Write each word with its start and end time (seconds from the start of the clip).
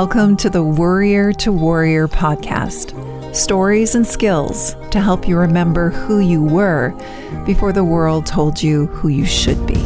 Welcome 0.00 0.36
to 0.36 0.48
the 0.48 0.62
Warrior 0.62 1.32
to 1.32 1.50
Warrior 1.50 2.06
podcast 2.06 2.94
stories 3.34 3.96
and 3.96 4.06
skills 4.06 4.76
to 4.92 5.00
help 5.00 5.26
you 5.26 5.36
remember 5.36 5.90
who 5.90 6.20
you 6.20 6.40
were 6.40 6.94
before 7.44 7.72
the 7.72 7.82
world 7.82 8.24
told 8.24 8.62
you 8.62 8.86
who 8.86 9.08
you 9.08 9.26
should 9.26 9.66
be. 9.66 9.80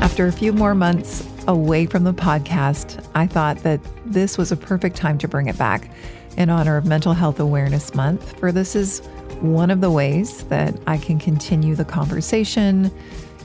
After 0.00 0.26
a 0.26 0.32
few 0.32 0.54
more 0.54 0.74
months 0.74 1.28
away 1.46 1.84
from 1.84 2.04
the 2.04 2.14
podcast, 2.14 3.06
I 3.14 3.26
thought 3.26 3.58
that 3.58 3.80
this 4.06 4.38
was 4.38 4.50
a 4.50 4.56
perfect 4.56 4.96
time 4.96 5.18
to 5.18 5.28
bring 5.28 5.48
it 5.48 5.58
back 5.58 5.90
in 6.38 6.48
honor 6.48 6.78
of 6.78 6.86
Mental 6.86 7.12
Health 7.12 7.40
Awareness 7.40 7.94
Month, 7.94 8.38
for 8.38 8.52
this 8.52 8.74
is 8.74 9.00
one 9.42 9.70
of 9.70 9.82
the 9.82 9.90
ways 9.90 10.44
that 10.44 10.74
I 10.86 10.96
can 10.96 11.18
continue 11.18 11.74
the 11.74 11.84
conversation 11.84 12.90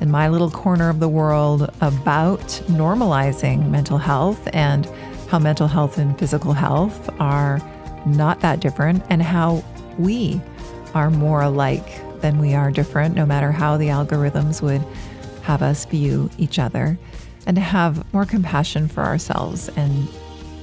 in 0.01 0.11
my 0.11 0.27
little 0.27 0.51
corner 0.51 0.89
of 0.89 0.99
the 0.99 1.09
world 1.09 1.69
about 1.81 2.39
normalizing 2.67 3.69
mental 3.69 3.97
health 3.97 4.47
and 4.53 4.85
how 5.29 5.39
mental 5.39 5.67
health 5.67 5.97
and 5.97 6.17
physical 6.17 6.53
health 6.53 7.09
are 7.19 7.59
not 8.05 8.39
that 8.41 8.59
different 8.59 9.03
and 9.09 9.21
how 9.21 9.63
we 9.97 10.41
are 10.93 11.09
more 11.09 11.41
alike 11.41 12.01
than 12.21 12.39
we 12.39 12.53
are 12.53 12.71
different, 12.71 13.15
no 13.15 13.25
matter 13.25 13.51
how 13.51 13.77
the 13.77 13.87
algorithms 13.87 14.61
would 14.61 14.81
have 15.43 15.61
us 15.61 15.85
view 15.85 16.29
each 16.37 16.59
other, 16.59 16.97
and 17.45 17.55
to 17.55 17.61
have 17.61 18.13
more 18.13 18.25
compassion 18.25 18.87
for 18.87 19.03
ourselves 19.03 19.69
and 19.75 20.07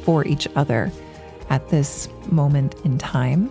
for 0.05 0.27
each 0.27 0.49
other 0.57 0.91
at 1.51 1.69
this 1.69 2.09
moment 2.31 2.75
in 2.85 2.97
time. 2.97 3.51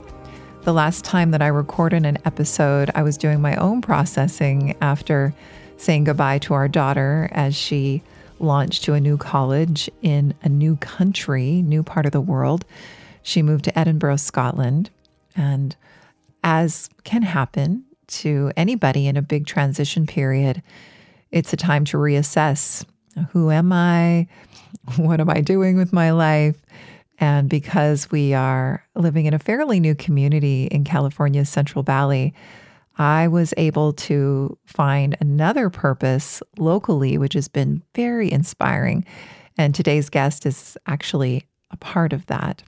The 0.63 0.73
last 0.73 1.05
time 1.05 1.31
that 1.31 1.41
I 1.41 1.47
recorded 1.47 2.05
an 2.05 2.17
episode, 2.25 2.89
I 2.95 3.03
was 3.03 3.17
doing 3.17 3.41
my 3.41 3.55
own 3.55 3.81
processing 3.81 4.75
after 4.81 5.33
saying 5.79 6.03
goodbye 6.03 6.37
to 6.39 6.53
our 6.53 6.67
daughter 6.67 7.29
as 7.31 7.55
she 7.55 8.03
launched 8.39 8.83
to 8.83 8.93
a 8.93 8.99
new 8.99 9.17
college 9.17 9.89
in 10.01 10.33
a 10.43 10.49
new 10.49 10.75
country, 10.77 11.61
new 11.61 11.83
part 11.83 12.05
of 12.05 12.11
the 12.11 12.21
world. 12.21 12.65
She 13.23 13.41
moved 13.41 13.63
to 13.65 13.79
Edinburgh, 13.79 14.17
Scotland. 14.17 14.89
And 15.35 15.75
as 16.43 16.89
can 17.05 17.21
happen 17.21 17.85
to 18.07 18.51
anybody 18.57 19.07
in 19.07 19.15
a 19.15 19.21
big 19.21 19.45
transition 19.45 20.05
period, 20.05 20.61
it's 21.31 21.53
a 21.53 21.57
time 21.57 21.85
to 21.85 21.97
reassess 21.97 22.85
who 23.31 23.51
am 23.51 23.71
I? 23.71 24.27
What 24.97 25.19
am 25.19 25.29
I 25.29 25.41
doing 25.41 25.77
with 25.77 25.91
my 25.91 26.11
life? 26.11 26.55
And 27.19 27.49
because 27.49 28.09
we 28.11 28.33
are 28.33 28.85
living 28.95 29.25
in 29.25 29.33
a 29.33 29.39
fairly 29.39 29.79
new 29.79 29.93
community 29.93 30.65
in 30.65 30.83
California's 30.83 31.49
Central 31.49 31.83
Valley, 31.83 32.33
I 32.99 33.29
was 33.29 33.53
able 33.55 33.93
to 33.93 34.57
find 34.65 35.15
another 35.21 35.69
purpose 35.69 36.43
locally, 36.57 37.17
which 37.17 37.33
has 37.33 37.47
been 37.47 37.81
very 37.95 38.29
inspiring. 38.29 39.05
And 39.57 39.73
today's 39.73 40.09
guest 40.09 40.45
is 40.45 40.77
actually 40.85 41.45
a 41.71 41.77
part 41.77 42.11
of 42.11 42.25
that. 42.25 42.61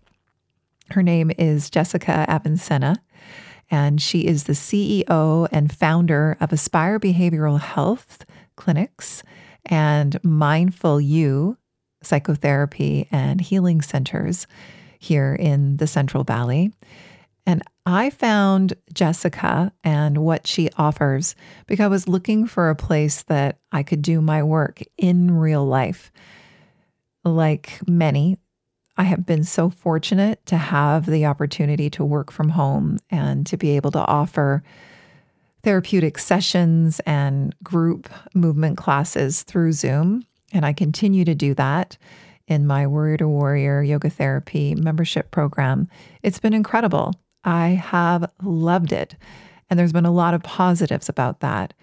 Her 0.91 1.03
name 1.03 1.31
is 1.37 1.69
Jessica 1.69 2.25
Avicenna, 2.29 2.95
and 3.69 4.01
she 4.01 4.21
is 4.21 4.45
the 4.45 4.53
CEO 4.53 5.47
and 5.51 5.71
founder 5.71 6.37
of 6.39 6.53
Aspire 6.53 6.99
Behavioral 6.99 7.59
Health 7.59 8.25
Clinics 8.55 9.23
and 9.65 10.21
Mindful 10.23 11.01
You 11.01 11.57
Psychotherapy 12.03 13.07
and 13.11 13.41
Healing 13.41 13.81
Centers 13.81 14.47
here 14.97 15.35
in 15.35 15.77
the 15.77 15.87
Central 15.87 16.23
Valley. 16.23 16.71
And 17.45 17.63
I 17.85 18.11
found 18.11 18.75
Jessica 18.93 19.73
and 19.83 20.19
what 20.19 20.45
she 20.45 20.69
offers 20.77 21.35
because 21.65 21.83
I 21.83 21.87
was 21.87 22.07
looking 22.07 22.45
for 22.45 22.69
a 22.69 22.75
place 22.75 23.23
that 23.23 23.57
I 23.71 23.81
could 23.81 24.03
do 24.03 24.21
my 24.21 24.43
work 24.43 24.81
in 24.97 25.35
real 25.35 25.65
life. 25.65 26.11
Like 27.23 27.79
many, 27.87 28.37
I 28.97 29.03
have 29.03 29.25
been 29.25 29.43
so 29.43 29.69
fortunate 29.69 30.45
to 30.45 30.57
have 30.57 31.07
the 31.07 31.25
opportunity 31.25 31.89
to 31.91 32.05
work 32.05 32.31
from 32.31 32.49
home 32.49 32.99
and 33.09 33.47
to 33.47 33.57
be 33.57 33.75
able 33.75 33.91
to 33.91 34.05
offer 34.05 34.61
therapeutic 35.63 36.19
sessions 36.19 36.99
and 37.05 37.55
group 37.63 38.09
movement 38.35 38.77
classes 38.77 39.41
through 39.43 39.71
Zoom. 39.71 40.25
And 40.53 40.65
I 40.65 40.73
continue 40.73 41.25
to 41.25 41.33
do 41.33 41.53
that 41.55 41.97
in 42.47 42.67
my 42.67 42.85
Warrior 42.85 43.17
to 43.17 43.27
Warrior 43.27 43.81
Yoga 43.81 44.09
Therapy 44.09 44.75
membership 44.75 45.31
program. 45.31 45.87
It's 46.21 46.39
been 46.39 46.53
incredible. 46.53 47.13
I 47.43 47.69
have 47.69 48.29
loved 48.43 48.91
it. 48.91 49.15
And 49.69 49.79
there's 49.79 49.93
been 49.93 50.05
a 50.05 50.11
lot 50.11 50.33
of 50.33 50.43
positives 50.43 51.09
about 51.09 51.39
that. 51.39 51.73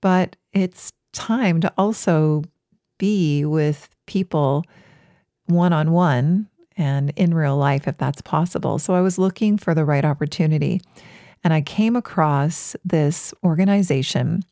But 0.00 0.36
it's 0.52 0.92
time 1.12 1.60
to 1.60 1.72
also 1.78 2.42
be 2.98 3.44
with 3.44 3.88
people 4.06 4.64
one 5.46 5.72
on 5.72 5.92
one 5.92 6.48
and 6.76 7.12
in 7.16 7.34
real 7.34 7.56
life 7.56 7.86
if 7.86 7.98
that's 7.98 8.22
possible. 8.22 8.78
So 8.78 8.94
I 8.94 9.00
was 9.00 9.18
looking 9.18 9.58
for 9.58 9.74
the 9.74 9.84
right 9.84 10.04
opportunity. 10.04 10.80
And 11.44 11.52
I 11.52 11.60
came 11.60 11.96
across 11.96 12.76
this 12.84 13.34
organization 13.42 14.44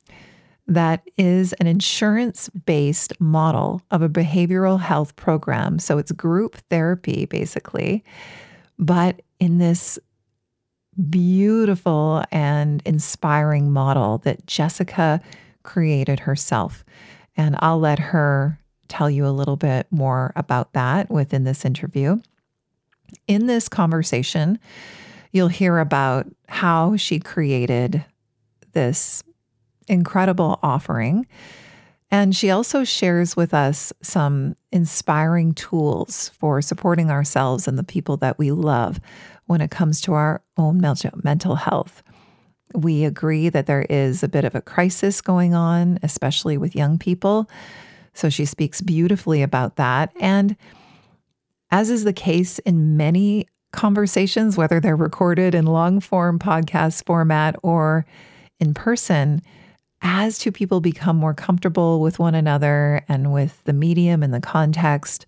that 0.66 1.03
is 1.16 1.53
an 1.55 1.66
insurance 1.66 2.49
based 2.49 3.21
model 3.21 3.83
of 3.91 4.03
a 4.03 4.09
behavioral 4.09 4.81
health 4.81 5.16
program. 5.16 5.78
So 5.78 5.99
it's 5.99 6.12
group 6.12 6.56
therapy, 6.71 7.27
basically, 7.27 8.05
but 8.78 9.21
in 9.41 9.59
this 9.59 9.99
beautiful 11.09 12.25
and 12.31 12.83
inspiring 12.84 13.71
model 13.71 14.19
that 14.19 14.47
Jessica 14.47 15.21
created 15.62 16.21
herself. 16.21 16.84
And 17.37 17.56
I'll 17.61 17.78
let 17.78 17.99
her 17.99 18.59
tell 18.89 19.09
you 19.09 19.27
a 19.27 19.28
little 19.28 19.56
bit 19.56 19.87
more 19.91 20.33
about 20.37 20.73
that 20.73 21.11
within 21.11 21.45
this 21.45 21.65
interview. 21.65 22.21
In 23.27 23.47
this 23.47 23.69
conversation, 23.69 24.59
you'll 25.33 25.49
hear 25.49 25.78
about 25.78 26.27
how 26.49 26.97
she 26.97 27.21
created 27.21 28.05
this 28.72 29.22
incredible 29.89 30.59
offering. 30.62 31.27
And 32.11 32.34
she 32.34 32.51
also 32.51 32.83
shares 32.83 33.37
with 33.37 33.55
us 33.55 33.93
some 34.03 34.57
inspiring 34.72 35.55
tools 35.55 36.31
for 36.31 36.61
supporting 36.61 37.11
ourselves 37.11 37.69
and 37.69 37.78
the 37.78 37.84
people 37.84 38.17
that 38.19 38.39
we 38.39 38.51
love 38.51 39.01
when 39.50 39.61
it 39.61 39.72
comes 39.72 40.00
to 40.00 40.12
our 40.12 40.41
own 40.56 40.81
mental 40.81 41.56
health. 41.56 42.05
We 42.72 43.03
agree 43.03 43.49
that 43.49 43.66
there 43.66 43.84
is 43.91 44.22
a 44.22 44.28
bit 44.28 44.44
of 44.44 44.55
a 44.55 44.61
crisis 44.61 45.21
going 45.21 45.55
on, 45.55 45.99
especially 46.05 46.56
with 46.56 46.77
young 46.77 46.99
people. 46.99 47.50
So 48.15 48.31
she 48.31 48.44
speaks 48.44 48.81
beautifully 48.81 49.43
about 49.43 49.75
that. 49.75 50.12
And 50.21 50.55
as 51.72 51.91
is 51.91 52.05
the 52.05 52.12
case 52.12 52.60
in 52.60 52.97
many 52.97 53.49
conversations, 53.72 54.56
whether 54.56 54.78
they're 54.78 54.94
recorded 54.94 55.56
in 55.56 55.66
long 55.66 55.99
form 55.99 56.39
podcast 56.39 57.05
format 57.05 57.56
or 57.65 58.06
in 58.60 58.72
person, 58.72 59.43
as 60.00 60.39
two 60.39 60.53
people 60.53 60.81
become 60.81 61.16
more 61.16 61.34
comfortable 61.34 62.00
with 62.00 62.21
one 62.21 62.37
another 62.37 63.05
and 63.09 63.33
with 63.33 63.60
the 63.65 63.72
medium 63.72 64.22
and 64.22 64.33
the 64.33 64.41
context, 64.41 65.27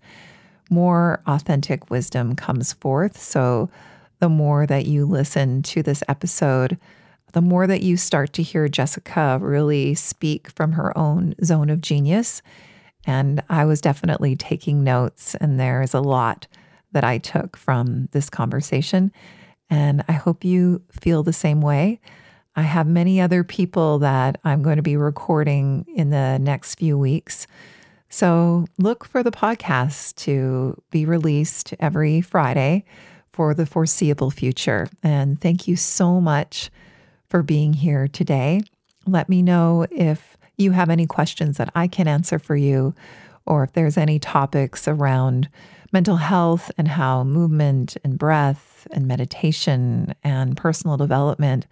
more 0.69 1.21
authentic 1.27 1.89
wisdom 1.89 2.37
comes 2.37 2.71
forth. 2.71 3.19
So 3.21 3.69
the 4.23 4.29
more 4.29 4.65
that 4.65 4.85
you 4.85 5.05
listen 5.05 5.61
to 5.61 5.83
this 5.83 6.01
episode, 6.07 6.79
the 7.33 7.41
more 7.41 7.67
that 7.67 7.81
you 7.81 7.97
start 7.97 8.31
to 8.31 8.41
hear 8.41 8.69
Jessica 8.69 9.37
really 9.41 9.93
speak 9.95 10.49
from 10.51 10.71
her 10.71 10.97
own 10.97 11.35
zone 11.43 11.69
of 11.69 11.81
genius. 11.81 12.41
And 13.05 13.43
I 13.49 13.65
was 13.65 13.81
definitely 13.81 14.37
taking 14.37 14.81
notes, 14.81 15.35
and 15.35 15.59
there 15.59 15.81
is 15.81 15.93
a 15.93 15.99
lot 15.99 16.47
that 16.93 17.03
I 17.03 17.17
took 17.17 17.57
from 17.57 18.07
this 18.13 18.29
conversation. 18.29 19.11
And 19.69 20.05
I 20.07 20.13
hope 20.13 20.45
you 20.45 20.81
feel 20.89 21.21
the 21.21 21.33
same 21.33 21.59
way. 21.59 21.99
I 22.55 22.61
have 22.61 22.87
many 22.87 23.19
other 23.19 23.43
people 23.43 23.99
that 23.99 24.39
I'm 24.45 24.63
going 24.63 24.77
to 24.77 24.81
be 24.81 24.95
recording 24.95 25.85
in 25.93 26.11
the 26.11 26.37
next 26.39 26.75
few 26.75 26.97
weeks. 26.97 27.45
So 28.07 28.67
look 28.77 29.03
for 29.03 29.21
the 29.21 29.31
podcast 29.31 30.15
to 30.23 30.81
be 30.91 31.05
released 31.05 31.73
every 31.81 32.21
Friday 32.21 32.85
for 33.33 33.53
the 33.53 33.65
foreseeable 33.65 34.31
future. 34.31 34.87
And 35.01 35.41
thank 35.41 35.67
you 35.67 35.75
so 35.75 36.21
much 36.21 36.69
for 37.27 37.43
being 37.43 37.73
here 37.73 38.07
today. 38.07 38.61
Let 39.05 39.27
me 39.27 39.41
know 39.41 39.85
if 39.91 40.37
you 40.55 40.71
have 40.71 40.89
any 40.89 41.07
questions 41.07 41.57
that 41.57 41.71
I 41.75 41.87
can 41.87 42.07
answer 42.07 42.37
for 42.39 42.55
you, 42.55 42.93
or 43.45 43.63
if 43.63 43.73
there's 43.73 43.97
any 43.97 44.19
topics 44.19 44.87
around 44.87 45.49
mental 45.91 46.17
health 46.17 46.71
and 46.77 46.87
how 46.87 47.23
movement 47.23 47.97
and 48.03 48.17
breath 48.17 48.87
and 48.91 49.07
meditation 49.07 50.13
and 50.23 50.55
personal 50.55 50.95
development 50.95 51.65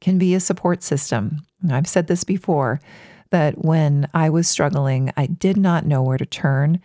can 0.00 0.18
be 0.18 0.34
a 0.34 0.40
support 0.40 0.82
system. 0.82 1.42
I've 1.70 1.88
said 1.88 2.06
this 2.06 2.22
before 2.22 2.80
that 3.30 3.64
when 3.64 4.08
I 4.14 4.30
was 4.30 4.48
struggling, 4.48 5.12
I 5.16 5.26
did 5.26 5.56
not 5.56 5.86
know 5.86 6.02
where 6.02 6.18
to 6.18 6.26
turn. 6.26 6.80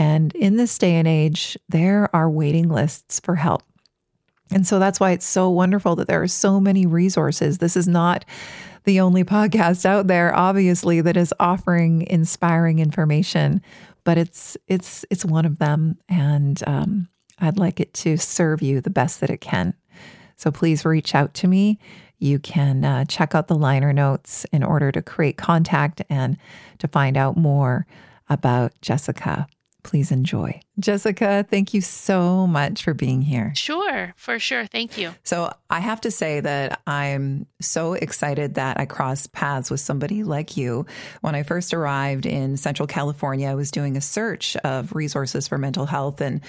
And 0.00 0.34
in 0.34 0.56
this 0.56 0.76
day 0.78 0.96
and 0.96 1.06
age, 1.06 1.56
there 1.68 2.08
are 2.14 2.28
waiting 2.28 2.68
lists 2.68 3.20
for 3.20 3.36
help. 3.36 3.62
And 4.52 4.66
so 4.66 4.80
that's 4.80 4.98
why 4.98 5.12
it's 5.12 5.26
so 5.26 5.48
wonderful 5.48 5.94
that 5.96 6.08
there 6.08 6.22
are 6.22 6.28
so 6.28 6.58
many 6.58 6.86
resources. 6.86 7.58
This 7.58 7.76
is 7.76 7.86
not 7.86 8.24
the 8.82 8.98
only 8.98 9.22
podcast 9.22 9.84
out 9.84 10.08
there, 10.08 10.34
obviously, 10.34 11.00
that 11.02 11.16
is 11.16 11.32
offering 11.38 12.02
inspiring 12.08 12.80
information 12.80 13.60
but 14.04 14.18
it's 14.18 14.56
it's 14.66 15.04
it's 15.10 15.24
one 15.24 15.44
of 15.44 15.58
them, 15.58 15.98
and 16.08 16.62
um, 16.66 17.08
I'd 17.38 17.58
like 17.58 17.80
it 17.80 17.94
to 17.94 18.16
serve 18.16 18.62
you 18.62 18.80
the 18.80 18.90
best 18.90 19.20
that 19.20 19.30
it 19.30 19.40
can. 19.40 19.74
So 20.36 20.50
please 20.50 20.84
reach 20.84 21.14
out 21.14 21.34
to 21.34 21.46
me. 21.46 21.78
You 22.18 22.38
can 22.38 22.84
uh, 22.84 23.04
check 23.04 23.34
out 23.34 23.48
the 23.48 23.54
liner 23.54 23.92
notes 23.92 24.44
in 24.52 24.62
order 24.62 24.90
to 24.92 25.02
create 25.02 25.36
contact 25.36 26.02
and 26.08 26.36
to 26.78 26.88
find 26.88 27.16
out 27.16 27.36
more 27.36 27.86
about 28.28 28.72
Jessica 28.80 29.46
please 29.82 30.10
enjoy. 30.10 30.60
Jessica, 30.78 31.46
thank 31.48 31.74
you 31.74 31.80
so 31.80 32.46
much 32.46 32.82
for 32.82 32.94
being 32.94 33.22
here. 33.22 33.52
Sure, 33.54 34.14
for 34.16 34.38
sure. 34.38 34.66
Thank 34.66 34.96
you. 34.96 35.14
So, 35.24 35.52
I 35.68 35.80
have 35.80 36.00
to 36.00 36.10
say 36.10 36.40
that 36.40 36.80
I'm 36.86 37.46
so 37.60 37.92
excited 37.92 38.54
that 38.54 38.80
I 38.80 38.86
crossed 38.86 39.32
paths 39.32 39.70
with 39.70 39.80
somebody 39.80 40.24
like 40.24 40.56
you. 40.56 40.86
When 41.20 41.34
I 41.34 41.44
first 41.44 41.72
arrived 41.72 42.26
in 42.26 42.56
Central 42.56 42.86
California, 42.86 43.48
I 43.48 43.54
was 43.54 43.70
doing 43.70 43.96
a 43.96 44.00
search 44.00 44.56
of 44.56 44.94
resources 44.94 45.46
for 45.46 45.58
mental 45.58 45.86
health 45.86 46.20
and 46.20 46.40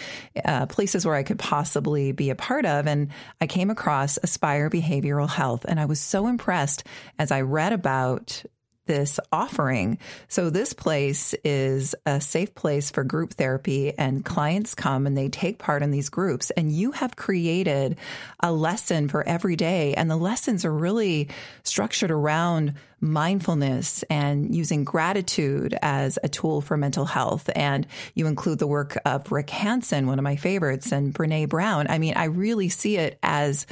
uh, 0.44 0.66
places 0.66 1.06
where 1.06 1.16
I 1.16 1.24
could 1.24 1.38
possibly 1.38 2.12
be 2.14 2.30
a 2.30 2.36
part 2.36 2.66
of. 2.66 2.88
And 2.88 3.10
I 3.40 3.48
came 3.48 3.70
across 3.70 4.18
Aspire 4.24 4.70
Behavioral 4.70 5.30
Health. 5.30 5.66
And 5.68 5.80
I 5.80 5.86
was 5.86 6.00
so 6.00 6.28
impressed 6.28 6.84
as 7.20 7.32
I 7.32 7.42
read 7.42 7.74
about 7.74 8.44
this 8.92 9.22
offering. 9.32 9.98
So 10.28 10.50
this 10.50 10.74
place 10.74 11.34
is 11.46 11.96
a 12.06 12.20
safe 12.20 12.54
place 12.54 12.92
for 12.92 13.06
group 13.06 13.36
therapy 13.36 13.98
and 13.98 14.26
clients 14.26 14.76
come 14.76 15.08
and 15.08 15.18
they 15.18 15.30
take 15.30 15.60
part 15.60 15.82
in 15.82 15.92
these 15.92 16.10
groups 16.10 16.50
and 16.52 16.70
you 16.70 16.92
have 16.92 17.16
created 17.16 17.98
a 18.42 18.52
lesson 18.52 19.08
for 19.08 19.26
every 19.26 19.56
day 19.56 19.94
and 19.94 20.12
the 20.12 20.18
lessons 20.18 20.66
are 20.66 20.74
really 20.74 21.30
structured 21.64 22.12
around 22.12 22.74
mindfulness 23.00 24.04
and 24.10 24.54
using 24.54 24.84
gratitude 24.84 25.74
as 25.82 26.20
a 26.22 26.28
tool 26.28 26.60
for 26.60 26.76
mental 26.76 27.06
health. 27.06 27.50
And 27.56 27.88
you 28.14 28.28
include 28.28 28.60
the 28.60 28.68
work 28.68 28.98
of 29.06 29.32
Rick 29.32 29.52
Hanson, 29.52 30.06
one 30.06 30.20
of 30.20 30.24
my 30.24 30.36
favorites, 30.36 30.92
and 30.92 31.14
Brene 31.14 31.48
Brown. 31.48 31.88
I 31.90 31.98
mean, 31.98 32.14
I 32.16 32.26
really 32.26 32.68
see 32.68 32.98
it 32.98 33.18
as 33.24 33.66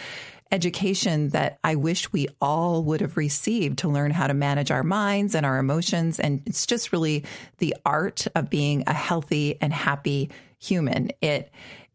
education 0.52 1.30
that 1.30 1.60
I 1.64 1.76
wish 1.76 2.12
we 2.12 2.28
all 2.42 2.84
would 2.86 3.02
have 3.02 3.18
received 3.18 3.80
to 3.80 3.90
learn 3.90 4.12
how 4.12 4.28
to 4.28 4.34
manage 4.34 4.72
our 4.72 4.84
minds 4.84 5.36
and 5.36 5.46
our 5.46 5.58
emotions. 5.58 6.20
And 6.20 6.42
it's 6.46 6.66
just 6.66 6.92
really 6.92 7.24
the 7.60 7.76
art 7.86 8.28
of 8.36 8.50
being 8.50 8.84
a 8.88 8.94
healthy 8.94 9.58
and 9.62 9.72
happy 9.72 10.32
human. 10.58 11.12
It 11.22 11.52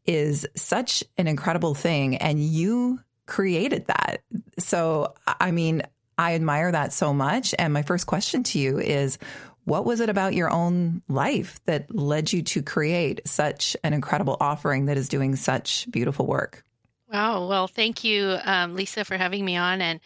is 0.07 0.47
such 0.55 1.03
an 1.17 1.27
incredible 1.27 1.75
thing. 1.75 2.17
And 2.17 2.39
you 2.39 3.01
created 3.27 3.87
that. 3.87 4.23
So, 4.59 5.15
I 5.27 5.51
mean, 5.51 5.83
I 6.17 6.35
admire 6.35 6.71
that 6.71 6.93
so 6.93 7.13
much. 7.13 7.55
And 7.59 7.73
my 7.73 7.83
first 7.83 8.07
question 8.07 8.43
to 8.45 8.59
you 8.59 8.79
is, 8.79 9.19
what 9.65 9.87
was 9.87 10.01
it 10.01 10.11
about 10.11 10.35
your 10.35 10.51
own 10.51 11.03
life 11.09 11.59
that 11.65 11.95
led 11.95 12.33
you 12.33 12.43
to 12.43 12.63
create 12.63 13.27
such 13.27 13.77
an 13.83 13.95
incredible 13.95 14.37
offering 14.39 14.87
that 14.87 14.99
is 14.99 15.09
doing 15.09 15.37
such 15.37 15.91
beautiful 15.91 16.27
work? 16.27 16.65
Wow. 17.13 17.47
Well, 17.49 17.69
thank 17.69 18.03
you, 18.05 18.39
um, 18.45 18.75
Lisa, 18.75 19.05
for 19.05 19.17
having 19.17 19.45
me 19.45 19.57
on, 19.57 19.81
and 19.83 20.01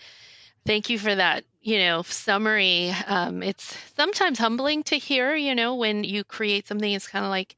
thank 0.66 0.90
you 0.90 0.98
for 0.98 1.14
that. 1.14 1.44
You 1.62 1.78
know, 1.78 2.02
summary. 2.02 2.90
Um, 3.06 3.42
it's 3.42 3.76
sometimes 3.96 4.38
humbling 4.38 4.82
to 4.84 4.98
hear. 4.98 5.34
You 5.36 5.54
know, 5.54 5.74
when 5.76 6.04
you 6.04 6.24
create 6.24 6.66
something, 6.68 6.92
it's 6.92 7.08
kind 7.08 7.24
of 7.24 7.30
like 7.30 7.56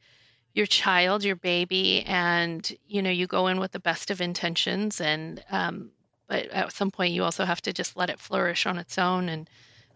your 0.54 0.66
child, 0.66 1.24
your 1.24 1.36
baby, 1.36 2.04
and 2.04 2.70
you 2.86 3.02
know, 3.02 3.10
you 3.10 3.26
go 3.26 3.48
in 3.48 3.60
with 3.60 3.72
the 3.72 3.80
best 3.80 4.10
of 4.10 4.20
intentions, 4.20 5.00
and 5.00 5.44
um, 5.50 5.90
but 6.28 6.46
at 6.48 6.72
some 6.72 6.90
point, 6.90 7.14
you 7.14 7.24
also 7.24 7.44
have 7.44 7.62
to 7.62 7.72
just 7.72 7.96
let 7.96 8.10
it 8.10 8.20
flourish 8.20 8.66
on 8.66 8.78
its 8.78 8.98
own 8.98 9.28
and 9.28 9.50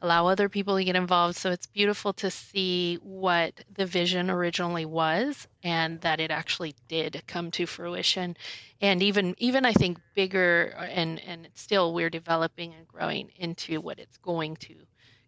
allow 0.05 0.27
other 0.27 0.49
people 0.49 0.77
to 0.77 0.85
get 0.85 0.97
involved. 0.97 1.37
So 1.37 1.51
it's 1.51 1.67
beautiful 1.67 2.13
to 2.15 2.31
see 2.31 2.97
what 3.03 3.65
the 3.75 3.87
vision 3.87 4.31
originally 4.31 4.85
was 4.85 5.49
and 5.63 6.01
that 6.03 6.21
it 6.21 6.31
actually 6.31 6.75
did 6.89 7.23
come 7.27 7.51
to 7.53 7.67
fruition. 7.67 8.37
And 8.81 9.03
even 9.03 9.35
even 9.39 9.65
I 9.65 9.73
think 9.73 9.99
bigger 10.15 10.75
and 10.79 11.21
and 11.27 11.49
still 11.55 11.95
we're 11.95 12.11
developing 12.11 12.75
and 12.75 12.87
growing 12.87 13.31
into 13.37 13.81
what 13.81 13.99
it's 13.99 14.19
going 14.19 14.57
to 14.57 14.75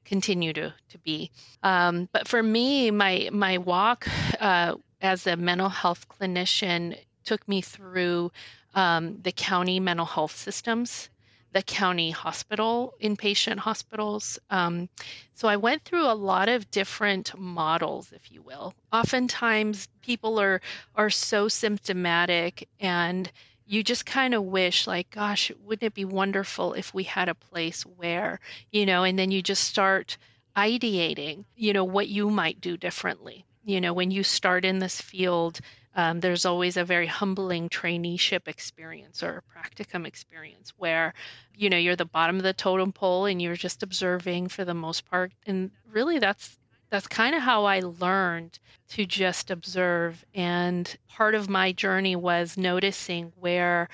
continue 0.05 0.53
to 0.53 0.75
to 0.91 0.99
be. 0.99 1.31
Um, 1.63 2.09
but 2.13 2.29
for 2.29 2.43
me, 2.43 2.91
my 2.91 3.31
my 3.33 3.59
walk 3.59 4.07
uh, 4.41 4.75
as 5.01 5.27
a 5.27 5.37
mental 5.37 5.71
health 5.71 6.07
clinician 6.09 6.99
took 7.25 7.49
me 7.49 7.61
through 7.63 8.31
um, 8.75 9.19
the 9.23 9.33
county 9.33 9.81
mental 9.81 10.07
health 10.07 10.37
systems 10.37 11.09
the 11.57 11.63
county 11.63 12.11
hospital, 12.11 12.93
inpatient 13.03 13.57
hospitals. 13.57 14.39
Um, 14.51 14.91
so 15.33 15.49
I 15.49 15.57
went 15.57 15.85
through 15.85 16.05
a 16.05 16.13
lot 16.13 16.51
of 16.51 16.71
different 16.71 17.33
models, 17.39 18.13
if 18.13 18.31
you 18.31 18.43
will. 18.43 18.75
Oftentimes, 18.93 19.89
people 20.03 20.39
are 20.39 20.61
are 20.97 21.09
so 21.09 21.49
symptomatic, 21.49 22.69
and 22.79 23.33
you 23.65 23.83
just 23.83 24.05
kind 24.05 24.35
of 24.35 24.43
wish, 24.45 24.87
like, 24.87 25.09
gosh, 25.09 25.51
wouldn't 25.65 25.87
it 25.87 25.95
be 25.95 26.05
wonderful 26.05 26.75
if 26.75 26.93
we 26.93 27.05
had 27.05 27.31
a 27.31 27.35
place 27.35 27.87
where, 27.87 28.39
you 28.71 28.85
know, 28.85 29.03
and 29.05 29.19
then 29.19 29.31
you 29.31 29.41
just 29.41 29.65
start 29.65 30.19
ideating, 30.59 31.47
you 31.55 31.73
know, 31.73 31.85
what 31.85 32.09
you 32.09 32.29
might 32.29 32.61
do 32.61 32.77
differently. 32.77 33.47
You 33.65 33.81
know, 33.81 33.95
when 33.95 34.11
you 34.11 34.23
start 34.23 34.67
in 34.67 34.79
this 34.79 35.01
field, 35.01 35.61
um, 35.97 36.21
there's 36.21 36.45
always 36.45 36.77
a 36.77 36.85
very 36.85 37.07
humbling 37.07 37.71
traineeship 37.71 38.47
experience 38.49 39.23
or 39.23 39.43
practicum 39.57 40.07
experience 40.07 40.75
where 40.77 41.15
you 41.55 41.71
know 41.71 41.79
you're 41.79 41.97
the 41.97 42.05
bottom 42.05 42.37
of 42.37 42.43
the 42.43 42.53
totem 42.53 42.93
pole 42.93 43.25
and 43.25 43.41
you're 43.41 43.57
just 43.57 43.83
observing 43.83 44.49
for 44.49 44.65
the 44.65 44.75
most 44.75 45.07
part. 45.07 45.33
And 45.47 45.71
really 45.91 46.19
that's 46.19 46.59
that's 46.91 47.09
kind 47.09 47.35
of 47.35 47.43
how 47.43 47.65
I 47.65 47.81
learned 47.81 48.59
to 48.91 49.07
just 49.07 49.51
observe. 49.51 50.23
And 50.35 50.95
part 51.09 51.35
of 51.35 51.49
my 51.49 51.73
journey 51.73 52.15
was 52.15 52.59
noticing 52.59 53.33
where 53.41 53.89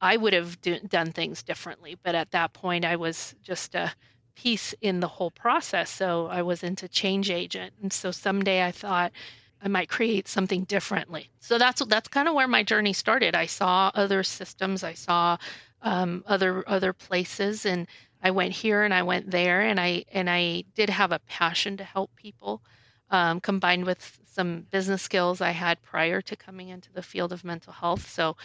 I 0.00 0.16
would 0.16 0.32
have 0.32 0.60
do, 0.62 0.80
done 0.80 1.12
things 1.12 1.42
differently 1.42 1.96
but 2.02 2.14
at 2.14 2.30
that 2.30 2.54
point 2.54 2.86
I 2.86 2.96
was 2.96 3.34
just 3.42 3.74
a 3.74 3.92
piece 4.34 4.74
in 4.80 5.00
the 5.00 5.08
whole 5.08 5.30
process. 5.30 5.90
So 5.90 6.28
I 6.28 6.40
wasn't 6.40 6.82
a 6.82 6.88
change 6.88 7.30
agent. 7.30 7.74
And 7.82 7.92
so 7.92 8.10
someday 8.10 8.64
I 8.64 8.72
thought 8.72 9.12
I 9.62 9.68
might 9.68 9.88
create 9.88 10.26
something 10.26 10.64
differently. 10.64 11.30
So 11.40 11.56
that's 11.56 11.84
that's 11.86 12.08
kind 12.08 12.28
of 12.28 12.34
where 12.34 12.48
my 12.48 12.62
journey 12.62 12.92
started. 12.92 13.34
I 13.34 13.46
saw 13.46 13.90
other 13.94 14.22
systems, 14.22 14.82
I 14.82 14.94
saw 14.94 15.36
um, 15.82 16.24
other 16.26 16.68
other 16.68 16.92
places, 16.92 17.64
and 17.64 17.86
I 18.22 18.32
went 18.32 18.52
here 18.52 18.82
and 18.82 18.92
I 18.92 19.02
went 19.02 19.30
there, 19.30 19.60
and 19.62 19.78
I 19.78 20.04
and 20.12 20.28
I 20.28 20.64
did 20.74 20.90
have 20.90 21.12
a 21.12 21.20
passion 21.20 21.76
to 21.76 21.84
help 21.84 22.14
people, 22.16 22.62
um, 23.10 23.40
combined 23.40 23.84
with 23.86 24.18
some 24.26 24.66
business 24.70 25.02
skills 25.02 25.40
I 25.40 25.50
had 25.50 25.80
prior 25.82 26.20
to 26.22 26.36
coming 26.36 26.68
into 26.70 26.92
the 26.92 27.02
field 27.02 27.32
of 27.32 27.44
mental 27.44 27.72
health. 27.72 28.08
So. 28.08 28.36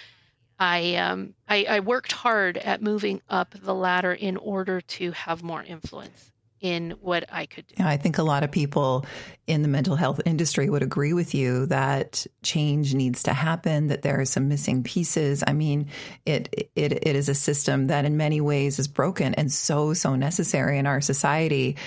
I, 0.60 0.96
um, 0.96 1.36
I, 1.48 1.66
I 1.70 1.80
worked 1.82 2.12
hard 2.12 2.58
at 2.58 2.82
moving 2.82 3.22
up 3.30 3.54
the 3.54 3.76
ladder 3.76 4.12
in 4.12 4.38
order 4.38 4.82
to 4.82 5.12
have 5.12 5.44
more 5.44 5.62
influence 5.62 6.32
in 6.62 6.92
what 7.02 7.26
I 7.32 7.46
could 7.46 7.68
do. 7.68 7.76
Yeah, 7.80 7.90
I 7.90 7.98
think 7.98 8.18
a 8.18 8.24
lot 8.24 8.44
of 8.44 8.52
people 8.52 9.06
in 9.46 9.62
the 9.62 9.68
mental 9.68 9.96
health 9.96 10.20
industry 10.26 10.70
would 10.70 10.84
agree 10.84 11.14
with 11.14 11.34
you 11.34 11.68
that 11.68 12.26
change 12.44 12.94
needs 12.94 13.24
to 13.24 13.34
happen, 13.34 13.88
that 13.88 14.02
there 14.02 14.20
are 14.20 14.26
some 14.26 14.50
missing 14.50 14.84
pieces. 14.84 15.44
I 15.46 15.54
mean, 15.54 15.88
it, 16.26 16.72
it 16.76 16.92
it 16.92 17.16
is 17.16 17.30
a 17.30 17.36
system 17.36 17.88
that 17.88 18.06
in 18.06 18.18
many 18.18 18.42
ways 18.42 18.80
is 18.80 18.88
broken 18.88 19.34
and 19.36 19.52
so 19.52 19.94
so 19.94 20.16
necessary 20.16 20.78
in 20.78 20.86
our 20.86 21.02
society. 21.02 21.78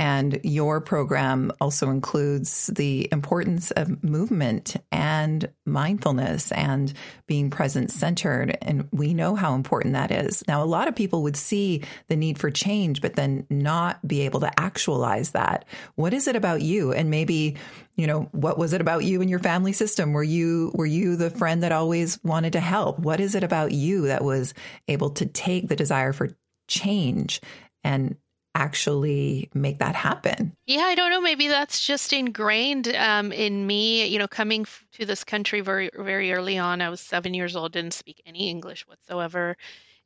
And 0.00 0.40
your 0.44 0.80
program 0.80 1.52
also 1.60 1.90
includes 1.90 2.68
the 2.68 3.06
importance 3.12 3.70
of 3.72 4.02
movement 4.02 4.76
and 4.90 5.52
mindfulness 5.66 6.50
and 6.52 6.90
being 7.26 7.50
present 7.50 7.90
centered 7.90 8.56
and 8.62 8.88
we 8.92 9.12
know 9.12 9.34
how 9.34 9.54
important 9.54 9.92
that 9.92 10.10
is. 10.10 10.42
Now, 10.48 10.62
a 10.62 10.64
lot 10.64 10.88
of 10.88 10.96
people 10.96 11.22
would 11.24 11.36
see 11.36 11.82
the 12.08 12.16
need 12.16 12.38
for 12.38 12.50
change 12.50 13.02
but 13.02 13.16
then 13.16 13.46
not 13.50 14.08
be 14.08 14.22
able 14.22 14.40
to 14.40 14.58
actualize 14.58 15.32
that. 15.32 15.66
What 15.96 16.14
is 16.14 16.26
it 16.26 16.34
about 16.34 16.62
you? 16.62 16.94
And 16.94 17.10
maybe, 17.10 17.58
you 17.94 18.06
know, 18.06 18.22
what 18.32 18.56
was 18.56 18.72
it 18.72 18.80
about 18.80 19.04
you 19.04 19.20
and 19.20 19.28
your 19.28 19.38
family 19.38 19.74
system? 19.74 20.14
Were 20.14 20.22
you 20.22 20.72
were 20.74 20.86
you 20.86 21.16
the 21.16 21.28
friend 21.28 21.62
that 21.62 21.72
always 21.72 22.18
wanted 22.24 22.54
to 22.54 22.60
help? 22.60 22.98
What 23.00 23.20
is 23.20 23.34
it 23.34 23.44
about 23.44 23.72
you 23.72 24.06
that 24.06 24.24
was 24.24 24.54
able 24.88 25.10
to 25.10 25.26
take 25.26 25.68
the 25.68 25.76
desire 25.76 26.14
for 26.14 26.30
change 26.68 27.42
and 27.84 28.16
actually 28.54 29.50
make 29.54 29.78
that 29.78 29.94
happen? 29.94 30.56
Yeah, 30.66 30.82
I 30.82 30.94
don't 30.94 31.10
know. 31.10 31.20
Maybe 31.20 31.48
that's 31.48 31.84
just 31.84 32.12
ingrained 32.12 32.88
um, 32.96 33.32
in 33.32 33.66
me. 33.66 34.06
You 34.06 34.18
know, 34.18 34.28
coming 34.28 34.66
to 34.92 35.04
this 35.04 35.24
country 35.24 35.60
very, 35.60 35.90
very 35.96 36.32
early 36.32 36.58
on, 36.58 36.82
I 36.82 36.90
was 36.90 37.00
seven 37.00 37.34
years 37.34 37.56
old, 37.56 37.72
didn't 37.72 37.94
speak 37.94 38.22
any 38.26 38.48
English 38.48 38.86
whatsoever 38.86 39.56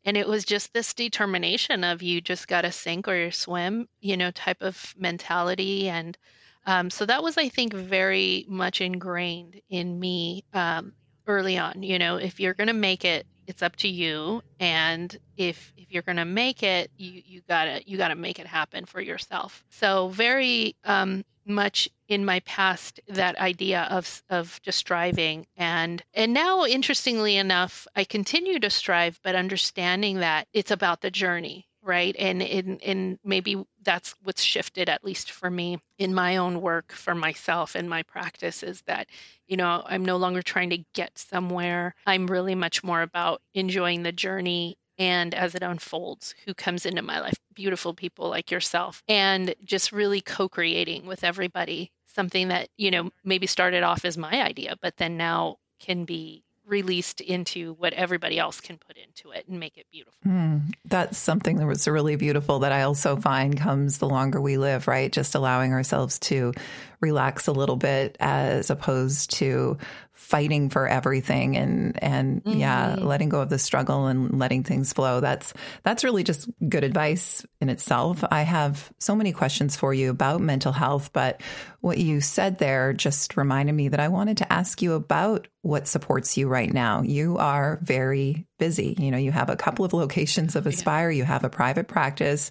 and 0.04 0.16
it 0.16 0.28
was 0.28 0.44
just 0.44 0.72
this 0.72 0.92
determination 0.92 1.82
of 1.82 2.02
you 2.02 2.20
just 2.20 2.48
got 2.48 2.62
to 2.62 2.72
sink 2.72 3.08
or 3.08 3.30
swim 3.30 3.88
you 4.00 4.16
know 4.16 4.30
type 4.30 4.60
of 4.60 4.94
mentality 4.96 5.88
and 5.88 6.18
um, 6.66 6.90
so 6.90 7.06
that 7.06 7.22
was 7.22 7.36
i 7.36 7.48
think 7.48 7.72
very 7.72 8.44
much 8.48 8.80
ingrained 8.80 9.60
in 9.70 9.98
me 9.98 10.44
um, 10.52 10.92
early 11.26 11.58
on 11.58 11.82
you 11.82 11.98
know 11.98 12.16
if 12.16 12.38
you're 12.38 12.54
going 12.54 12.68
to 12.68 12.72
make 12.72 13.04
it 13.04 13.26
it's 13.46 13.62
up 13.62 13.76
to 13.76 13.88
you 13.88 14.42
and 14.60 15.16
if 15.36 15.72
if 15.76 15.90
you're 15.90 16.02
going 16.02 16.16
to 16.16 16.24
make 16.24 16.62
it 16.62 16.90
you 16.96 17.22
you 17.24 17.40
got 17.48 17.64
to 17.64 17.88
you 17.88 17.96
got 17.96 18.08
to 18.08 18.14
make 18.14 18.38
it 18.38 18.46
happen 18.46 18.84
for 18.84 19.00
yourself. 19.00 19.64
So 19.70 20.08
very 20.08 20.76
um, 20.84 21.24
much 21.46 21.88
in 22.08 22.24
my 22.24 22.40
past 22.40 23.00
that 23.08 23.38
idea 23.38 23.82
of 23.90 24.22
of 24.30 24.60
just 24.62 24.78
striving 24.78 25.46
and 25.56 26.02
and 26.14 26.32
now 26.32 26.64
interestingly 26.64 27.36
enough 27.36 27.86
I 27.94 28.04
continue 28.04 28.58
to 28.60 28.70
strive 28.70 29.20
but 29.22 29.34
understanding 29.34 30.20
that 30.20 30.48
it's 30.52 30.70
about 30.70 31.00
the 31.00 31.10
journey 31.10 31.66
right? 31.84 32.16
And 32.18 32.42
in 32.42 32.78
in 32.78 33.18
maybe 33.24 33.64
that's 33.82 34.14
what's 34.22 34.42
shifted 34.42 34.88
at 34.88 35.04
least 35.04 35.30
for 35.30 35.50
me 35.50 35.78
in 35.98 36.14
my 36.14 36.36
own 36.38 36.60
work 36.62 36.92
for 36.92 37.14
myself 37.14 37.74
and 37.74 37.88
my 37.88 38.02
practice 38.02 38.62
is 38.62 38.82
that 38.86 39.08
you 39.46 39.56
know 39.56 39.82
i'm 39.86 40.04
no 40.04 40.16
longer 40.16 40.42
trying 40.42 40.70
to 40.70 40.84
get 40.94 41.16
somewhere. 41.18 41.94
I'm 42.06 42.26
really 42.26 42.54
much 42.54 42.82
more 42.82 43.02
about 43.02 43.42
enjoying 43.54 44.02
the 44.02 44.12
journey 44.12 44.76
and 44.98 45.34
as 45.34 45.54
it 45.54 45.62
unfolds 45.62 46.34
who 46.46 46.54
comes 46.54 46.86
into 46.86 47.02
my 47.02 47.20
life. 47.20 47.34
Beautiful 47.54 47.94
people 47.94 48.28
like 48.30 48.50
yourself. 48.50 49.02
And 49.08 49.54
just 49.64 49.92
really 49.92 50.20
co-creating 50.20 51.06
with 51.06 51.24
everybody. 51.24 51.90
Something 52.06 52.48
that 52.48 52.68
you 52.76 52.90
know 52.92 53.10
maybe 53.24 53.46
started 53.46 53.82
off 53.82 54.04
as 54.04 54.16
my 54.16 54.42
idea 54.42 54.76
but 54.80 54.96
then 54.98 55.16
now 55.16 55.56
can 55.80 56.04
be 56.04 56.43
released 56.66 57.20
into 57.20 57.74
what 57.74 57.92
everybody 57.92 58.38
else 58.38 58.60
can 58.60 58.78
put 58.78 58.96
into 58.96 59.30
it 59.30 59.46
and 59.48 59.60
make 59.60 59.76
it 59.76 59.86
beautiful. 59.92 60.18
Mm, 60.26 60.74
that's 60.84 61.18
something 61.18 61.56
that 61.56 61.66
was 61.66 61.86
really 61.86 62.16
beautiful 62.16 62.60
that 62.60 62.72
I 62.72 62.82
also 62.82 63.16
find 63.16 63.56
comes 63.58 63.98
the 63.98 64.08
longer 64.08 64.40
we 64.40 64.56
live, 64.56 64.88
right? 64.88 65.12
Just 65.12 65.34
allowing 65.34 65.72
ourselves 65.72 66.18
to 66.20 66.52
relax 67.00 67.46
a 67.46 67.52
little 67.52 67.76
bit 67.76 68.16
as 68.20 68.70
opposed 68.70 69.32
to 69.32 69.76
fighting 70.24 70.70
for 70.70 70.88
everything 70.88 71.54
and 71.56 72.02
and 72.02 72.42
mm-hmm. 72.42 72.58
yeah 72.58 72.96
letting 72.98 73.28
go 73.28 73.42
of 73.42 73.50
the 73.50 73.58
struggle 73.58 74.06
and 74.06 74.38
letting 74.38 74.64
things 74.64 74.92
flow. 74.92 75.20
That's 75.20 75.52
that's 75.82 76.02
really 76.02 76.24
just 76.24 76.48
good 76.66 76.82
advice 76.82 77.44
in 77.60 77.68
itself. 77.68 78.24
I 78.30 78.42
have 78.42 78.90
so 78.98 79.14
many 79.14 79.32
questions 79.32 79.76
for 79.76 79.92
you 79.92 80.10
about 80.10 80.40
mental 80.40 80.72
health 80.72 81.12
but 81.12 81.42
what 81.80 81.98
you 81.98 82.20
said 82.20 82.58
there 82.58 82.94
just 82.94 83.36
reminded 83.36 83.72
me 83.72 83.88
that 83.88 84.00
i 84.00 84.08
wanted 84.08 84.38
to 84.38 84.52
ask 84.52 84.80
you 84.80 84.94
about 84.94 85.48
what 85.64 85.88
supports 85.88 86.36
you 86.36 86.46
right 86.46 86.70
now. 86.70 87.00
You 87.00 87.38
are 87.38 87.78
very 87.82 88.46
busy. 88.58 88.94
You 88.98 89.10
know 89.10 89.18
you 89.18 89.32
have 89.32 89.50
a 89.50 89.56
couple 89.56 89.84
of 89.84 89.92
locations 89.92 90.56
of 90.56 90.66
aspire. 90.66 91.10
You 91.10 91.24
have 91.24 91.44
a 91.44 91.50
private 91.50 91.88
practice. 91.88 92.50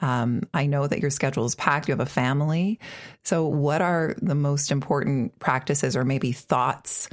Um, 0.00 0.42
i 0.52 0.66
know 0.66 0.86
that 0.86 1.00
your 1.00 1.10
schedule 1.10 1.44
is 1.44 1.54
packed. 1.54 1.88
You 1.88 1.92
have 1.92 2.00
a 2.00 2.06
family. 2.06 2.80
So 3.24 3.46
what 3.46 3.80
are 3.80 4.14
the 4.20 4.34
most 4.34 4.70
important 4.70 5.38
practices 5.38 5.96
or 5.96 6.04
maybe 6.04 6.32
thoughts 6.32 7.08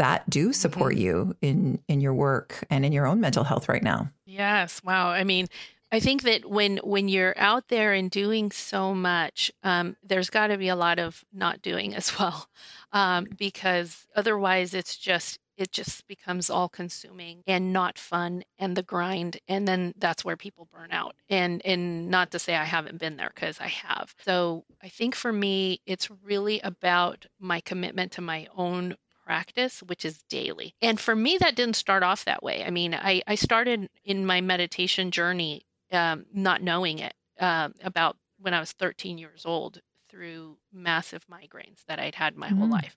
that 0.00 0.28
do 0.30 0.50
support 0.54 0.94
mm-hmm. 0.94 1.02
you 1.02 1.36
in 1.42 1.78
in 1.86 2.00
your 2.00 2.14
work 2.14 2.64
and 2.70 2.86
in 2.86 2.92
your 2.92 3.06
own 3.06 3.20
mental 3.20 3.44
health 3.44 3.68
right 3.68 3.82
now. 3.82 4.10
Yes, 4.24 4.80
wow. 4.82 5.08
I 5.08 5.24
mean, 5.24 5.46
I 5.92 6.00
think 6.00 6.22
that 6.22 6.48
when 6.48 6.78
when 6.78 7.08
you're 7.08 7.34
out 7.36 7.68
there 7.68 7.92
and 7.92 8.10
doing 8.10 8.50
so 8.50 8.94
much, 8.94 9.52
um, 9.62 9.96
there's 10.02 10.30
got 10.30 10.46
to 10.46 10.56
be 10.56 10.68
a 10.68 10.76
lot 10.76 10.98
of 10.98 11.22
not 11.34 11.60
doing 11.60 11.94
as 11.94 12.16
well, 12.18 12.48
um, 12.92 13.26
because 13.36 14.06
otherwise 14.16 14.72
it's 14.72 14.96
just 14.96 15.38
it 15.60 15.72
just 15.72 16.06
becomes 16.06 16.50
all 16.50 16.68
consuming 16.68 17.42
and 17.46 17.72
not 17.72 17.98
fun 17.98 18.42
and 18.58 18.76
the 18.76 18.82
grind 18.82 19.38
and 19.48 19.66
then 19.66 19.92
that's 19.98 20.24
where 20.24 20.36
people 20.36 20.68
burn 20.72 20.90
out 20.92 21.14
and 21.28 21.62
and 21.64 22.08
not 22.08 22.30
to 22.30 22.38
say 22.38 22.54
i 22.54 22.64
haven't 22.64 22.98
been 22.98 23.16
there 23.16 23.30
because 23.34 23.60
i 23.60 23.68
have 23.68 24.14
so 24.24 24.64
i 24.82 24.88
think 24.88 25.14
for 25.14 25.32
me 25.32 25.80
it's 25.86 26.10
really 26.24 26.60
about 26.60 27.26
my 27.38 27.60
commitment 27.60 28.12
to 28.12 28.20
my 28.20 28.46
own 28.56 28.96
practice, 29.30 29.80
which 29.84 30.04
is 30.04 30.24
daily. 30.28 30.74
And 30.82 30.98
for 30.98 31.14
me, 31.14 31.38
that 31.38 31.54
didn't 31.54 31.76
start 31.76 32.02
off 32.02 32.24
that 32.24 32.42
way. 32.42 32.64
I 32.64 32.70
mean, 32.70 32.94
I, 32.94 33.22
I 33.28 33.36
started 33.36 33.88
in 34.04 34.26
my 34.26 34.40
meditation 34.40 35.12
journey 35.12 35.62
um, 35.92 36.26
not 36.34 36.62
knowing 36.62 36.98
it 36.98 37.14
uh, 37.38 37.68
about 37.84 38.16
when 38.40 38.54
I 38.54 38.60
was 38.60 38.72
13 38.72 39.18
years 39.18 39.44
old 39.46 39.80
through 40.08 40.56
massive 40.72 41.24
migraines 41.28 41.84
that 41.86 42.00
I'd 42.00 42.16
had 42.16 42.36
my 42.36 42.48
mm-hmm. 42.48 42.58
whole 42.58 42.68
mm. 42.68 42.72
life. 42.72 42.96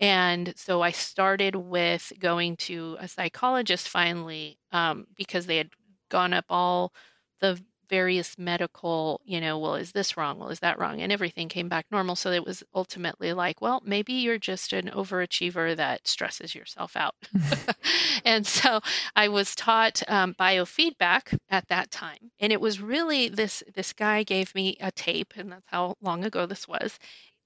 And 0.00 0.52
so 0.56 0.82
I 0.82 0.90
started 0.92 1.56
with 1.56 2.12
going 2.18 2.56
to 2.58 2.96
a 3.00 3.08
psychologist 3.08 3.88
finally 3.88 4.58
um, 4.72 5.06
because 5.16 5.46
they 5.46 5.56
had 5.56 5.70
gone 6.08 6.32
up 6.32 6.46
all 6.48 6.92
the 7.40 7.60
various 7.88 8.36
medical, 8.38 9.20
you 9.24 9.40
know, 9.40 9.58
well, 9.58 9.74
is 9.74 9.92
this 9.92 10.16
wrong? 10.16 10.38
Well, 10.38 10.50
is 10.50 10.60
that 10.60 10.78
wrong? 10.78 11.00
And 11.00 11.10
everything 11.10 11.48
came 11.48 11.68
back 11.68 11.86
normal. 11.90 12.16
So 12.16 12.30
it 12.32 12.44
was 12.44 12.62
ultimately 12.74 13.32
like, 13.32 13.60
well, 13.60 13.82
maybe 13.84 14.12
you're 14.12 14.38
just 14.38 14.72
an 14.72 14.90
overachiever 14.90 15.74
that 15.76 16.06
stresses 16.06 16.54
yourself 16.54 16.96
out. 16.96 17.14
and 18.24 18.46
so 18.46 18.80
I 19.16 19.28
was 19.28 19.54
taught 19.54 20.02
um, 20.08 20.34
biofeedback 20.38 21.36
at 21.50 21.68
that 21.68 21.90
time. 21.90 22.30
And 22.40 22.52
it 22.52 22.60
was 22.60 22.80
really 22.80 23.28
this 23.28 23.62
this 23.74 23.92
guy 23.92 24.22
gave 24.22 24.54
me 24.54 24.76
a 24.80 24.92
tape, 24.92 25.34
and 25.36 25.52
that's 25.52 25.66
how 25.66 25.96
long 26.00 26.24
ago 26.24 26.46
this 26.46 26.68
was. 26.68 26.98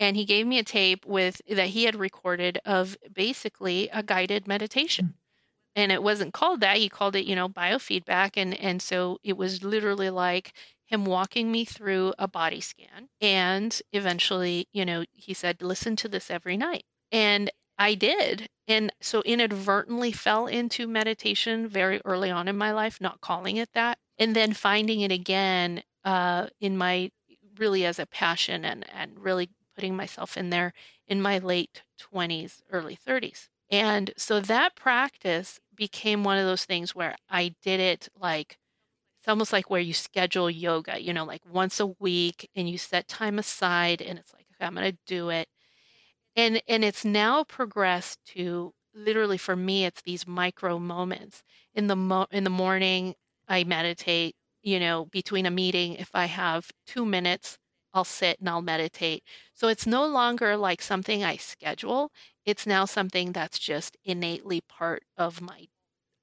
And 0.03 0.17
he 0.17 0.25
gave 0.25 0.49
me 0.49 0.59
a 0.59 0.65
tape 0.65 1.07
with 1.07 1.41
that 1.49 1.69
he 1.69 1.85
had 1.85 1.95
recorded 1.95 2.59
of 2.65 2.97
basically 3.13 3.89
a 3.91 4.03
guided 4.03 4.49
meditation. 4.49 5.15
And 5.77 5.93
it 5.93 6.03
wasn't 6.03 6.35
called 6.35 6.59
that 6.61 6.79
he 6.79 6.89
called 6.89 7.15
it 7.15 7.25
you 7.25 7.37
know 7.37 7.49
biofeedback 7.49 8.33
and 8.37 8.53
and 8.53 8.83
so 8.83 9.19
it 9.23 9.37
was 9.37 9.63
literally 9.63 10.11
like 10.11 10.55
him 10.87 11.05
walking 11.05 11.53
me 11.53 11.65
through 11.65 12.15
a 12.19 12.27
body 12.27 12.61
scan 12.61 13.09
and 13.21 13.81
eventually 13.93 14.67
you 14.73 14.85
know 14.85 15.05
he 15.13 15.35
said 15.35 15.63
listen 15.63 15.95
to 15.97 16.09
this 16.09 16.31
every 16.31 16.57
night. 16.57 16.85
And 17.13 17.49
i 17.79 17.95
did 17.95 18.49
and 18.67 18.93
so 19.01 19.23
inadvertently 19.23 20.11
fell 20.11 20.47
into 20.49 20.89
meditation 20.89 21.69
very 21.69 22.01
early 22.05 22.31
on 22.31 22.49
in 22.49 22.57
my 22.57 22.73
life 22.73 23.01
not 23.01 23.21
calling 23.21 23.57
it 23.57 23.71
that 23.73 23.99
and 24.19 24.35
then 24.35 24.53
finding 24.53 25.01
it 25.01 25.13
again 25.13 25.83
uh, 26.05 26.49
in 26.61 26.77
my 26.77 27.11
really 27.57 27.87
as 27.87 27.99
a 27.99 28.07
passion 28.07 28.65
and 28.65 28.85
and 28.93 29.19
really 29.19 29.49
putting 29.75 29.97
myself 29.97 30.37
in 30.37 30.50
there 30.50 30.73
in 31.09 31.21
my 31.23 31.38
late 31.38 31.83
20s 31.99 32.62
early 32.71 32.95
30s 32.97 33.49
and 33.71 34.12
so 34.17 34.41
that 34.41 34.75
practice 34.76 35.61
became 35.75 36.25
one 36.25 36.38
of 36.38 36.47
those 36.47 36.64
things 36.64 36.95
where 36.95 37.17
I 37.31 37.55
did 37.62 37.81
it 37.81 38.09
like 38.17 38.59
it's 39.21 39.29
almost 39.29 39.52
like 39.52 39.71
where 39.71 39.81
you 39.81 39.95
schedule 39.95 40.50
yoga, 40.50 41.00
you 41.00 41.12
know, 41.12 41.25
like 41.25 41.43
once 41.47 41.81
a 41.81 41.87
week 42.00 42.50
and 42.57 42.69
you 42.69 42.79
set 42.79 43.09
time 43.09 43.38
aside 43.38 44.02
and 44.02 44.19
it's 44.19 44.33
like, 44.35 44.47
okay, 44.55 44.67
I'm 44.67 44.75
going 44.75 44.91
to 44.93 44.99
do 45.07 45.31
it. 45.31 45.49
And 46.37 46.62
and 46.69 46.85
it's 46.85 47.05
now 47.07 47.45
progressed 47.45 48.19
to 48.37 48.75
literally 48.95 49.38
for 49.38 49.57
me 49.57 49.85
it's 49.87 50.02
these 50.02 50.26
micro 50.26 50.79
moments. 50.79 51.43
In 51.75 51.87
the 51.87 51.97
mo- 51.97 52.26
in 52.31 52.45
the 52.45 52.50
morning 52.50 53.14
I 53.49 53.64
meditate, 53.64 54.37
you 54.62 54.79
know, 54.81 55.07
between 55.07 55.47
a 55.47 55.50
meeting 55.50 55.95
if 55.95 56.11
I 56.14 56.26
have 56.26 56.71
2 56.87 57.07
minutes 57.07 57.59
I'll 57.95 58.05
sit 58.05 58.39
and 58.41 58.49
I'll 58.49 58.63
meditate. 58.63 59.25
So 59.55 59.69
it's 59.69 59.87
no 59.87 60.07
longer 60.07 60.57
like 60.57 60.83
something 60.83 61.25
I 61.25 61.37
schedule. 61.37 62.13
It's 62.45 62.67
now 62.67 62.85
something 62.85 63.33
that's 63.33 63.59
just 63.59 63.97
innately 64.05 64.61
part 64.63 65.05
of 65.17 65.41
my 65.41 65.69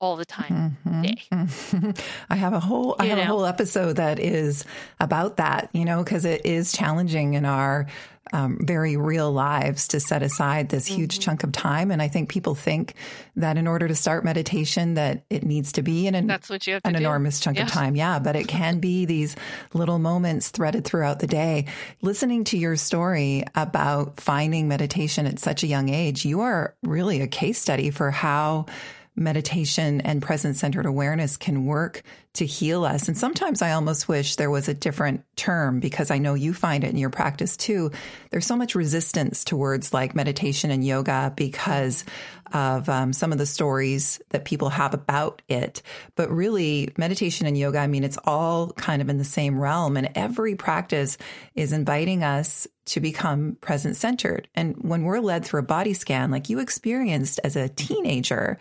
all 0.01 0.15
the 0.15 0.25
time 0.25 0.77
mm-hmm. 0.85 1.01
day. 1.01 1.21
Mm-hmm. 1.31 1.91
I 2.29 2.35
have 2.35 2.53
a 2.53 2.59
whole 2.59 2.95
I 2.99 3.05
have 3.07 3.17
know? 3.17 3.23
a 3.23 3.27
whole 3.27 3.45
episode 3.45 3.97
that 3.97 4.19
is 4.19 4.65
about 4.99 5.37
that, 5.37 5.69
you 5.73 5.85
know, 5.85 6.03
because 6.03 6.25
it 6.25 6.45
is 6.45 6.71
challenging 6.71 7.33
in 7.33 7.45
our 7.45 7.87
um, 8.31 8.59
very 8.61 8.95
real 8.95 9.31
lives 9.31 9.87
to 9.89 9.99
set 9.99 10.21
aside 10.21 10.69
this 10.69 10.85
huge 10.85 11.15
mm-hmm. 11.15 11.21
chunk 11.21 11.43
of 11.43 11.51
time. 11.51 11.91
And 11.91 12.01
I 12.01 12.07
think 12.07 12.29
people 12.29 12.55
think 12.55 12.93
that 13.35 13.57
in 13.57 13.67
order 13.67 13.87
to 13.87 13.95
start 13.95 14.23
meditation, 14.23 14.95
that 14.95 15.23
it 15.29 15.43
needs 15.43 15.71
to 15.73 15.81
be 15.81 16.07
an, 16.07 16.27
That's 16.27 16.49
what 16.49 16.67
you 16.67 16.73
have 16.73 16.85
an 16.85 16.93
do. 16.93 16.99
enormous 16.99 17.39
chunk 17.39 17.57
yeah. 17.57 17.63
of 17.63 17.71
time. 17.71 17.95
Yeah, 17.95 18.19
but 18.19 18.35
it 18.35 18.47
can 18.47 18.79
be 18.79 19.05
these 19.05 19.35
little 19.73 19.99
moments 19.99 20.49
threaded 20.49 20.85
throughout 20.85 21.19
the 21.19 21.27
day. 21.27 21.65
Listening 22.01 22.43
to 22.45 22.57
your 22.57 22.75
story 22.75 23.43
about 23.55 24.19
finding 24.19 24.67
meditation 24.67 25.25
at 25.25 25.39
such 25.39 25.63
a 25.63 25.67
young 25.67 25.89
age, 25.89 26.25
you 26.25 26.41
are 26.41 26.75
really 26.83 27.21
a 27.21 27.27
case 27.27 27.59
study 27.59 27.89
for 27.89 28.11
how 28.11 28.67
meditation 29.15 30.01
and 30.01 30.21
present 30.21 30.55
centered 30.55 30.85
awareness 30.85 31.37
can 31.37 31.65
work 31.65 32.03
to 32.33 32.45
heal 32.45 32.85
us. 32.85 33.07
And 33.07 33.17
sometimes 33.17 33.61
I 33.61 33.71
almost 33.71 34.07
wish 34.07 34.35
there 34.35 34.51
was 34.51 34.69
a 34.69 34.73
different 34.73 35.23
term 35.35 35.79
because 35.79 36.11
I 36.11 36.19
know 36.19 36.35
you 36.35 36.53
find 36.53 36.83
it 36.83 36.91
in 36.91 36.97
your 36.97 37.09
practice 37.09 37.57
too. 37.57 37.91
There's 38.29 38.45
so 38.45 38.55
much 38.55 38.75
resistance 38.75 39.43
towards 39.43 39.93
like 39.93 40.15
meditation 40.15 40.71
and 40.71 40.85
yoga 40.85 41.33
because 41.35 42.05
of 42.53 42.89
um, 42.89 43.13
some 43.13 43.31
of 43.31 43.37
the 43.37 43.45
stories 43.45 44.21
that 44.29 44.45
people 44.45 44.69
have 44.69 44.93
about 44.93 45.41
it. 45.47 45.81
But 46.15 46.29
really, 46.31 46.93
meditation 46.97 47.47
and 47.47 47.57
yoga, 47.57 47.79
I 47.79 47.87
mean, 47.87 48.03
it's 48.03 48.17
all 48.25 48.71
kind 48.71 49.01
of 49.01 49.09
in 49.09 49.17
the 49.17 49.23
same 49.23 49.59
realm. 49.59 49.97
And 49.97 50.09
every 50.15 50.55
practice 50.55 51.17
is 51.55 51.73
inviting 51.73 52.23
us 52.23 52.67
to 52.85 52.99
become 52.99 53.57
present 53.61 53.95
centered. 53.95 54.47
And 54.55 54.75
when 54.77 55.03
we're 55.03 55.19
led 55.19 55.45
through 55.45 55.61
a 55.61 55.63
body 55.63 55.93
scan, 55.93 56.31
like 56.31 56.49
you 56.49 56.59
experienced 56.59 57.39
as 57.43 57.55
a 57.55 57.69
teenager, 57.69 58.57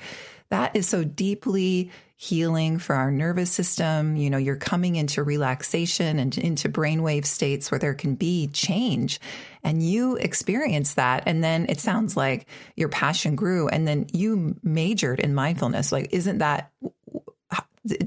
that 0.50 0.76
is 0.76 0.88
so 0.88 1.04
deeply 1.04 1.90
healing 2.20 2.80
for 2.80 2.96
our 2.96 3.12
nervous 3.12 3.48
system. 3.48 4.16
You 4.16 4.28
know, 4.28 4.38
you're 4.38 4.56
coming 4.56 4.96
into 4.96 5.22
relaxation 5.22 6.18
and 6.18 6.36
into 6.36 6.68
brainwave 6.68 7.24
states 7.24 7.70
where 7.70 7.78
there 7.78 7.94
can 7.94 8.16
be 8.16 8.48
change. 8.48 9.20
And 9.62 9.80
you 9.80 10.16
experience 10.16 10.94
that. 10.94 11.22
And 11.26 11.44
then 11.44 11.66
it 11.68 11.78
sounds 11.78 12.16
like 12.16 12.48
your 12.74 12.88
passion 12.88 13.36
grew 13.36 13.68
and 13.68 13.86
then 13.86 14.06
you 14.12 14.56
majored 14.64 15.20
in 15.20 15.32
mindfulness. 15.32 15.92
Like, 15.92 16.08
isn't 16.12 16.38
that 16.38 16.72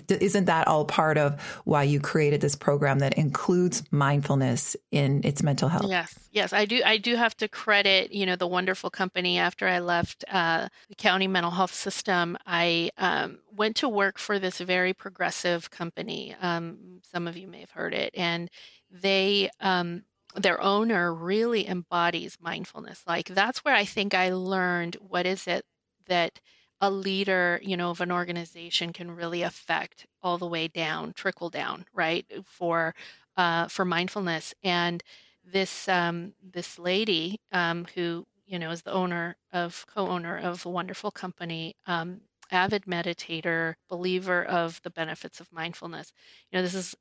isn't 0.10 0.46
that 0.46 0.68
all 0.68 0.86
part 0.86 1.18
of 1.18 1.42
why 1.66 1.84
you 1.84 2.00
created 2.00 2.42
this 2.42 2.56
program 2.56 3.00
that 3.00 3.18
includes 3.18 3.84
mindfulness 3.92 4.76
in 4.92 5.22
its 5.24 5.42
mental 5.42 5.70
health? 5.70 5.86
Yes, 5.88 6.14
yes, 6.32 6.54
I 6.54 6.66
do. 6.66 6.82
I 6.86 6.98
do 6.98 7.16
have 7.16 7.36
to 7.38 7.48
credit, 7.48 8.12
you 8.12 8.26
know, 8.26 8.36
the 8.36 8.48
wonderful 8.48 8.90
company. 8.90 9.38
After 9.38 9.68
I 9.68 9.80
left 9.80 10.24
uh, 10.30 10.68
the 10.90 10.96
county 10.96 11.28
mental 11.28 11.52
health 11.52 11.74
system, 11.74 12.38
I 12.46 12.92
um, 12.98 13.40
went 13.52 13.78
to 13.78 13.90
work 13.90 14.18
for 14.18 14.40
this 14.40 14.60
very 14.60 14.94
progressive 14.94 15.72
company. 15.72 16.36
Um, 16.42 17.02
some 17.12 17.28
of 17.28 17.38
you 17.38 17.48
may 17.48 17.62
have 17.62 17.72
heard 17.72 17.94
it, 17.94 18.14
and 18.16 18.50
they 18.92 19.50
um, 19.60 20.04
their 20.36 20.62
owner 20.62 21.14
really 21.14 21.68
embodies 21.68 22.38
mindfulness. 22.42 23.04
Like 23.08 23.28
that's 23.28 23.60
where 23.66 23.76
I 23.76 23.86
think 23.86 24.14
I 24.14 24.34
learned 24.34 24.98
what 25.00 25.26
is 25.26 25.48
it 25.48 25.66
that 26.08 26.40
a 26.82 26.90
leader, 26.92 27.60
you 27.64 27.78
know, 27.78 27.92
of 27.92 28.02
an 28.02 28.12
organization 28.12 28.94
can 28.94 29.12
really 29.12 29.44
affect 29.44 30.06
all 30.24 30.38
the 30.38 30.48
way 30.48 30.68
down, 30.68 31.14
trickle 31.14 31.50
down, 31.50 31.86
right? 31.94 32.26
For 32.46 32.96
uh, 33.38 33.68
for 33.68 33.86
mindfulness. 33.86 34.54
And 34.64 35.04
this 35.46 35.88
um, 35.88 36.34
this 36.42 36.80
lady 36.80 37.40
um, 37.52 37.86
who 37.96 38.26
you 38.46 38.60
know 38.60 38.72
is 38.72 38.82
the 38.84 38.94
owner 38.94 39.38
of 39.54 39.86
co-owner 39.88 40.38
of 40.40 40.66
a 40.66 40.70
wonderful 40.70 41.12
company, 41.12 41.76
um, 41.88 42.22
avid 42.52 42.84
meditator, 42.86 43.76
believer 43.90 44.44
of 44.46 44.82
the 44.84 44.90
benefits 44.90 45.40
of 45.40 45.52
mindfulness. 45.52 46.12
You 46.52 46.58
know, 46.60 46.64
this 46.64 46.74
is 46.76 46.96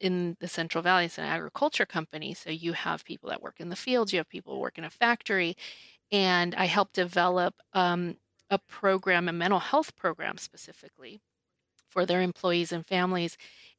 in 0.00 0.36
the 0.40 0.48
Central 0.48 0.82
Valley. 0.82 1.06
It's 1.06 1.18
an 1.18 1.24
agriculture 1.24 1.86
company, 1.86 2.34
so 2.34 2.50
you 2.50 2.72
have 2.72 3.04
people 3.04 3.30
that 3.30 3.42
work 3.42 3.60
in 3.60 3.68
the 3.70 3.76
fields, 3.76 4.12
you 4.12 4.18
have 4.18 4.28
people 4.28 4.54
who 4.54 4.60
work 4.60 4.78
in 4.78 4.84
a 4.84 4.90
factory, 4.90 5.56
and 6.12 6.54
I 6.54 6.66
helped 6.66 6.94
develop 6.94 7.54
um, 7.74 8.16
a 8.50 8.58
program, 8.58 9.28
a 9.28 9.32
mental 9.32 9.60
health 9.60 9.96
program 9.96 10.38
specifically 10.38 11.20
for 11.88 12.06
their 12.06 12.22
employees 12.22 12.72
and 12.72 12.86
families. 12.86 13.36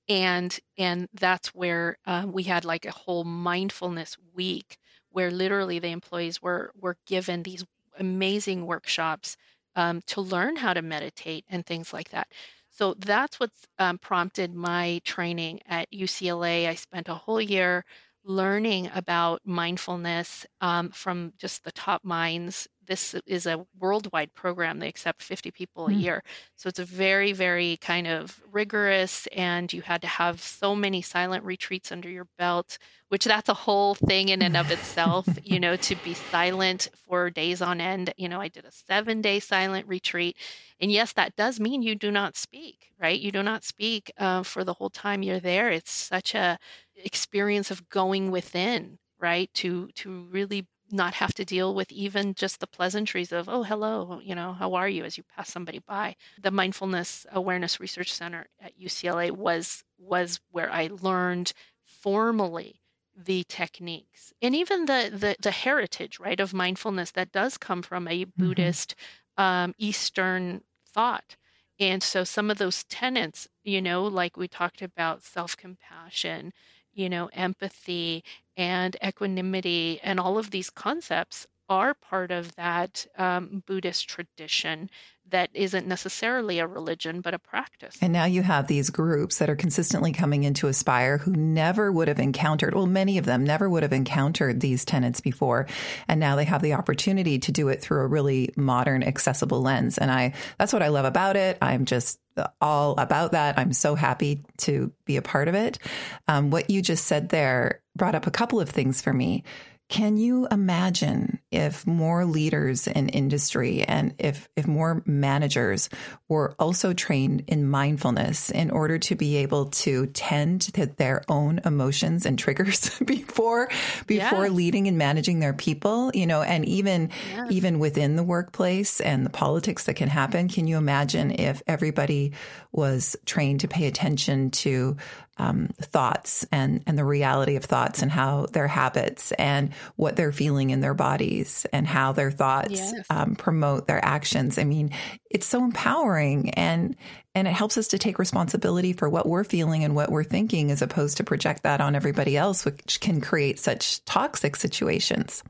And 0.09 0.57
and 0.77 1.07
that's 1.13 1.53
where 1.53 1.97
uh, 2.05 2.25
we 2.27 2.43
had 2.43 2.65
like 2.65 2.85
a 2.85 2.91
whole 2.91 3.23
mindfulness 3.23 4.17
week 4.33 4.77
where 5.11 5.31
literally 5.31 5.79
the 5.79 5.89
employees 5.89 6.41
were 6.41 6.71
were 6.79 6.97
given 7.05 7.43
these 7.43 7.63
amazing 7.99 8.65
workshops 8.65 9.37
um, 9.75 10.01
to 10.07 10.21
learn 10.21 10.55
how 10.57 10.73
to 10.73 10.81
meditate 10.81 11.45
and 11.49 11.65
things 11.65 11.93
like 11.93 12.09
that. 12.09 12.27
So 12.69 12.95
that's 12.95 13.39
what's 13.39 13.67
um, 13.79 13.97
prompted 13.99 14.53
my 14.53 15.01
training 15.03 15.59
at 15.67 15.91
UCLA. 15.91 16.67
I 16.67 16.75
spent 16.75 17.09
a 17.09 17.15
whole 17.15 17.41
year 17.41 17.85
learning 18.23 18.89
about 18.93 19.41
mindfulness 19.45 20.45
um, 20.61 20.89
from 20.89 21.33
just 21.37 21.63
the 21.63 21.71
top 21.71 22.03
minds 22.03 22.67
this 22.91 23.15
is 23.25 23.45
a 23.45 23.65
worldwide 23.79 24.33
program. 24.33 24.79
They 24.79 24.89
accept 24.89 25.23
50 25.23 25.49
people 25.51 25.87
a 25.87 25.91
mm. 25.91 26.01
year. 26.01 26.23
So 26.57 26.67
it's 26.67 26.79
a 26.79 26.83
very, 26.83 27.31
very 27.31 27.77
kind 27.77 28.05
of 28.05 28.41
rigorous, 28.51 29.27
and 29.27 29.71
you 29.71 29.81
had 29.81 30.01
to 30.01 30.09
have 30.09 30.41
so 30.41 30.75
many 30.75 31.01
silent 31.01 31.45
retreats 31.45 31.93
under 31.93 32.09
your 32.09 32.27
belt, 32.37 32.77
which 33.07 33.23
that's 33.23 33.47
a 33.47 33.53
whole 33.53 33.95
thing 33.95 34.27
in 34.27 34.41
and 34.41 34.57
of 34.57 34.71
itself, 34.71 35.25
you 35.45 35.57
know, 35.57 35.77
to 35.77 35.95
be 36.03 36.13
silent 36.13 36.89
for 37.07 37.29
days 37.29 37.61
on 37.61 37.79
end. 37.79 38.13
You 38.17 38.27
know, 38.27 38.41
I 38.41 38.49
did 38.49 38.65
a 38.65 38.71
seven 38.73 39.21
day 39.21 39.39
silent 39.39 39.87
retreat. 39.87 40.35
And 40.81 40.91
yes, 40.91 41.13
that 41.13 41.37
does 41.37 41.61
mean 41.61 41.81
you 41.81 41.95
do 41.95 42.11
not 42.11 42.35
speak, 42.35 42.91
right? 42.99 43.17
You 43.17 43.31
do 43.31 43.41
not 43.41 43.63
speak 43.63 44.11
uh, 44.17 44.43
for 44.43 44.65
the 44.65 44.73
whole 44.73 44.89
time 44.89 45.23
you're 45.23 45.39
there. 45.39 45.69
It's 45.69 45.93
such 45.93 46.35
a 46.35 46.59
experience 46.97 47.71
of 47.71 47.87
going 47.87 48.31
within 48.31 48.97
right 49.17 49.49
to 49.53 49.87
to 49.95 50.27
really 50.31 50.67
not 50.91 51.13
have 51.13 51.33
to 51.35 51.45
deal 51.45 51.73
with 51.73 51.91
even 51.91 52.33
just 52.33 52.59
the 52.59 52.67
pleasantries 52.67 53.31
of, 53.31 53.49
oh, 53.49 53.63
hello, 53.63 54.19
you 54.23 54.35
know, 54.35 54.53
how 54.53 54.73
are 54.73 54.89
you 54.89 55.03
as 55.03 55.17
you 55.17 55.23
pass 55.35 55.49
somebody 55.49 55.79
by. 55.79 56.15
The 56.41 56.51
Mindfulness 56.51 57.25
Awareness 57.31 57.79
Research 57.79 58.13
Center 58.13 58.47
at 58.59 58.79
UCLA 58.79 59.31
was 59.31 59.83
was 59.97 60.39
where 60.51 60.71
I 60.71 60.89
learned 61.01 61.53
formally 61.85 62.81
the 63.15 63.43
techniques 63.47 64.33
and 64.41 64.55
even 64.55 64.85
the, 64.85 65.11
the 65.13 65.35
the 65.41 65.51
heritage 65.51 66.19
right 66.19 66.39
of 66.39 66.53
mindfulness 66.53 67.11
that 67.11 67.31
does 67.31 67.57
come 67.57 67.81
from 67.81 68.07
a 68.07 68.25
mm-hmm. 68.25 68.47
buddhist 68.47 68.95
um, 69.37 69.75
eastern 69.77 70.61
thought 70.87 71.35
and 71.79 72.01
so 72.01 72.23
some 72.23 72.49
of 72.49 72.57
those 72.57 72.83
tenets 72.85 73.47
you 73.63 73.81
know 73.81 74.03
like 74.03 74.37
we 74.37 74.47
talked 74.47 74.81
about 74.81 75.23
self-compassion 75.23 76.53
you 76.93 77.09
know 77.09 77.29
empathy 77.33 78.23
and 78.57 78.95
equanimity 79.05 79.99
and 80.03 80.19
all 80.19 80.37
of 80.37 80.51
these 80.51 80.69
concepts 80.69 81.47
are 81.71 81.93
part 81.93 82.31
of 82.31 82.53
that 82.57 83.07
um, 83.17 83.63
Buddhist 83.65 84.09
tradition 84.09 84.89
that 85.29 85.49
isn't 85.53 85.87
necessarily 85.87 86.59
a 86.59 86.67
religion, 86.67 87.21
but 87.21 87.33
a 87.33 87.39
practice. 87.39 87.97
And 88.01 88.11
now 88.11 88.25
you 88.25 88.41
have 88.41 88.67
these 88.67 88.89
groups 88.89 89.37
that 89.37 89.49
are 89.49 89.55
consistently 89.55 90.11
coming 90.11 90.43
into 90.43 90.67
Aspire 90.67 91.17
who 91.17 91.31
never 91.31 91.89
would 91.89 92.09
have 92.09 92.19
encountered, 92.19 92.75
well, 92.75 92.87
many 92.87 93.17
of 93.17 93.23
them 93.23 93.45
never 93.45 93.69
would 93.69 93.83
have 93.83 93.93
encountered 93.93 94.59
these 94.59 94.83
tenets 94.83 95.21
before. 95.21 95.67
And 96.09 96.19
now 96.19 96.35
they 96.35 96.43
have 96.43 96.61
the 96.61 96.73
opportunity 96.73 97.39
to 97.39 97.51
do 97.53 97.69
it 97.69 97.81
through 97.81 98.01
a 98.01 98.07
really 98.07 98.51
modern, 98.57 99.01
accessible 99.01 99.61
lens. 99.61 99.97
And 99.97 100.11
I, 100.11 100.33
that's 100.57 100.73
what 100.73 100.83
I 100.83 100.89
love 100.89 101.05
about 101.05 101.37
it. 101.37 101.57
I'm 101.61 101.85
just 101.85 102.19
all 102.59 102.95
about 102.97 103.31
that. 103.33 103.57
I'm 103.57 103.73
so 103.73 103.95
happy 103.95 104.43
to 104.59 104.91
be 105.05 105.17
a 105.17 105.21
part 105.21 105.47
of 105.47 105.55
it. 105.55 105.79
Um, 106.27 106.49
what 106.49 106.69
you 106.69 106.81
just 106.81 107.05
said 107.05 107.29
there 107.29 107.81
brought 107.95 108.15
up 108.15 108.27
a 108.27 108.31
couple 108.31 108.59
of 108.59 108.69
things 108.69 109.01
for 109.01 109.13
me. 109.13 109.43
Can 109.91 110.15
you 110.15 110.47
imagine 110.49 111.39
if 111.51 111.85
more 111.85 112.23
leaders 112.23 112.87
in 112.87 113.09
industry 113.09 113.81
and 113.81 114.15
if, 114.19 114.47
if 114.55 114.65
more 114.65 115.03
managers 115.05 115.89
were 116.29 116.55
also 116.57 116.93
trained 116.93 117.43
in 117.47 117.67
mindfulness 117.67 118.49
in 118.51 118.71
order 118.71 118.97
to 118.99 119.15
be 119.15 119.35
able 119.35 119.65
to 119.65 120.05
tend 120.07 120.61
to 120.75 120.85
their 120.85 121.23
own 121.27 121.59
emotions 121.65 122.25
and 122.25 122.39
triggers 122.39 122.97
before 123.05 123.67
before 124.07 124.45
yeah. 124.45 124.51
leading 124.53 124.87
and 124.87 124.97
managing 124.97 125.41
their 125.41 125.51
people, 125.51 126.09
you 126.13 126.25
know, 126.25 126.41
and 126.41 126.63
even 126.63 127.09
yeah. 127.35 127.47
even 127.49 127.77
within 127.77 128.15
the 128.15 128.23
workplace 128.23 129.01
and 129.01 129.25
the 129.25 129.29
politics 129.29 129.83
that 129.83 129.95
can 129.95 130.07
happen, 130.07 130.47
can 130.47 130.67
you 130.67 130.77
imagine 130.77 131.31
if 131.31 131.61
everybody 131.67 132.31
was 132.71 133.17
trained 133.25 133.59
to 133.59 133.67
pay 133.67 133.87
attention 133.87 134.51
to 134.51 134.95
um, 135.37 135.69
thoughts 135.79 136.45
and 136.51 136.83
and 136.85 136.97
the 136.97 137.05
reality 137.05 137.55
of 137.55 137.63
thoughts 137.63 138.01
and 138.01 138.11
how 138.11 138.45
their 138.47 138.67
habits 138.67 139.31
and 139.33 139.73
what 139.95 140.15
they're 140.15 140.31
feeling 140.31 140.69
in 140.69 140.81
their 140.81 140.93
bodies 140.93 141.65
and 141.73 141.87
how 141.87 142.11
their 142.11 142.31
thoughts 142.31 142.71
yes. 142.71 143.05
um, 143.09 143.35
promote 143.35 143.87
their 143.87 144.03
actions. 144.03 144.57
I 144.57 144.65
mean, 144.65 144.91
it's 145.29 145.47
so 145.47 145.63
empowering 145.63 146.51
and 146.51 146.95
and 147.33 147.47
it 147.47 147.53
helps 147.53 147.77
us 147.77 147.87
to 147.89 147.97
take 147.97 148.19
responsibility 148.19 148.93
for 148.93 149.09
what 149.09 149.25
we're 149.25 149.45
feeling 149.45 149.83
and 149.83 149.95
what 149.95 150.11
we're 150.11 150.23
thinking 150.23 150.69
as 150.69 150.81
opposed 150.81 151.17
to 151.17 151.23
project 151.23 151.63
that 151.63 151.79
on 151.79 151.95
everybody 151.95 152.35
else, 152.35 152.65
which 152.65 152.99
can 152.99 153.21
create 153.21 153.57
such 153.57 154.03
toxic 154.05 154.55
situations. 154.55 155.43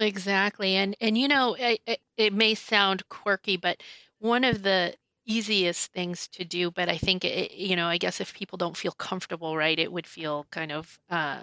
Exactly, 0.00 0.74
and 0.74 0.96
and 1.00 1.16
you 1.16 1.28
know, 1.28 1.54
it, 1.58 2.00
it 2.16 2.32
may 2.32 2.54
sound 2.54 3.08
quirky, 3.08 3.56
but 3.56 3.80
one 4.18 4.42
of 4.42 4.62
the 4.62 4.94
easiest 5.26 5.92
things 5.92 6.28
to 6.28 6.44
do, 6.44 6.70
but 6.70 6.88
I 6.88 6.98
think 6.98 7.24
it, 7.24 7.52
you 7.52 7.76
know, 7.76 7.86
I 7.86 7.98
guess 7.98 8.20
if 8.20 8.34
people 8.34 8.58
don't 8.58 8.76
feel 8.76 8.92
comfortable, 8.92 9.56
right, 9.56 9.78
it 9.78 9.92
would 9.92 10.06
feel 10.06 10.46
kind 10.50 10.72
of 10.72 10.98
uh, 11.10 11.42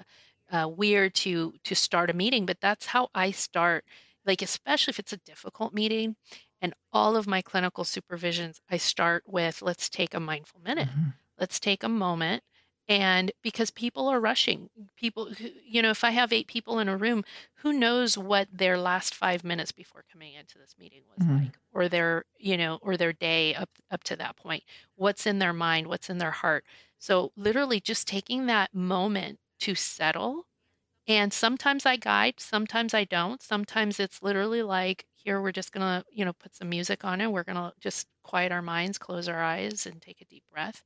uh, 0.51 0.67
weird 0.69 1.13
to 1.15 1.53
to 1.63 1.75
start 1.75 2.09
a 2.09 2.13
meeting. 2.13 2.45
But 2.45 2.61
that's 2.61 2.85
how 2.85 3.09
I 3.15 3.31
start, 3.31 3.85
like 4.25 4.41
especially 4.41 4.91
if 4.91 4.99
it's 4.99 5.13
a 5.13 5.17
difficult 5.17 5.73
meeting, 5.73 6.15
and 6.61 6.73
all 6.93 7.15
of 7.15 7.27
my 7.27 7.41
clinical 7.41 7.83
supervisions, 7.83 8.59
I 8.69 8.77
start 8.77 9.23
with 9.27 9.61
let's 9.61 9.89
take 9.89 10.13
a 10.13 10.19
mindful 10.19 10.61
minute, 10.61 10.89
mm-hmm. 10.89 11.09
let's 11.39 11.59
take 11.59 11.83
a 11.83 11.89
moment 11.89 12.43
and 12.89 13.31
because 13.41 13.71
people 13.71 14.07
are 14.07 14.19
rushing 14.19 14.69
people 14.95 15.33
who, 15.33 15.49
you 15.65 15.81
know 15.81 15.91
if 15.91 16.03
i 16.03 16.09
have 16.09 16.33
eight 16.33 16.47
people 16.47 16.79
in 16.79 16.89
a 16.89 16.97
room 16.97 17.23
who 17.55 17.73
knows 17.73 18.17
what 18.17 18.47
their 18.51 18.77
last 18.77 19.13
five 19.13 19.43
minutes 19.43 19.71
before 19.71 20.03
coming 20.11 20.33
into 20.33 20.57
this 20.57 20.75
meeting 20.79 21.01
was 21.15 21.25
mm-hmm. 21.25 21.43
like 21.43 21.57
or 21.73 21.87
their 21.87 22.25
you 22.37 22.57
know 22.57 22.79
or 22.81 22.97
their 22.97 23.13
day 23.13 23.53
up 23.55 23.69
up 23.91 24.03
to 24.03 24.15
that 24.15 24.35
point 24.35 24.63
what's 24.95 25.25
in 25.27 25.39
their 25.39 25.53
mind 25.53 25.87
what's 25.87 26.09
in 26.09 26.17
their 26.17 26.31
heart. 26.31 26.65
So 26.99 27.31
literally 27.35 27.79
just 27.79 28.07
taking 28.07 28.45
that 28.45 28.73
moment 28.73 29.39
to 29.61 29.75
settle 29.75 30.45
and 31.07 31.31
sometimes 31.33 31.85
i 31.85 31.95
guide 31.95 32.35
sometimes 32.39 32.93
i 32.93 33.03
don't. 33.05 33.41
Sometimes 33.41 33.99
it's 33.99 34.21
literally 34.21 34.63
like 34.63 35.05
here 35.13 35.41
we're 35.41 35.51
just 35.51 35.71
gonna 35.71 36.03
you 36.11 36.25
know 36.25 36.33
put 36.33 36.55
some 36.55 36.69
music 36.69 37.05
on 37.05 37.21
and 37.21 37.31
we're 37.31 37.43
gonna 37.43 37.73
just 37.79 38.07
quiet 38.23 38.51
our 38.51 38.61
minds 38.61 38.97
close 38.97 39.27
our 39.27 39.41
eyes 39.41 39.85
and 39.85 40.01
take 40.01 40.21
a 40.21 40.25
deep 40.25 40.43
breath 40.51 40.83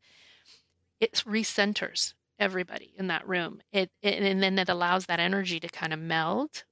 it 0.99 1.23
recenters 1.25 2.13
everybody 2.39 2.93
in 2.97 3.07
that 3.07 3.27
room. 3.27 3.61
It, 3.71 3.89
it, 4.01 4.21
and 4.21 4.41
then 4.41 4.59
it 4.59 4.69
allows 4.69 5.05
that 5.05 5.19
energy 5.19 5.59
to 5.59 5.67
kind 5.67 5.93
of 5.93 5.99
meld. 5.99 6.63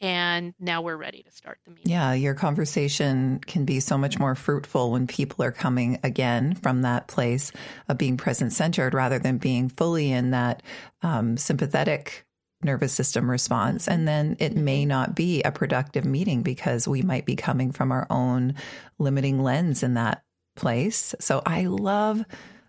And 0.00 0.54
now 0.60 0.82
we're 0.82 0.96
ready 0.96 1.24
to 1.24 1.32
start 1.32 1.58
the 1.64 1.72
meeting. 1.72 1.90
Yeah, 1.90 2.12
your 2.12 2.34
conversation 2.34 3.40
can 3.44 3.64
be 3.64 3.80
so 3.80 3.98
much 3.98 4.16
more 4.16 4.36
fruitful 4.36 4.92
when 4.92 5.08
people 5.08 5.44
are 5.44 5.50
coming 5.50 5.98
again 6.04 6.54
from 6.54 6.82
that 6.82 7.08
place 7.08 7.50
of 7.88 7.98
being 7.98 8.16
present 8.16 8.52
centered 8.52 8.94
rather 8.94 9.18
than 9.18 9.38
being 9.38 9.68
fully 9.68 10.12
in 10.12 10.30
that 10.30 10.62
um, 11.02 11.36
sympathetic 11.36 12.24
nervous 12.62 12.92
system 12.92 13.30
response. 13.30 13.88
And 13.88 14.06
then 14.06 14.36
it 14.38 14.54
may 14.54 14.82
mm-hmm. 14.82 14.88
not 14.88 15.14
be 15.16 15.42
a 15.42 15.50
productive 15.50 16.04
meeting 16.04 16.42
because 16.42 16.86
we 16.86 17.02
might 17.02 17.26
be 17.26 17.36
coming 17.36 17.72
from 17.72 17.90
our 17.90 18.06
own 18.10 18.54
limiting 18.98 19.42
lens 19.42 19.82
in 19.82 19.94
that 19.94 20.22
place. 20.56 21.14
So 21.20 21.42
I 21.44 21.66
love 21.66 22.24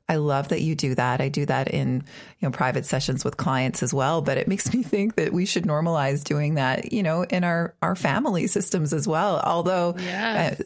I 0.10 0.16
love 0.16 0.50
that 0.50 0.62
you 0.62 0.76
do 0.76 0.96
that. 0.96 1.22
I 1.22 1.30
do 1.30 1.46
that 1.46 1.70
in, 1.70 2.04
you 2.40 2.48
know, 2.48 2.52
private 2.52 2.86
sessions 2.86 3.24
with 3.24 3.38
clients 3.38 3.84
as 3.84 3.94
well, 3.94 4.22
but 4.22 4.38
it 4.38 4.48
makes 4.48 4.74
me 4.74 4.84
think 4.84 5.16
that 5.16 5.32
we 5.32 5.46
should 5.46 5.64
normalize 5.64 6.24
doing 6.24 6.56
that, 6.56 6.92
you 6.92 7.04
know, 7.04 7.24
in 7.24 7.44
our 7.44 7.76
our 7.82 7.96
family 7.96 8.48
systems 8.48 8.94
as 8.94 9.08
well. 9.08 9.40
Although. 9.44 9.96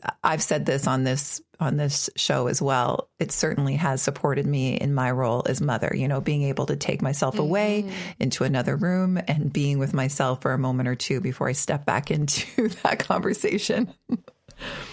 I, 0.04 0.14
I've 0.24 0.42
said 0.42 0.66
this 0.66 0.88
on 0.88 1.04
this 1.04 1.42
on 1.60 1.78
this 1.78 2.10
show 2.16 2.48
as 2.48 2.62
well, 2.62 3.10
it 3.20 3.32
certainly 3.32 3.76
has 3.76 4.02
supported 4.02 4.46
me 4.46 4.76
in 4.76 4.94
my 4.94 5.10
role 5.12 5.44
as 5.48 5.62
mother, 5.62 5.92
you 5.96 6.08
know, 6.08 6.22
being 6.22 6.44
able 6.44 6.66
to 6.66 6.76
take 6.76 7.02
myself 7.02 7.36
mm-hmm. 7.36 7.44
away 7.44 7.92
into 8.20 8.44
another 8.44 8.76
room 8.76 9.20
and 9.28 9.52
being 9.52 9.80
with 9.80 9.94
myself 9.94 10.42
for 10.42 10.54
a 10.54 10.58
moment 10.58 10.90
or 10.90 10.96
two 10.96 11.22
before 11.22 11.48
I 11.48 11.54
step 11.54 11.86
back 11.86 12.12
into 12.16 12.70
that 12.84 13.00
conversation. 13.00 13.94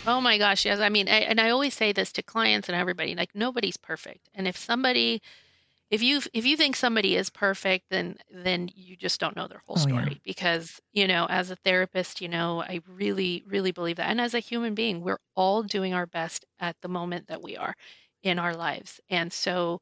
Oh 0.07 0.21
my 0.21 0.39
gosh, 0.39 0.65
yes. 0.65 0.81
I 0.81 0.89
mean, 0.89 1.09
I, 1.09 1.21
and 1.21 1.41
I 1.41 1.51
always 1.51 1.75
say 1.75 1.93
this 1.93 2.13
to 2.13 2.23
clients 2.23 2.69
and 2.69 2.77
everybody, 2.77 3.15
like 3.15 3.35
nobody's 3.35 3.77
perfect. 3.77 4.29
And 4.35 4.49
if 4.49 4.57
somebody 4.57 5.21
if 5.91 6.03
you 6.03 6.21
if 6.33 6.47
you 6.47 6.57
think 6.57 6.77
somebody 6.77 7.17
is 7.17 7.31
perfect, 7.31 7.87
then 7.91 8.17
then 8.31 8.71
you 8.75 8.97
just 8.97 9.21
don't 9.21 9.37
know 9.37 9.49
their 9.49 9.63
whole 9.67 9.77
oh, 9.79 9.83
story 9.83 10.13
yeah. 10.13 10.19
because, 10.25 10.81
you 10.93 11.07
know, 11.07 11.27
as 11.29 11.51
a 11.51 11.57
therapist, 11.57 12.21
you 12.21 12.29
know, 12.29 12.63
I 12.63 12.81
really 12.89 13.43
really 13.47 13.73
believe 13.73 13.97
that. 13.97 14.09
And 14.09 14.21
as 14.21 14.35
a 14.35 14.39
human 14.39 14.75
being, 14.75 15.01
we're 15.01 15.21
all 15.35 15.63
doing 15.63 15.93
our 15.93 16.07
best 16.07 16.45
at 16.61 16.77
the 16.81 16.89
moment 16.89 17.27
that 17.27 17.43
we 17.43 17.57
are 17.57 17.75
in 18.23 18.39
our 18.39 18.55
lives. 18.55 19.01
And 19.11 19.33
so 19.33 19.81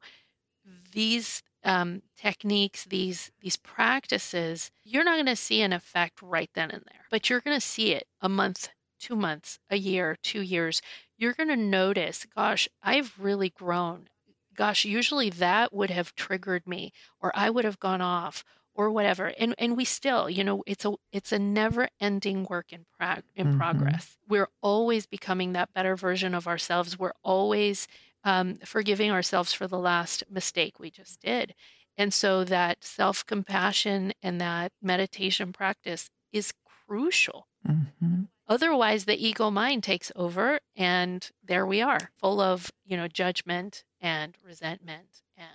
these 0.91 1.43
um, 1.63 2.01
techniques, 2.17 2.85
these 2.85 3.31
these 3.41 3.57
practices, 3.57 4.71
you're 4.83 5.03
not 5.03 5.15
going 5.15 5.25
to 5.27 5.35
see 5.35 5.61
an 5.61 5.73
effect 5.73 6.21
right 6.23 6.49
then 6.55 6.71
and 6.71 6.83
there, 6.91 7.05
but 7.11 7.29
you're 7.29 7.41
going 7.41 7.59
to 7.59 7.65
see 7.65 7.93
it 7.93 8.07
a 8.21 8.29
month 8.29 8.69
two 8.99 9.15
months, 9.15 9.59
a 9.69 9.77
year, 9.77 10.17
two 10.21 10.41
years, 10.41 10.81
you're 11.17 11.33
going 11.33 11.49
to 11.49 11.55
notice, 11.55 12.25
gosh, 12.35 12.67
I've 12.81 13.13
really 13.19 13.49
grown. 13.49 14.07
Gosh, 14.55 14.85
usually 14.85 15.29
that 15.31 15.73
would 15.73 15.89
have 15.89 16.15
triggered 16.15 16.67
me 16.67 16.91
or 17.19 17.31
I 17.35 17.49
would 17.49 17.65
have 17.65 17.79
gone 17.79 18.01
off 18.01 18.43
or 18.73 18.89
whatever. 18.89 19.33
And 19.37 19.55
and 19.57 19.75
we 19.75 19.85
still, 19.85 20.29
you 20.29 20.43
know, 20.43 20.63
it's 20.65 20.85
a 20.85 20.93
it's 21.11 21.31
a 21.31 21.39
never-ending 21.39 22.45
work 22.49 22.71
in 22.71 22.85
prog- 22.97 23.23
in 23.35 23.47
mm-hmm. 23.47 23.57
progress. 23.57 24.17
We're 24.27 24.49
always 24.61 25.05
becoming 25.05 25.53
that 25.53 25.73
better 25.73 25.95
version 25.95 26.33
of 26.33 26.47
ourselves. 26.47 26.97
We're 26.97 27.13
always 27.23 27.87
um, 28.23 28.59
forgiving 28.65 29.11
ourselves 29.11 29.53
for 29.53 29.67
the 29.67 29.77
last 29.77 30.23
mistake 30.29 30.79
we 30.79 30.91
just 30.91 31.21
did. 31.21 31.53
And 31.97 32.13
so 32.13 32.45
that 32.45 32.83
self 32.83 33.25
compassion 33.25 34.13
and 34.23 34.39
that 34.39 34.71
meditation 34.81 35.51
practice 35.51 36.09
is 36.31 36.53
crucial. 36.87 37.47
Mm-hmm. 37.67 38.23
Otherwise, 38.49 39.05
the 39.05 39.27
ego 39.27 39.51
mind 39.51 39.83
takes 39.83 40.11
over, 40.15 40.59
and 40.75 41.29
there 41.45 41.65
we 41.65 41.81
are, 41.81 41.99
full 42.17 42.41
of 42.41 42.71
you 42.85 42.97
know 42.97 43.07
judgment 43.07 43.83
and 44.01 44.35
resentment 44.45 45.21
and 45.37 45.47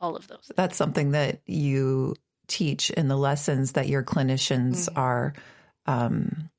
all 0.00 0.16
of 0.16 0.26
those. 0.26 0.50
That's 0.56 0.76
something 0.76 1.12
that 1.12 1.40
you 1.46 2.16
teach 2.48 2.90
in 2.90 3.06
the 3.06 3.16
lessons 3.16 3.72
that 3.72 3.88
your 3.88 4.02
clinicians 4.02 4.88
mm-hmm. 4.88 4.98
are 4.98 5.32
um, 5.86 6.50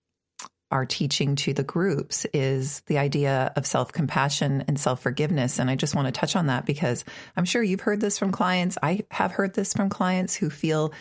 are 0.72 0.86
teaching 0.86 1.36
to 1.36 1.54
the 1.54 1.64
groups 1.64 2.26
is 2.34 2.82
the 2.88 2.98
idea 2.98 3.52
of 3.56 3.68
self 3.68 3.92
compassion 3.92 4.64
and 4.68 4.80
self 4.80 5.02
forgiveness. 5.02 5.60
And 5.60 5.70
I 5.70 5.76
just 5.76 5.94
want 5.94 6.08
to 6.08 6.18
touch 6.18 6.36
on 6.36 6.48
that 6.48 6.66
because 6.66 7.04
I'm 7.36 7.46
sure 7.46 7.62
you've 7.62 7.82
heard 7.82 8.02
this 8.02 8.18
from 8.18 8.32
clients. 8.32 8.78
I 8.82 9.02
have 9.12 9.34
heard 9.34 9.54
this 9.54 9.74
from 9.74 9.90
clients 9.90 10.36
who 10.36 10.50
feel 10.50 10.94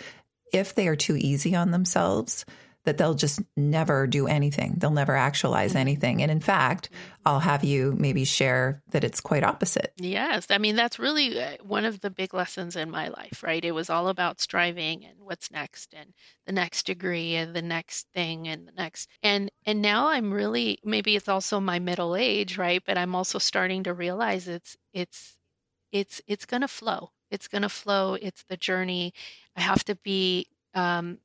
if 0.52 0.74
they 0.74 0.88
are 0.88 0.96
too 0.96 1.16
easy 1.16 1.54
on 1.54 1.70
themselves, 1.70 2.44
that 2.84 2.96
they'll 2.96 3.14
just 3.14 3.40
never 3.56 4.06
do 4.06 4.26
anything. 4.26 4.74
They'll 4.78 4.90
never 4.90 5.14
actualize 5.14 5.70
mm-hmm. 5.70 5.78
anything. 5.78 6.22
And 6.22 6.30
in 6.30 6.40
fact, 6.40 6.88
I'll 7.26 7.40
have 7.40 7.62
you 7.62 7.94
maybe 7.98 8.24
share 8.24 8.82
that 8.90 9.04
it's 9.04 9.20
quite 9.20 9.44
opposite. 9.44 9.92
Yes. 9.98 10.46
I 10.48 10.58
mean, 10.58 10.76
that's 10.76 10.98
really 10.98 11.40
uh, 11.40 11.56
one 11.62 11.84
of 11.84 12.00
the 12.00 12.10
big 12.10 12.32
lessons 12.32 12.76
in 12.76 12.90
my 12.90 13.08
life, 13.08 13.42
right? 13.42 13.62
It 13.62 13.72
was 13.72 13.90
all 13.90 14.08
about 14.08 14.40
striving 14.40 15.04
and 15.04 15.14
what's 15.18 15.50
next 15.50 15.92
and 15.94 16.14
the 16.46 16.52
next 16.52 16.86
degree 16.86 17.34
and 17.34 17.54
the 17.54 17.62
next 17.62 18.06
thing 18.14 18.48
and 18.48 18.66
the 18.66 18.72
next. 18.72 19.10
And 19.22 19.50
and 19.66 19.82
now 19.82 20.08
I'm 20.08 20.32
really 20.32 20.78
maybe 20.82 21.16
it's 21.16 21.28
also 21.28 21.60
my 21.60 21.78
middle 21.78 22.16
age, 22.16 22.56
right? 22.56 22.82
But 22.86 22.96
I'm 22.96 23.14
also 23.14 23.38
starting 23.38 23.82
to 23.84 23.94
realize 23.94 24.48
it's 24.48 24.76
it's 24.94 25.36
it's 25.92 26.22
it's 26.26 26.46
going 26.46 26.62
to 26.62 26.68
flow. 26.68 27.10
It's 27.30 27.48
going 27.48 27.62
to 27.62 27.68
flow. 27.68 28.14
It's 28.14 28.44
the 28.48 28.56
journey. 28.56 29.12
I 29.56 29.60
have 29.60 29.84
to 29.84 29.94
be 29.96 30.48
um, 30.74 31.18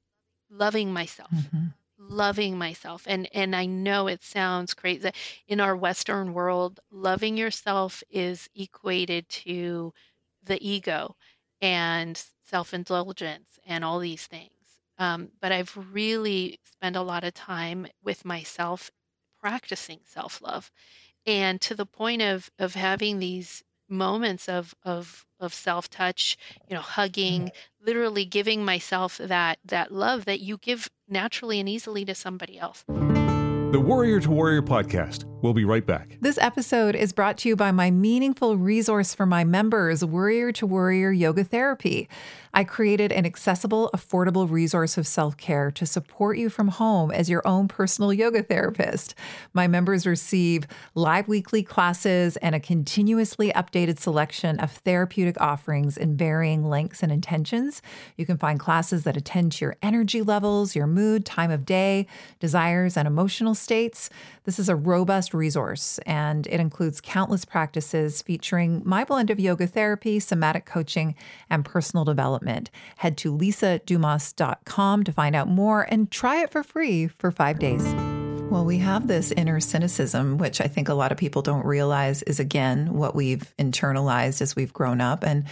loving 0.49 0.91
myself 0.93 1.31
mm-hmm. 1.31 1.67
loving 1.97 2.57
myself. 2.57 3.03
And 3.07 3.27
and 3.33 3.55
i 3.55 3.65
know 3.65 4.07
it 4.07 4.23
sounds 4.23 4.73
crazy. 4.73 5.11
In 5.47 5.59
our 5.59 5.75
western 5.75 6.33
world 6.33 6.79
loving 6.91 7.37
yourself 7.37 8.03
is 8.09 8.49
equated 8.55 9.27
to 9.29 9.93
the 10.43 10.57
ego 10.65 11.15
and 11.61 12.21
self-indulgence 12.45 13.59
and 13.65 13.83
all 13.83 13.99
these 13.99 14.25
things. 14.27 14.51
Um, 14.97 15.31
but 15.41 15.51
i've 15.51 15.75
really 15.91 16.59
spent 16.63 16.95
a 16.95 17.01
lot 17.01 17.23
of 17.23 17.33
time 17.33 17.87
with 18.03 18.25
myself 18.25 18.91
practicing 19.39 19.99
self-love. 20.05 20.71
And 21.25 21.59
to 21.61 21.75
the 21.75 21.85
point 21.85 22.21
of 22.21 22.49
of 22.59 22.75
having 22.75 23.19
these 23.19 23.63
moments 23.89 24.49
of 24.49 24.73
of 24.83 25.25
of 25.39 25.53
self 25.53 25.89
touch 25.89 26.37
you 26.67 26.75
know 26.75 26.81
hugging 26.81 27.43
mm-hmm. 27.43 27.85
literally 27.85 28.25
giving 28.25 28.65
myself 28.65 29.17
that 29.17 29.59
that 29.65 29.91
love 29.91 30.25
that 30.25 30.39
you 30.39 30.57
give 30.57 30.89
naturally 31.07 31.59
and 31.59 31.69
easily 31.69 32.05
to 32.05 32.15
somebody 32.15 32.57
else 32.57 32.83
the 32.87 33.79
warrior 33.79 34.19
to 34.19 34.31
warrior 34.31 34.61
podcast 34.61 35.25
We'll 35.45 35.53
be 35.53 35.63
right 35.63 35.85
back. 35.85 36.17
This 36.21 36.39
episode 36.39 36.95
is 36.95 37.13
brought 37.13 37.37
to 37.37 37.49
you 37.49 37.55
by 37.55 37.71
my 37.71 37.91
meaningful 37.91 38.57
resource 38.57 39.13
for 39.13 39.27
my 39.27 39.43
members, 39.43 40.03
Warrior 40.03 40.51
to 40.53 40.65
Warrior 40.65 41.11
Yoga 41.11 41.43
Therapy. 41.43 42.09
I 42.57 42.63
created 42.63 43.11
an 43.11 43.25
accessible, 43.25 43.89
affordable 43.93 44.49
resource 44.49 44.97
of 44.97 45.05
self 45.05 45.35
care 45.35 45.71
to 45.71 45.85
support 45.85 46.37
you 46.37 46.49
from 46.49 46.69
home 46.69 47.11
as 47.11 47.29
your 47.29 47.45
own 47.45 47.67
personal 47.67 48.13
yoga 48.13 48.43
therapist. 48.43 49.13
My 49.53 49.67
members 49.67 50.07
receive 50.07 50.65
live 50.93 51.27
weekly 51.27 51.63
classes 51.63 52.37
and 52.37 52.55
a 52.55 52.61
continuously 52.61 53.51
updated 53.51 53.99
selection 53.99 54.57
of 54.61 54.71
therapeutic 54.71 55.39
offerings 55.41 55.97
in 55.97 56.15
varying 56.15 56.63
lengths 56.63 57.03
and 57.03 57.11
intentions. 57.11 57.81
You 58.15 58.25
can 58.25 58.37
find 58.37 58.57
classes 58.57 59.03
that 59.03 59.17
attend 59.17 59.51
to 59.53 59.65
your 59.65 59.75
energy 59.81 60.21
levels, 60.21 60.77
your 60.77 60.87
mood, 60.87 61.25
time 61.25 61.51
of 61.51 61.65
day, 61.65 62.07
desires, 62.39 62.95
and 62.95 63.05
emotional 63.05 63.53
states. 63.53 64.09
This 64.45 64.59
is 64.59 64.69
a 64.69 64.77
robust 64.77 65.33
resource, 65.33 65.99
and 66.05 66.47
it 66.47 66.61
includes 66.61 67.01
countless 67.01 67.43
practices 67.43 68.21
featuring 68.21 68.81
my 68.85 69.03
blend 69.03 69.29
of 69.29 69.41
yoga 69.41 69.67
therapy, 69.67 70.21
somatic 70.21 70.65
coaching, 70.65 71.15
and 71.49 71.65
personal 71.65 72.05
development. 72.05 72.44
Head 72.97 73.17
to 73.17 73.35
lisadumas.com 73.35 75.03
to 75.03 75.11
find 75.11 75.35
out 75.35 75.47
more 75.47 75.81
and 75.89 76.09
try 76.11 76.41
it 76.41 76.51
for 76.51 76.63
free 76.63 77.07
for 77.07 77.31
five 77.31 77.59
days. 77.59 77.85
Well, 78.49 78.63
we 78.63 78.77
have 78.77 79.07
this 79.07 79.31
inner 79.31 79.59
cynicism, 79.59 80.37
which 80.37 80.61
I 80.61 80.67
think 80.67 80.87
a 80.87 80.93
lot 80.93 81.11
of 81.11 81.17
people 81.17 81.41
don't 81.41 81.65
realize 81.65 82.21
is 82.23 82.39
again 82.39 82.93
what 82.93 83.15
we've 83.15 83.53
internalized 83.57 84.41
as 84.41 84.55
we've 84.55 84.71
grown 84.71 85.01
up. 85.01 85.23
And 85.23 85.45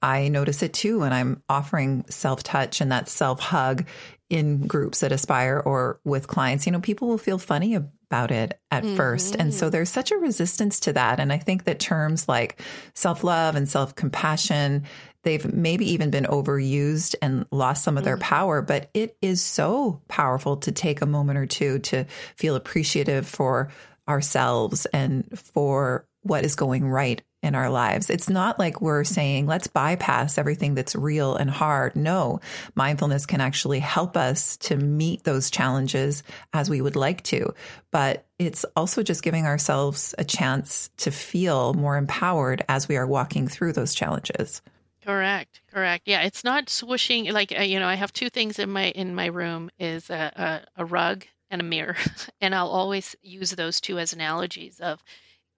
I 0.00 0.28
notice 0.28 0.62
it 0.62 0.72
too 0.72 1.00
when 1.00 1.12
I'm 1.12 1.42
offering 1.48 2.04
self 2.08 2.42
touch 2.42 2.80
and 2.80 2.90
that 2.90 3.08
self 3.08 3.40
hug 3.40 3.84
in 4.30 4.66
groups 4.66 5.02
at 5.02 5.12
Aspire 5.12 5.62
or 5.64 6.00
with 6.04 6.26
clients. 6.28 6.66
You 6.66 6.72
know, 6.72 6.80
people 6.80 7.08
will 7.08 7.18
feel 7.18 7.38
funny 7.38 7.74
about 7.74 8.30
it 8.30 8.58
at 8.70 8.84
mm-hmm. 8.84 8.96
first. 8.96 9.34
And 9.34 9.52
so 9.52 9.66
mm-hmm. 9.66 9.72
there's 9.72 9.90
such 9.90 10.10
a 10.12 10.16
resistance 10.16 10.80
to 10.80 10.92
that. 10.94 11.20
And 11.20 11.32
I 11.32 11.38
think 11.38 11.64
that 11.64 11.78
terms 11.78 12.28
like 12.28 12.60
self 12.94 13.24
love 13.24 13.56
and 13.56 13.68
self 13.68 13.94
compassion, 13.94 14.84
they've 15.22 15.52
maybe 15.52 15.92
even 15.92 16.10
been 16.10 16.24
overused 16.24 17.14
and 17.20 17.46
lost 17.50 17.84
some 17.84 17.98
of 17.98 18.04
their 18.04 18.16
mm-hmm. 18.16 18.22
power, 18.22 18.62
but 18.62 18.90
it 18.94 19.16
is 19.20 19.42
so 19.42 20.00
powerful 20.08 20.56
to 20.58 20.72
take 20.72 21.00
a 21.00 21.06
moment 21.06 21.38
or 21.38 21.46
two 21.46 21.78
to 21.80 22.04
feel 22.36 22.56
appreciative 22.56 23.26
for 23.26 23.70
ourselves 24.08 24.86
and 24.86 25.26
for 25.38 26.06
what 26.22 26.44
is 26.44 26.54
going 26.54 26.86
right 26.86 27.22
in 27.42 27.54
our 27.54 27.70
lives. 27.70 28.10
It's 28.10 28.28
not 28.28 28.58
like 28.58 28.80
we're 28.80 29.04
saying, 29.04 29.46
let's 29.46 29.68
bypass 29.68 30.38
everything 30.38 30.74
that's 30.74 30.96
real 30.96 31.36
and 31.36 31.48
hard. 31.48 31.94
No, 31.94 32.40
mindfulness 32.74 33.26
can 33.26 33.40
actually 33.40 33.78
help 33.78 34.16
us 34.16 34.56
to 34.58 34.76
meet 34.76 35.22
those 35.22 35.50
challenges 35.50 36.24
as 36.52 36.68
we 36.68 36.80
would 36.80 36.96
like 36.96 37.22
to. 37.24 37.54
But 37.92 38.26
it's 38.38 38.64
also 38.74 39.04
just 39.04 39.22
giving 39.22 39.46
ourselves 39.46 40.16
a 40.18 40.24
chance 40.24 40.90
to 40.98 41.12
feel 41.12 41.74
more 41.74 41.96
empowered 41.96 42.64
as 42.68 42.88
we 42.88 42.96
are 42.96 43.06
walking 43.06 43.46
through 43.46 43.74
those 43.74 43.94
challenges. 43.94 44.60
Correct, 45.08 45.62
correct. 45.68 46.06
Yeah, 46.06 46.20
it's 46.20 46.44
not 46.44 46.66
swooshing. 46.66 47.32
Like 47.32 47.58
uh, 47.58 47.62
you 47.62 47.80
know, 47.80 47.88
I 47.88 47.94
have 47.94 48.12
two 48.12 48.28
things 48.28 48.58
in 48.58 48.68
my 48.68 48.88
in 48.90 49.14
my 49.14 49.24
room: 49.24 49.70
is 49.78 50.10
a, 50.10 50.66
a, 50.76 50.82
a 50.82 50.84
rug 50.84 51.24
and 51.48 51.62
a 51.62 51.64
mirror, 51.64 51.96
and 52.42 52.54
I'll 52.54 52.68
always 52.68 53.16
use 53.22 53.52
those 53.52 53.80
two 53.80 53.98
as 53.98 54.12
analogies 54.12 54.80
of 54.80 55.02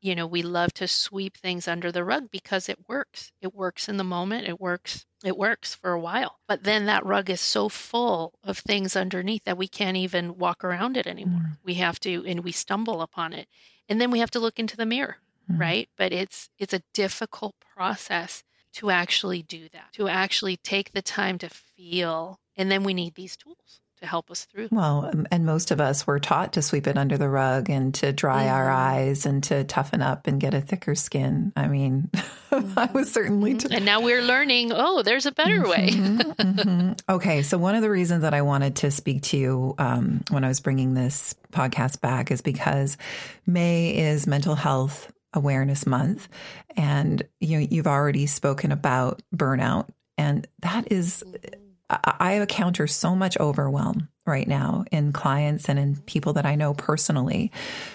you 0.00 0.14
know, 0.14 0.26
we 0.28 0.42
love 0.42 0.72
to 0.74 0.86
sweep 0.86 1.36
things 1.36 1.66
under 1.66 1.90
the 1.90 2.04
rug 2.04 2.30
because 2.30 2.68
it 2.68 2.88
works. 2.88 3.32
It 3.40 3.52
works 3.52 3.88
in 3.88 3.96
the 3.96 4.04
moment. 4.04 4.46
It 4.46 4.60
works. 4.60 5.04
It 5.24 5.36
works 5.36 5.74
for 5.74 5.90
a 5.90 6.00
while. 6.00 6.38
But 6.46 6.62
then 6.62 6.86
that 6.86 7.04
rug 7.04 7.28
is 7.28 7.40
so 7.40 7.68
full 7.68 8.34
of 8.44 8.58
things 8.58 8.94
underneath 8.94 9.42
that 9.46 9.58
we 9.58 9.66
can't 9.66 9.96
even 9.96 10.38
walk 10.38 10.62
around 10.62 10.96
it 10.96 11.08
anymore. 11.08 11.40
Mm. 11.40 11.58
We 11.64 11.74
have 11.74 11.98
to, 12.00 12.24
and 12.24 12.44
we 12.44 12.52
stumble 12.52 13.02
upon 13.02 13.32
it. 13.32 13.48
And 13.88 14.00
then 14.00 14.12
we 14.12 14.20
have 14.20 14.30
to 14.30 14.40
look 14.40 14.60
into 14.60 14.76
the 14.76 14.86
mirror 14.86 15.16
mm-hmm. 15.50 15.60
right? 15.60 15.88
But 15.96 16.12
it's 16.12 16.50
it's 16.58 16.74
a 16.74 16.82
difficult 16.94 17.54
process 17.74 18.42
to 18.74 18.90
actually 18.90 19.42
do 19.42 19.68
that, 19.72 19.92
to 19.94 20.08
actually 20.08 20.56
take 20.56 20.92
the 20.92 21.02
time 21.02 21.38
to 21.38 21.48
feel. 21.48 22.38
And 22.56 22.70
then 22.70 22.84
we 22.84 22.94
need 22.94 23.14
these 23.14 23.36
tools 23.36 23.80
to 24.00 24.06
help 24.06 24.30
us 24.30 24.46
through. 24.46 24.68
Well, 24.70 25.12
and 25.30 25.44
most 25.44 25.70
of 25.70 25.80
us 25.80 26.06
were 26.06 26.18
taught 26.18 26.54
to 26.54 26.62
sweep 26.62 26.86
it 26.86 26.96
under 26.96 27.18
the 27.18 27.28
rug 27.28 27.70
and 27.70 27.94
to 27.96 28.12
dry 28.12 28.44
mm-hmm. 28.44 28.54
our 28.54 28.70
eyes 28.70 29.26
and 29.26 29.42
to 29.44 29.64
toughen 29.64 30.02
up 30.02 30.26
and 30.26 30.40
get 30.40 30.54
a 30.54 30.60
thicker 30.60 30.94
skin. 30.94 31.52
I 31.54 31.68
mean, 31.68 32.10
mm-hmm. 32.12 32.72
I 32.78 32.86
was 32.92 33.12
certainly. 33.12 33.54
T- 33.54 33.74
and 33.74 33.84
now 33.84 34.00
we're 34.00 34.22
learning, 34.22 34.72
oh, 34.74 35.02
there's 35.02 35.26
a 35.26 35.32
better 35.32 35.68
way. 35.68 35.90
mm-hmm, 35.90 36.30
mm-hmm. 36.30 36.92
okay. 37.08 37.42
So, 37.42 37.58
one 37.58 37.74
of 37.74 37.82
the 37.82 37.90
reasons 37.90 38.22
that 38.22 38.34
I 38.34 38.42
wanted 38.42 38.76
to 38.76 38.90
speak 38.90 39.22
to 39.24 39.36
you 39.36 39.74
um, 39.78 40.22
when 40.30 40.44
I 40.44 40.48
was 40.48 40.60
bringing 40.60 40.94
this 40.94 41.34
podcast 41.52 42.00
back 42.00 42.30
is 42.30 42.40
because 42.40 42.96
May 43.46 43.96
is 43.96 44.26
Mental 44.26 44.54
Health 44.54 45.12
Awareness 45.32 45.86
Month. 45.86 46.28
And 46.76 47.22
you 47.40 47.58
know, 47.58 47.66
you've 47.70 47.86
already 47.86 48.26
spoken 48.26 48.72
about 48.72 49.22
burnout. 49.34 49.88
And 50.18 50.46
that 50.60 50.90
is 50.92 51.24
mm-hmm. 51.26 51.56
I 51.90 52.34
encounter 52.34 52.86
so 52.86 53.16
much 53.16 53.36
overwhelm 53.38 54.08
right 54.26 54.46
now 54.46 54.84
in 54.92 55.12
clients 55.12 55.68
and 55.68 55.78
in 55.78 55.96
people 55.96 56.34
that 56.34 56.46
I 56.46 56.54
know 56.54 56.74
personally. 56.74 57.50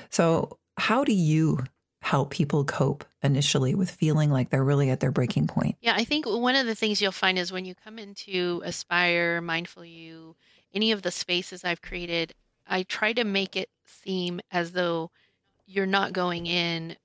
So, 0.09 0.57
how 0.77 1.05
do 1.05 1.13
you 1.13 1.59
help 2.01 2.31
people 2.31 2.65
cope 2.65 3.05
initially 3.23 3.73
with 3.73 3.89
feeling 3.89 4.29
like 4.29 4.49
they're 4.49 4.63
really 4.63 4.89
at 4.89 4.99
their 4.99 5.11
breaking 5.11 5.47
point? 5.47 5.77
Yeah, 5.81 5.93
I 5.95 6.03
think 6.03 6.25
one 6.27 6.55
of 6.55 6.65
the 6.65 6.75
things 6.75 7.01
you'll 7.01 7.11
find 7.13 7.39
is 7.39 7.53
when 7.53 7.65
you 7.65 7.73
come 7.73 7.97
into 7.97 8.61
Aspire, 8.65 9.39
Mindful 9.41 9.85
You, 9.85 10.35
any 10.73 10.91
of 10.91 11.01
the 11.01 11.11
spaces 11.11 11.63
I've 11.63 11.81
created, 11.81 12.33
I 12.67 12.83
try 12.83 13.13
to 13.13 13.23
make 13.23 13.55
it 13.55 13.69
seem 13.85 14.41
as 14.51 14.73
though 14.73 15.09
you're 15.65 15.85
not 15.85 16.13
going 16.13 16.45
in 16.47 16.97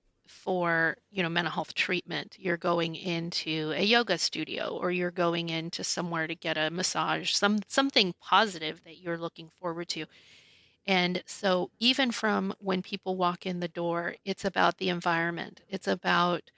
for 0.45 0.97
you 1.11 1.23
know 1.23 1.29
mental 1.29 1.53
health 1.53 1.75
treatment 1.75 2.37
you're 2.39 2.57
going 2.57 2.95
into 2.97 3.73
a 3.77 3.85
yoga 3.85 4.17
studio 4.19 4.79
or 4.81 4.91
you're 4.91 5.11
going 5.11 5.49
into 5.51 5.85
somewhere 5.85 6.27
to 6.27 6.35
get 6.35 6.57
a 6.57 6.71
massage 6.71 7.33
some 7.33 7.59
something 7.69 8.15
positive 8.21 8.83
that 8.85 8.99
you're 8.99 9.19
looking 9.19 9.51
forward 9.61 9.89
to. 9.89 10.07
And 10.87 11.23
so 11.27 11.71
even 11.79 12.11
from 12.11 12.55
when 12.61 12.83
people 12.83 13.17
walk 13.17 13.47
in 13.47 13.61
the 13.61 13.69
door 13.69 14.15
it's 14.25 14.45
about 14.45 14.79
the 14.79 14.89
environment. 14.89 15.61
It's 15.69 15.89
about 15.89 16.51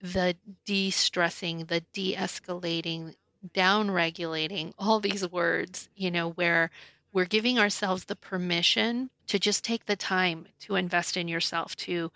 the 0.00 0.34
de-stressing 0.64 1.66
the 1.66 1.82
de-escalating 1.92 3.14
down 3.54 3.90
regulating 3.90 4.74
all 4.78 5.00
these 5.00 5.30
words 5.30 5.88
you 5.94 6.10
know 6.10 6.30
where 6.30 6.70
we're 7.12 7.24
giving 7.26 7.58
ourselves 7.58 8.04
the 8.04 8.16
permission 8.16 9.10
to 9.26 9.38
just 9.38 9.64
take 9.64 9.86
the 9.86 9.96
time 9.96 10.46
to 10.60 10.76
invest 10.76 11.16
in 11.16 11.28
yourself 11.28 11.76
to 11.76 12.10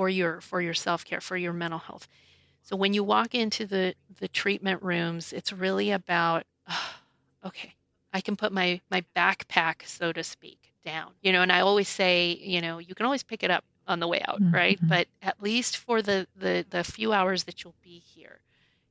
for 0.00 0.08
your 0.08 0.40
for 0.40 0.62
your 0.62 0.72
self-care 0.72 1.20
for 1.20 1.36
your 1.36 1.52
mental 1.52 1.78
health. 1.78 2.08
So 2.62 2.74
when 2.74 2.94
you 2.94 3.04
walk 3.04 3.34
into 3.34 3.66
the 3.66 3.94
the 4.18 4.28
treatment 4.28 4.82
rooms 4.82 5.34
it's 5.34 5.52
really 5.52 5.90
about 5.90 6.44
oh, 6.70 6.94
okay 7.48 7.74
i 8.14 8.22
can 8.22 8.34
put 8.34 8.50
my 8.50 8.80
my 8.90 9.04
backpack 9.14 9.86
so 9.86 10.10
to 10.10 10.24
speak 10.24 10.72
down. 10.86 11.12
You 11.20 11.32
know 11.32 11.42
and 11.42 11.52
i 11.52 11.60
always 11.60 11.88
say 11.88 12.38
you 12.40 12.62
know 12.62 12.78
you 12.78 12.94
can 12.94 13.04
always 13.04 13.22
pick 13.22 13.42
it 13.42 13.50
up 13.50 13.62
on 13.86 14.00
the 14.00 14.08
way 14.08 14.22
out 14.26 14.40
mm-hmm. 14.40 14.54
right 14.54 14.78
but 14.82 15.06
at 15.20 15.42
least 15.42 15.76
for 15.76 16.00
the 16.00 16.26
the 16.34 16.64
the 16.70 16.82
few 16.82 17.12
hours 17.12 17.44
that 17.44 17.62
you'll 17.62 17.82
be 17.82 17.98
here 17.98 18.40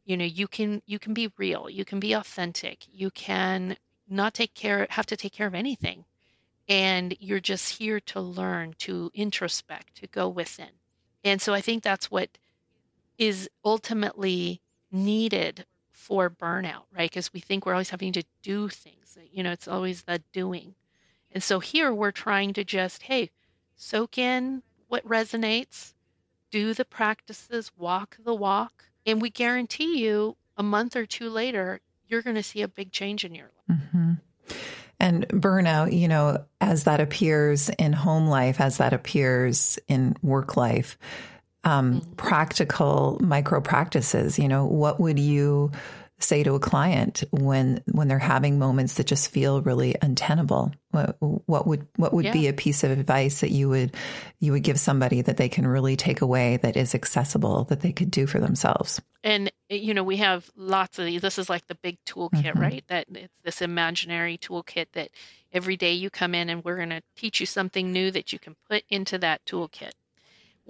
you 0.05 0.15
know 0.15 0.25
you 0.25 0.47
can 0.47 0.79
you 0.85 0.99
can 0.99 1.15
be 1.15 1.31
real 1.37 1.67
you 1.71 1.85
can 1.85 1.99
be 1.99 2.13
authentic 2.13 2.85
you 2.91 3.09
can 3.09 3.75
not 4.07 4.35
take 4.35 4.53
care 4.53 4.85
have 4.91 5.07
to 5.07 5.17
take 5.17 5.33
care 5.33 5.47
of 5.47 5.55
anything. 5.55 6.05
And 6.67 7.17
you're 7.19 7.39
just 7.39 7.79
here 7.79 7.99
to 8.11 8.21
learn 8.21 8.75
to 8.79 9.09
introspect 9.15 9.95
to 9.95 10.07
go 10.07 10.29
within 10.29 10.69
and 11.23 11.41
so 11.41 11.53
I 11.53 11.61
think 11.61 11.83
that's 11.83 12.09
what 12.09 12.29
is 13.17 13.49
ultimately 13.65 14.61
needed 14.91 15.65
for 15.91 16.29
burnout, 16.29 16.83
right? 16.95 17.09
Because 17.09 17.33
we 17.33 17.39
think 17.39 17.65
we're 17.65 17.73
always 17.73 17.89
having 17.89 18.13
to 18.13 18.23
do 18.41 18.69
things. 18.69 19.17
You 19.31 19.43
know, 19.43 19.51
it's 19.51 19.67
always 19.67 20.03
the 20.03 20.21
doing. 20.31 20.75
And 21.31 21.43
so 21.43 21.59
here 21.59 21.93
we're 21.93 22.11
trying 22.11 22.53
to 22.53 22.63
just, 22.63 23.03
hey, 23.03 23.29
soak 23.75 24.17
in 24.17 24.63
what 24.87 25.07
resonates, 25.07 25.93
do 26.51 26.73
the 26.73 26.85
practices, 26.85 27.71
walk 27.77 28.17
the 28.23 28.33
walk, 28.33 28.85
and 29.05 29.21
we 29.21 29.29
guarantee 29.29 30.03
you 30.03 30.35
a 30.57 30.63
month 30.63 30.95
or 30.95 31.05
two 31.05 31.29
later, 31.29 31.79
you're 32.07 32.21
going 32.21 32.35
to 32.35 32.43
see 32.43 32.61
a 32.61 32.67
big 32.67 32.91
change 32.91 33.23
in 33.23 33.35
your 33.35 33.49
life. 33.67 33.79
Mm-hmm. 33.79 34.13
And 34.99 35.27
burnout, 35.29 35.97
you 35.97 36.07
know, 36.07 36.43
as 36.59 36.83
that 36.83 36.99
appears 36.99 37.69
in 37.69 37.93
home 37.93 38.27
life, 38.27 38.59
as 38.59 38.77
that 38.77 38.93
appears 38.93 39.79
in 39.87 40.15
work 40.21 40.57
life, 40.57 40.97
um, 41.63 42.01
mm-hmm. 42.01 42.11
practical 42.13 43.17
micro 43.21 43.61
practices, 43.61 44.37
you 44.37 44.47
know, 44.47 44.65
what 44.65 44.99
would 44.99 45.19
you 45.19 45.71
say 46.19 46.43
to 46.43 46.53
a 46.53 46.59
client 46.59 47.23
when 47.31 47.81
when 47.91 48.07
they're 48.07 48.19
having 48.19 48.59
moments 48.59 48.95
that 48.95 49.07
just 49.07 49.31
feel 49.31 49.61
really 49.61 49.95
untenable 50.01 50.71
what, 50.91 51.17
what 51.19 51.67
would 51.67 51.87
what 51.95 52.13
would 52.13 52.25
yeah. 52.25 52.33
be 52.33 52.47
a 52.47 52.53
piece 52.53 52.83
of 52.83 52.91
advice 52.91 53.41
that 53.41 53.51
you 53.51 53.69
would 53.69 53.95
you 54.39 54.51
would 54.51 54.63
give 54.63 54.79
somebody 54.79 55.21
that 55.21 55.37
they 55.37 55.49
can 55.49 55.65
really 55.65 55.95
take 55.95 56.21
away 56.21 56.57
that 56.57 56.75
is 56.75 56.93
accessible 56.93 57.63
that 57.65 57.81
they 57.81 57.91
could 57.91 58.11
do 58.11 58.27
for 58.27 58.39
themselves 58.39 59.01
and 59.23 59.51
you 59.69 59.93
know 59.93 60.03
we 60.03 60.17
have 60.17 60.49
lots 60.55 60.99
of 60.99 61.05
these 61.05 61.21
this 61.21 61.37
is 61.37 61.49
like 61.49 61.65
the 61.67 61.75
big 61.75 61.97
toolkit 62.05 62.43
mm-hmm. 62.43 62.59
right 62.59 62.83
that 62.87 63.05
it's 63.13 63.33
this 63.43 63.61
imaginary 63.61 64.37
toolkit 64.37 64.87
that 64.93 65.09
every 65.51 65.77
day 65.77 65.93
you 65.93 66.09
come 66.09 66.35
in 66.35 66.49
and 66.49 66.63
we're 66.63 66.77
going 66.77 66.89
to 66.89 67.01
teach 67.15 67.39
you 67.39 67.45
something 67.45 67.91
new 67.91 68.11
that 68.11 68.31
you 68.33 68.39
can 68.39 68.55
put 68.69 68.83
into 68.89 69.17
that 69.17 69.43
toolkit 69.45 69.91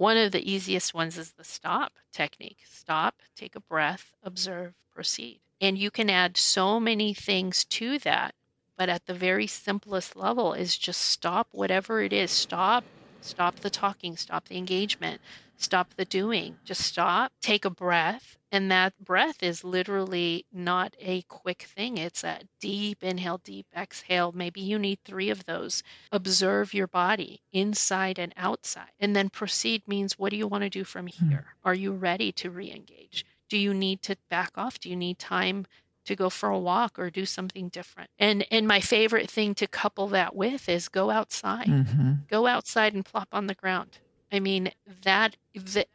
one 0.00 0.16
of 0.16 0.32
the 0.32 0.50
easiest 0.50 0.94
ones 0.94 1.18
is 1.18 1.32
the 1.32 1.44
stop 1.44 1.92
technique 2.10 2.62
stop 2.64 3.20
take 3.36 3.54
a 3.54 3.60
breath 3.60 4.14
observe 4.22 4.74
proceed. 4.90 5.40
And 5.60 5.76
you 5.78 5.90
can 5.90 6.08
add 6.10 6.36
so 6.38 6.80
many 6.80 7.12
things 7.14 7.64
to 7.66 7.98
that 8.00 8.34
but 8.76 8.88
at 8.88 9.04
the 9.06 9.14
very 9.14 9.46
simplest 9.46 10.16
level 10.16 10.54
is 10.54 10.78
just 10.78 11.02
stop 11.02 11.48
whatever 11.52 12.00
it 12.00 12.12
is. 12.14 12.32
Stop 12.32 12.86
stop 13.20 13.60
the 13.60 13.70
talking 13.70 14.16
stop 14.16 14.48
the 14.48 14.56
engagement 14.56 15.20
stop 15.62 15.94
the 15.94 16.04
doing 16.04 16.56
just 16.64 16.80
stop 16.80 17.32
take 17.40 17.64
a 17.64 17.70
breath 17.70 18.38
and 18.52 18.70
that 18.70 18.98
breath 18.98 19.42
is 19.42 19.62
literally 19.62 20.44
not 20.52 20.96
a 20.98 21.22
quick 21.22 21.62
thing. 21.62 21.98
It's 21.98 22.24
a 22.24 22.40
deep 22.58 23.04
inhale, 23.04 23.38
deep 23.38 23.66
exhale. 23.76 24.32
Maybe 24.32 24.60
you 24.60 24.78
need 24.78 24.98
three 25.04 25.30
of 25.30 25.44
those. 25.44 25.84
Observe 26.10 26.74
your 26.74 26.88
body 26.88 27.42
inside 27.52 28.18
and 28.18 28.34
outside. 28.36 28.90
And 28.98 29.14
then 29.14 29.30
proceed 29.30 29.86
means 29.86 30.18
what 30.18 30.30
do 30.30 30.36
you 30.36 30.48
want 30.48 30.62
to 30.62 30.70
do 30.70 30.82
from 30.82 31.06
hmm. 31.06 31.28
here? 31.28 31.54
Are 31.64 31.74
you 31.74 31.92
ready 31.92 32.32
to 32.32 32.50
re 32.50 32.70
engage? 32.72 33.24
Do 33.48 33.56
you 33.56 33.72
need 33.72 34.02
to 34.02 34.16
back 34.28 34.52
off? 34.56 34.80
Do 34.80 34.90
you 34.90 34.96
need 34.96 35.18
time 35.18 35.66
to 36.06 36.16
go 36.16 36.28
for 36.28 36.48
a 36.48 36.58
walk 36.58 36.98
or 36.98 37.08
do 37.08 37.24
something 37.26 37.68
different? 37.68 38.10
And 38.18 38.44
and 38.50 38.66
my 38.66 38.80
favorite 38.80 39.30
thing 39.30 39.54
to 39.56 39.68
couple 39.68 40.08
that 40.08 40.34
with 40.34 40.68
is 40.68 40.88
go 40.88 41.10
outside. 41.10 41.68
Mm-hmm. 41.68 42.12
Go 42.28 42.48
outside 42.48 42.94
and 42.94 43.04
plop 43.04 43.28
on 43.32 43.46
the 43.46 43.54
ground. 43.54 43.98
I 44.32 44.40
mean 44.40 44.70
that, 45.02 45.36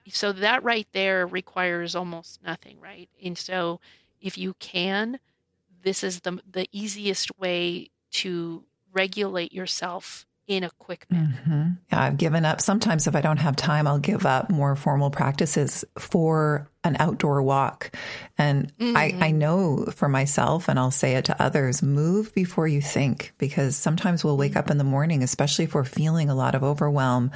so 0.09 0.31
that 0.33 0.63
right 0.63 0.87
there 0.91 1.25
requires 1.25 1.95
almost 1.95 2.43
nothing, 2.43 2.79
right? 2.79 3.09
And 3.23 3.37
so 3.37 3.79
if 4.21 4.37
you 4.37 4.55
can, 4.59 5.19
this 5.83 6.03
is 6.03 6.21
the 6.21 6.39
the 6.51 6.67
easiest 6.71 7.37
way 7.37 7.91
to 8.11 8.63
regulate 8.91 9.53
yourself 9.53 10.25
in 10.47 10.63
a 10.63 10.69
quick 10.77 11.05
manner. 11.09 11.41
Mm-hmm. 11.41 11.69
Yeah, 11.91 12.03
I've 12.03 12.17
given 12.17 12.45
up. 12.45 12.61
Sometimes, 12.61 13.07
if 13.07 13.15
I 13.15 13.21
don't 13.21 13.37
have 13.37 13.55
time, 13.55 13.87
I'll 13.87 13.99
give 13.99 14.25
up 14.25 14.49
more 14.49 14.75
formal 14.75 15.09
practices 15.09 15.83
for 15.97 16.69
an 16.83 16.97
outdoor 16.99 17.41
walk. 17.41 17.95
And 18.37 18.71
mm-hmm. 18.77 18.95
I, 18.95 19.15
I 19.19 19.31
know 19.31 19.85
for 19.95 20.07
myself, 20.07 20.69
and 20.69 20.77
I'll 20.77 20.91
say 20.91 21.15
it 21.15 21.25
to 21.25 21.41
others 21.41 21.81
move 21.81 22.33
before 22.33 22.67
you 22.67 22.81
think, 22.81 23.33
because 23.37 23.75
sometimes 23.75 24.23
we'll 24.23 24.37
wake 24.37 24.55
up 24.55 24.69
in 24.69 24.77
the 24.77 24.83
morning, 24.83 25.23
especially 25.23 25.65
if 25.65 25.73
we're 25.73 25.83
feeling 25.83 26.29
a 26.29 26.35
lot 26.35 26.53
of 26.53 26.63
overwhelm, 26.63 27.31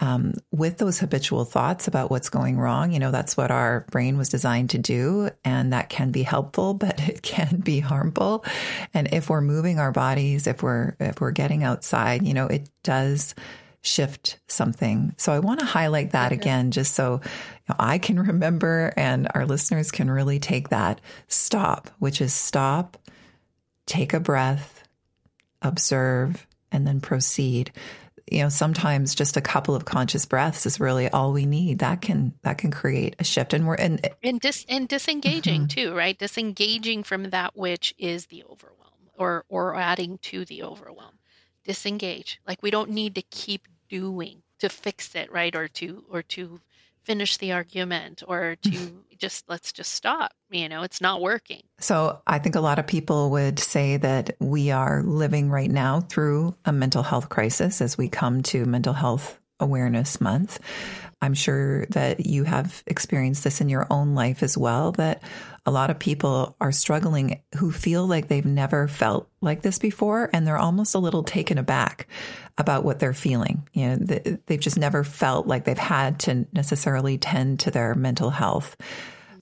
um, 0.00 0.34
with 0.50 0.78
those 0.78 0.98
habitual 0.98 1.44
thoughts 1.44 1.88
about 1.88 2.10
what's 2.10 2.28
going 2.28 2.58
wrong. 2.58 2.92
You 2.92 2.98
know, 2.98 3.10
that's 3.10 3.36
what 3.36 3.50
our 3.50 3.86
brain 3.90 4.18
was 4.18 4.28
designed 4.28 4.70
to 4.70 4.78
do. 4.78 5.30
And 5.44 5.72
that 5.72 5.88
can 5.88 6.10
be 6.10 6.22
helpful, 6.22 6.74
but 6.82 7.00
it 7.00 7.22
can 7.22 7.60
be 7.60 7.80
harmful. 7.80 8.44
And 8.94 9.12
if 9.12 9.30
we're 9.30 9.40
moving 9.40 9.78
our 9.78 9.92
bodies, 9.92 10.46
if 10.46 10.62
we're, 10.62 10.96
if 11.00 11.20
we're 11.20 11.30
getting 11.30 11.64
outside, 11.64 12.26
you 12.26 12.34
know, 12.34 12.46
it 12.46 12.68
does 12.82 13.34
shift 13.82 14.38
something. 14.46 15.14
So 15.18 15.32
I 15.32 15.40
want 15.40 15.60
to 15.60 15.66
highlight 15.66 16.12
that 16.12 16.30
again, 16.30 16.70
just 16.70 16.94
so 16.94 17.20
you 17.24 17.28
know, 17.68 17.76
I 17.78 17.98
can 17.98 18.18
remember 18.28 18.92
and 18.96 19.28
our 19.34 19.44
listeners 19.44 19.90
can 19.90 20.10
really 20.10 20.38
take 20.38 20.68
that 20.68 21.00
stop, 21.28 21.90
which 21.98 22.20
is 22.20 22.32
stop, 22.32 22.96
take 23.86 24.14
a 24.14 24.20
breath, 24.20 24.84
observe, 25.60 26.46
and 26.70 26.86
then 26.86 27.00
proceed 27.00 27.72
you 28.30 28.42
know 28.42 28.48
sometimes 28.48 29.14
just 29.14 29.36
a 29.36 29.40
couple 29.40 29.74
of 29.74 29.84
conscious 29.84 30.26
breaths 30.26 30.66
is 30.66 30.80
really 30.80 31.08
all 31.08 31.32
we 31.32 31.46
need. 31.46 31.80
That 31.80 32.00
can 32.00 32.34
that 32.42 32.58
can 32.58 32.70
create 32.70 33.16
a 33.18 33.24
shift. 33.24 33.52
And 33.52 33.66
we're 33.66 33.74
and 33.74 34.08
and 34.22 34.40
dis 34.40 34.64
and 34.68 34.88
disengaging 34.88 35.62
mm-hmm. 35.62 35.80
too 35.80 35.94
right? 35.94 36.18
Disengaging 36.18 37.02
from 37.02 37.30
that 37.30 37.56
which 37.56 37.94
is 37.98 38.26
the 38.26 38.44
overwhelm 38.44 38.92
or 39.18 39.44
or 39.48 39.74
adding 39.76 40.18
to 40.22 40.44
the 40.44 40.62
overwhelm. 40.62 41.18
Disengage. 41.64 42.40
Like 42.46 42.62
we 42.62 42.70
don't 42.70 42.90
need 42.90 43.14
to 43.16 43.22
keep 43.22 43.68
doing 43.88 44.42
to 44.60 44.68
fix 44.68 45.14
it 45.14 45.30
right? 45.32 45.54
Or 45.54 45.68
to 45.68 46.04
or 46.10 46.22
to 46.22 46.60
finish 47.04 47.36
the 47.36 47.52
argument 47.52 48.22
or 48.26 48.56
to 48.62 48.92
just 49.18 49.48
let's 49.48 49.72
just 49.72 49.92
stop. 49.94 50.32
You 50.50 50.68
know, 50.68 50.82
it's 50.82 51.00
not 51.00 51.22
working. 51.22 51.62
So 51.78 52.20
I 52.26 52.38
think 52.38 52.54
a 52.54 52.60
lot 52.60 52.78
of 52.78 52.86
people 52.86 53.30
would 53.30 53.58
say 53.58 53.96
that 53.96 54.36
we 54.40 54.70
are 54.70 55.02
living 55.02 55.50
right 55.50 55.70
now 55.70 56.00
through 56.00 56.54
a 56.64 56.72
mental 56.72 57.02
health 57.02 57.28
crisis 57.28 57.80
as 57.80 57.96
we 57.96 58.08
come 58.08 58.42
to 58.44 58.64
Mental 58.66 58.92
Health 58.92 59.38
Awareness 59.60 60.20
Month. 60.20 60.58
I'm 61.22 61.34
sure 61.34 61.86
that 61.90 62.26
you 62.26 62.42
have 62.42 62.82
experienced 62.86 63.44
this 63.44 63.60
in 63.60 63.68
your 63.68 63.86
own 63.90 64.16
life 64.16 64.42
as 64.42 64.58
well, 64.58 64.90
that 64.92 65.22
a 65.64 65.70
lot 65.70 65.88
of 65.88 66.00
people 66.00 66.56
are 66.60 66.72
struggling 66.72 67.40
who 67.56 67.70
feel 67.70 68.04
like 68.08 68.26
they've 68.26 68.44
never 68.44 68.88
felt 68.88 69.30
like 69.40 69.62
this 69.62 69.78
before 69.78 70.28
and 70.32 70.44
they're 70.44 70.58
almost 70.58 70.96
a 70.96 70.98
little 70.98 71.22
taken 71.22 71.58
aback 71.58 72.08
about 72.58 72.82
what 72.84 72.98
they're 72.98 73.14
feeling. 73.14 73.68
You 73.72 73.86
know, 73.86 73.96
they've 74.46 74.58
just 74.58 74.76
never 74.76 75.04
felt 75.04 75.46
like 75.46 75.64
they've 75.64 75.78
had 75.78 76.18
to 76.20 76.46
necessarily 76.52 77.18
tend 77.18 77.60
to 77.60 77.70
their 77.70 77.94
mental 77.94 78.30
health. 78.30 78.76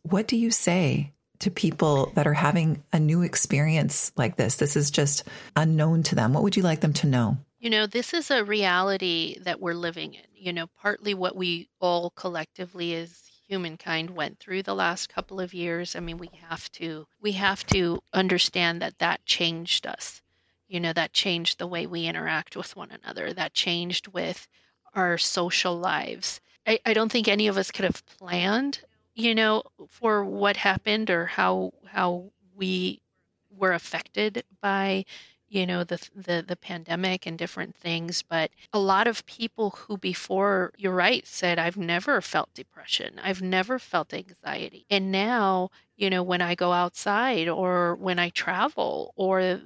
What 0.02 0.28
do 0.28 0.36
you 0.36 0.50
say 0.50 1.14
to 1.38 1.50
people 1.50 2.12
that 2.14 2.26
are 2.26 2.34
having 2.34 2.82
a 2.92 3.00
new 3.00 3.22
experience 3.22 4.12
like 4.18 4.36
this? 4.36 4.56
This 4.56 4.76
is 4.76 4.90
just 4.90 5.26
unknown 5.56 6.02
to 6.04 6.14
them. 6.14 6.34
What 6.34 6.42
would 6.42 6.56
you 6.58 6.62
like 6.62 6.80
them 6.80 6.92
to 6.94 7.06
know? 7.06 7.38
You 7.60 7.70
know, 7.70 7.86
this 7.86 8.12
is 8.14 8.30
a 8.30 8.44
reality 8.44 9.38
that 9.40 9.60
we're 9.60 9.74
living 9.74 10.14
in. 10.14 10.24
You 10.34 10.52
know, 10.52 10.66
partly 10.66 11.14
what 11.14 11.36
we 11.36 11.68
all 11.78 12.10
collectively 12.10 12.94
as 12.94 13.22
humankind 13.46 14.10
went 14.10 14.38
through 14.40 14.62
the 14.64 14.74
last 14.74 15.08
couple 15.08 15.38
of 15.40 15.52
years. 15.54 15.94
I 15.94 16.00
mean, 16.00 16.16
we 16.18 16.30
have 16.40 16.72
to 16.72 17.06
we 17.20 17.32
have 17.32 17.64
to 17.66 18.00
understand 18.12 18.80
that 18.82 18.98
that 18.98 19.24
changed 19.26 19.86
us. 19.86 20.22
You 20.68 20.80
know, 20.80 20.92
that 20.94 21.12
changed 21.12 21.58
the 21.58 21.66
way 21.66 21.86
we 21.86 22.06
interact 22.06 22.56
with 22.56 22.74
one 22.76 22.90
another. 22.90 23.32
That 23.32 23.52
changed 23.54 24.08
with 24.08 24.48
our 24.94 25.18
social 25.18 25.76
lives. 25.78 26.40
I, 26.66 26.80
I 26.86 26.94
don't 26.94 27.12
think 27.12 27.28
any 27.28 27.46
of 27.46 27.58
us 27.58 27.70
could 27.70 27.84
have 27.84 28.04
planned, 28.06 28.80
you 29.14 29.34
know, 29.34 29.62
for 29.88 30.24
what 30.24 30.56
happened 30.56 31.10
or 31.10 31.26
how 31.26 31.72
how 31.86 32.32
we 32.54 33.02
were 33.50 33.72
affected 33.72 34.44
by 34.62 35.04
you 35.50 35.66
know 35.66 35.84
the 35.84 35.98
the 36.14 36.44
the 36.46 36.56
pandemic 36.56 37.26
and 37.26 37.36
different 37.36 37.74
things 37.76 38.22
but 38.22 38.50
a 38.72 38.78
lot 38.78 39.06
of 39.06 39.26
people 39.26 39.70
who 39.70 39.98
before 39.98 40.72
you're 40.78 40.94
right 40.94 41.26
said 41.26 41.58
I've 41.58 41.76
never 41.76 42.20
felt 42.20 42.54
depression. 42.54 43.20
I've 43.22 43.42
never 43.42 43.78
felt 43.78 44.14
anxiety. 44.14 44.86
And 44.88 45.12
now 45.12 45.70
you 45.96 46.08
know 46.08 46.22
when 46.22 46.40
I 46.40 46.54
go 46.54 46.72
outside 46.72 47.48
or 47.48 47.96
when 47.96 48.18
I 48.18 48.30
travel 48.30 49.12
or 49.16 49.60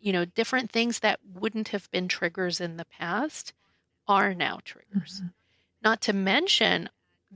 you 0.00 0.12
know 0.12 0.24
different 0.24 0.70
things 0.70 1.00
that 1.00 1.20
wouldn't 1.34 1.68
have 1.68 1.90
been 1.90 2.08
triggers 2.08 2.60
in 2.60 2.76
the 2.76 2.86
past 2.86 3.52
are 4.06 4.34
now 4.34 4.60
triggers. 4.64 5.16
Mm-hmm. 5.16 5.26
not 5.82 6.00
to 6.02 6.12
mention 6.12 6.88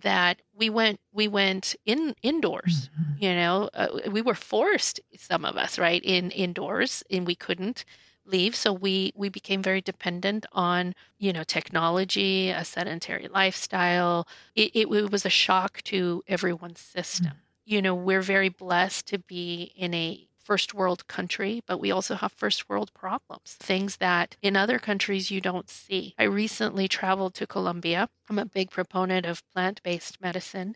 that 0.02 0.40
we 0.54 0.70
went 0.70 1.00
we 1.12 1.28
went 1.28 1.74
in 1.84 2.14
indoors 2.22 2.90
mm-hmm. 2.90 3.24
you 3.24 3.34
know 3.34 3.68
uh, 3.74 3.88
we 4.10 4.22
were 4.22 4.34
forced 4.34 5.00
some 5.16 5.44
of 5.44 5.56
us 5.56 5.78
right 5.78 6.02
in 6.04 6.30
indoors 6.30 7.02
and 7.10 7.26
we 7.26 7.34
couldn't 7.34 7.84
leave 8.24 8.54
so 8.54 8.72
we 8.72 9.12
we 9.16 9.28
became 9.28 9.62
very 9.62 9.80
dependent 9.80 10.44
on 10.52 10.94
you 11.18 11.32
know 11.32 11.44
technology 11.44 12.50
a 12.50 12.64
sedentary 12.64 13.28
lifestyle 13.28 14.28
it, 14.54 14.70
it, 14.74 14.88
it 14.92 15.10
was 15.10 15.24
a 15.24 15.30
shock 15.30 15.82
to 15.82 16.22
everyone's 16.28 16.80
system 16.80 17.28
mm-hmm. 17.28 17.38
you 17.64 17.82
know 17.82 17.94
we're 17.94 18.22
very 18.22 18.50
blessed 18.50 19.06
to 19.06 19.18
be 19.18 19.72
in 19.76 19.94
a 19.94 20.27
first 20.48 20.72
world 20.72 21.06
country, 21.08 21.62
but 21.66 21.78
we 21.78 21.90
also 21.90 22.14
have 22.14 22.32
first 22.32 22.70
world 22.70 22.90
problems, 22.94 23.54
things 23.60 23.98
that 23.98 24.34
in 24.40 24.56
other 24.56 24.78
countries 24.78 25.30
you 25.30 25.42
don't 25.42 25.68
see. 25.68 26.14
I 26.18 26.24
recently 26.24 26.88
traveled 26.88 27.34
to 27.34 27.46
Colombia. 27.46 28.08
I'm 28.30 28.38
a 28.38 28.46
big 28.46 28.70
proponent 28.70 29.26
of 29.26 29.46
plant 29.52 29.82
based 29.82 30.22
medicine. 30.22 30.74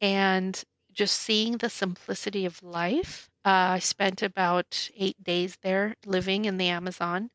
And 0.00 0.62
just 0.92 1.16
seeing 1.18 1.58
the 1.58 1.70
simplicity 1.70 2.46
of 2.46 2.62
life, 2.62 3.28
uh, 3.44 3.76
I 3.76 3.80
spent 3.80 4.22
about 4.22 4.90
eight 4.96 5.20
days 5.24 5.56
there 5.62 5.96
living 6.06 6.44
in 6.44 6.56
the 6.56 6.68
Amazon 6.68 7.30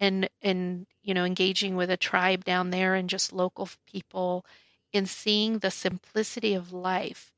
and 0.00 0.28
and 0.42 0.86
you 1.02 1.14
know 1.14 1.24
engaging 1.24 1.76
with 1.76 1.90
a 1.90 1.96
tribe 1.96 2.44
down 2.44 2.70
there 2.70 2.94
and 2.96 3.08
just 3.08 3.32
local 3.32 3.68
people 3.86 4.44
and 4.92 5.08
seeing 5.08 5.58
the 5.58 5.70
simplicity 5.70 6.54
of 6.54 6.72
life 6.72 7.30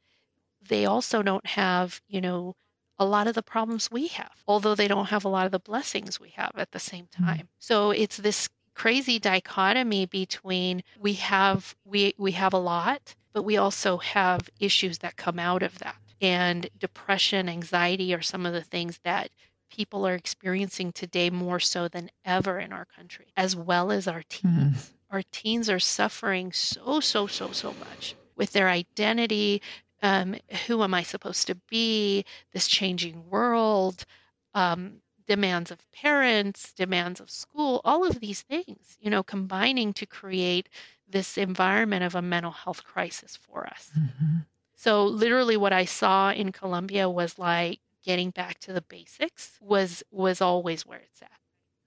they 0.68 0.86
also 0.86 1.22
don't 1.22 1.46
have 1.46 2.00
you 2.08 2.20
know 2.20 2.54
a 2.98 3.04
lot 3.04 3.26
of 3.26 3.34
the 3.34 3.42
problems 3.42 3.90
we 3.90 4.06
have, 4.08 4.42
although 4.46 4.74
they 4.74 4.88
don't 4.88 5.06
have 5.06 5.24
a 5.24 5.28
lot 5.28 5.46
of 5.46 5.52
the 5.52 5.58
blessings 5.58 6.20
we 6.20 6.30
have 6.30 6.52
at 6.56 6.70
the 6.72 6.78
same 6.78 7.06
mm. 7.06 7.26
time. 7.26 7.48
So 7.58 7.90
it's 7.90 8.16
this 8.16 8.48
crazy 8.74 9.18
dichotomy 9.18 10.06
between 10.06 10.82
we 10.98 11.14
have 11.14 11.74
we 11.84 12.14
we 12.18 12.32
have 12.32 12.52
a 12.52 12.58
lot, 12.58 13.14
but 13.32 13.42
we 13.42 13.56
also 13.56 13.98
have 13.98 14.48
issues 14.60 14.98
that 14.98 15.16
come 15.16 15.38
out 15.38 15.62
of 15.62 15.78
that. 15.78 15.96
And 16.20 16.68
depression, 16.78 17.48
anxiety 17.48 18.14
are 18.14 18.22
some 18.22 18.46
of 18.46 18.52
the 18.52 18.62
things 18.62 18.98
that 19.04 19.30
people 19.70 20.06
are 20.06 20.14
experiencing 20.14 20.92
today 20.92 21.30
more 21.30 21.60
so 21.60 21.88
than 21.88 22.10
ever 22.24 22.58
in 22.58 22.72
our 22.72 22.84
country, 22.84 23.26
as 23.36 23.56
well 23.56 23.90
as 23.90 24.06
our 24.06 24.22
teens. 24.28 24.76
Mm. 24.76 24.90
Our 25.10 25.22
teens 25.32 25.68
are 25.68 25.80
suffering 25.80 26.52
so, 26.52 27.00
so, 27.00 27.26
so, 27.26 27.50
so 27.50 27.74
much 27.74 28.14
with 28.36 28.52
their 28.52 28.68
identity, 28.68 29.62
um, 30.04 30.36
who 30.66 30.82
am 30.82 30.92
I 30.92 31.02
supposed 31.02 31.46
to 31.46 31.54
be? 31.70 32.26
This 32.52 32.68
changing 32.68 33.30
world, 33.30 34.04
um, 34.52 35.00
demands 35.26 35.70
of 35.70 35.90
parents, 35.92 36.74
demands 36.74 37.20
of 37.20 37.30
school, 37.30 37.80
all 37.86 38.06
of 38.06 38.20
these 38.20 38.42
things, 38.42 38.98
you 39.00 39.08
know, 39.08 39.22
combining 39.22 39.94
to 39.94 40.04
create 40.04 40.68
this 41.08 41.38
environment 41.38 42.04
of 42.04 42.14
a 42.14 42.20
mental 42.20 42.52
health 42.52 42.84
crisis 42.84 43.34
for 43.34 43.66
us. 43.66 43.92
Mm-hmm. 43.98 44.40
So, 44.76 45.06
literally, 45.06 45.56
what 45.56 45.72
I 45.72 45.86
saw 45.86 46.32
in 46.32 46.52
Colombia 46.52 47.08
was 47.08 47.38
like 47.38 47.80
getting 48.04 48.28
back 48.28 48.58
to 48.60 48.74
the 48.74 48.82
basics 48.82 49.58
was 49.62 50.02
was 50.10 50.42
always 50.42 50.84
where 50.84 50.98
it's 50.98 51.22
at, 51.22 51.40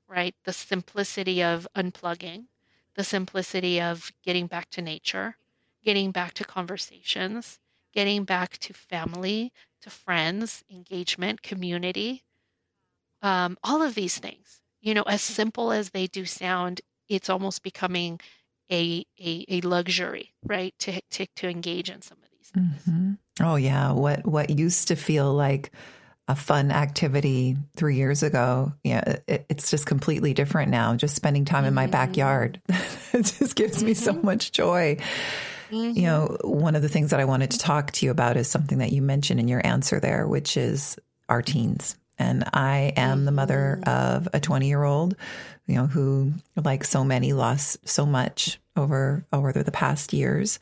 right? 0.07 0.33
The 0.43 0.53
simplicity 0.53 1.43
of 1.43 1.67
unplugging, 1.75 2.45
the 2.95 3.03
simplicity 3.03 3.79
of 3.79 4.11
getting 4.23 4.47
back 4.47 4.71
to 4.71 4.81
nature, 4.81 5.37
getting 5.83 6.09
back 6.09 6.33
to 6.33 6.43
conversations, 6.43 7.59
getting 7.97 8.25
back 8.25 8.59
to 8.59 8.73
family, 8.73 9.51
to 9.81 9.89
friends, 9.89 10.63
engagement, 10.71 11.41
community, 11.41 12.23
um, 13.23 13.57
all 13.63 13.81
of 13.81 13.95
these 13.95 14.19
things. 14.19 14.61
You 14.81 14.93
know, 14.93 15.01
as 15.01 15.23
simple 15.23 15.71
as 15.71 15.89
they 15.89 16.05
do 16.05 16.23
sound, 16.23 16.79
it's 17.09 17.27
almost 17.27 17.63
becoming 17.63 18.19
a 18.71 19.03
a, 19.19 19.45
a 19.49 19.61
luxury, 19.61 20.31
right? 20.45 20.75
To, 20.81 21.01
to 21.09 21.25
to 21.37 21.49
engage 21.49 21.89
in 21.89 22.03
some 22.03 22.19
of 22.21 22.29
these 22.29 22.51
things. 22.51 22.83
Mm-hmm. 22.87 23.13
Oh 23.43 23.55
yeah, 23.55 23.93
what 23.93 24.27
what 24.27 24.51
used 24.51 24.89
to 24.89 24.95
feel 24.95 25.33
like 25.33 25.71
a 26.27 26.35
fun 26.35 26.69
activity 26.69 27.57
three 27.75 27.95
years 27.95 28.21
ago, 28.21 28.73
yeah, 28.83 29.17
it, 29.27 29.47
it's 29.49 29.71
just 29.71 29.87
completely 29.87 30.35
different 30.35 30.69
now. 30.69 30.93
Just 30.93 31.15
spending 31.15 31.45
time 31.45 31.61
mm-hmm. 31.61 31.69
in 31.69 31.73
my 31.73 31.85
mm-hmm. 31.85 31.91
backyard, 31.93 32.61
it 32.69 33.23
just 33.39 33.55
gives 33.55 33.77
mm-hmm. 33.77 33.85
me 33.87 33.93
so 33.95 34.13
mm-hmm. 34.13 34.25
much 34.25 34.51
joy. 34.51 34.97
Mm-hmm. 35.71 35.97
You 35.97 36.03
know, 36.03 36.37
one 36.41 36.75
of 36.75 36.81
the 36.81 36.89
things 36.89 37.11
that 37.11 37.19
I 37.19 37.25
wanted 37.25 37.51
to 37.51 37.59
talk 37.59 37.91
to 37.93 38.05
you 38.05 38.11
about 38.11 38.37
is 38.37 38.47
something 38.47 38.77
that 38.79 38.91
you 38.91 39.01
mentioned 39.01 39.39
in 39.39 39.47
your 39.47 39.65
answer 39.65 39.99
there, 39.99 40.27
which 40.27 40.57
is 40.57 40.97
our 41.29 41.41
teens. 41.41 41.97
And 42.17 42.43
I 42.53 42.93
am 42.95 43.17
mm-hmm. 43.17 43.25
the 43.25 43.31
mother 43.31 43.79
mm-hmm. 43.81 44.17
of 44.17 44.29
a 44.33 44.39
20 44.39 44.67
year 44.67 44.83
old, 44.83 45.15
you 45.67 45.75
know, 45.75 45.87
who, 45.87 46.33
like 46.55 46.83
so 46.83 47.03
many, 47.03 47.33
lost 47.33 47.87
so 47.87 48.05
much 48.05 48.59
over 48.75 49.25
over 49.33 49.51
the 49.51 49.71
past 49.71 50.13
years. 50.13 50.59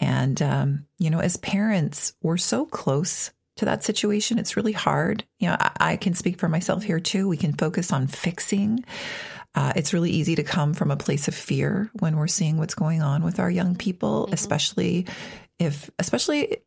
And 0.00 0.40
um, 0.42 0.86
you 0.98 1.10
know, 1.10 1.20
as 1.20 1.36
parents, 1.36 2.14
we're 2.22 2.36
so 2.36 2.66
close 2.66 3.30
to 3.56 3.64
that 3.64 3.84
situation. 3.84 4.38
It's 4.38 4.56
really 4.56 4.72
hard. 4.72 5.24
You 5.38 5.48
know, 5.48 5.56
I, 5.58 5.72
I 5.80 5.96
can 5.96 6.14
speak 6.14 6.38
for 6.38 6.48
myself 6.48 6.82
here 6.82 7.00
too. 7.00 7.28
We 7.28 7.36
can 7.36 7.52
focus 7.52 7.92
on 7.92 8.06
fixing 8.06 8.84
uh, 9.54 9.72
it's 9.76 9.92
really 9.92 10.10
easy 10.10 10.34
to 10.36 10.42
come 10.42 10.74
from 10.74 10.90
a 10.90 10.96
place 10.96 11.28
of 11.28 11.34
fear 11.34 11.90
when 11.94 12.16
we're 12.16 12.26
seeing 12.26 12.58
what's 12.58 12.74
going 12.74 13.02
on 13.02 13.22
with 13.22 13.38
our 13.38 13.50
young 13.50 13.76
people, 13.76 14.24
mm-hmm. 14.24 14.34
especially 14.34 15.06
if, 15.58 15.90
especially 15.98 16.58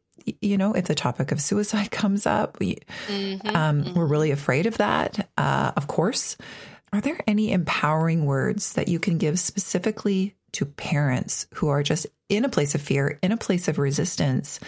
you 0.41 0.57
know, 0.57 0.73
if 0.73 0.85
the 0.85 0.95
topic 0.95 1.31
of 1.31 1.41
suicide 1.41 1.91
comes 1.91 2.25
up, 2.25 2.59
we, 2.59 2.77
mm-hmm, 3.07 3.47
um, 3.55 3.83
mm-hmm. 3.83 3.93
we're 3.97 4.05
really 4.05 4.31
afraid 4.31 4.65
of 4.65 4.77
that. 4.77 5.29
Uh, 5.37 5.71
of 5.75 5.87
course, 5.87 6.37
are 6.93 7.01
there 7.01 7.19
any 7.27 7.51
empowering 7.51 8.25
words 8.25 8.73
that 8.73 8.87
you 8.87 8.99
can 8.99 9.17
give 9.17 9.39
specifically 9.39 10.35
to 10.53 10.65
parents 10.65 11.47
who 11.55 11.67
are 11.67 11.83
just 11.83 12.07
in 12.29 12.45
a 12.45 12.49
place 12.49 12.75
of 12.75 12.81
fear, 12.81 13.19
in 13.21 13.31
a 13.31 13.37
place 13.37 13.67
of 13.67 13.77
resistance 13.77 14.59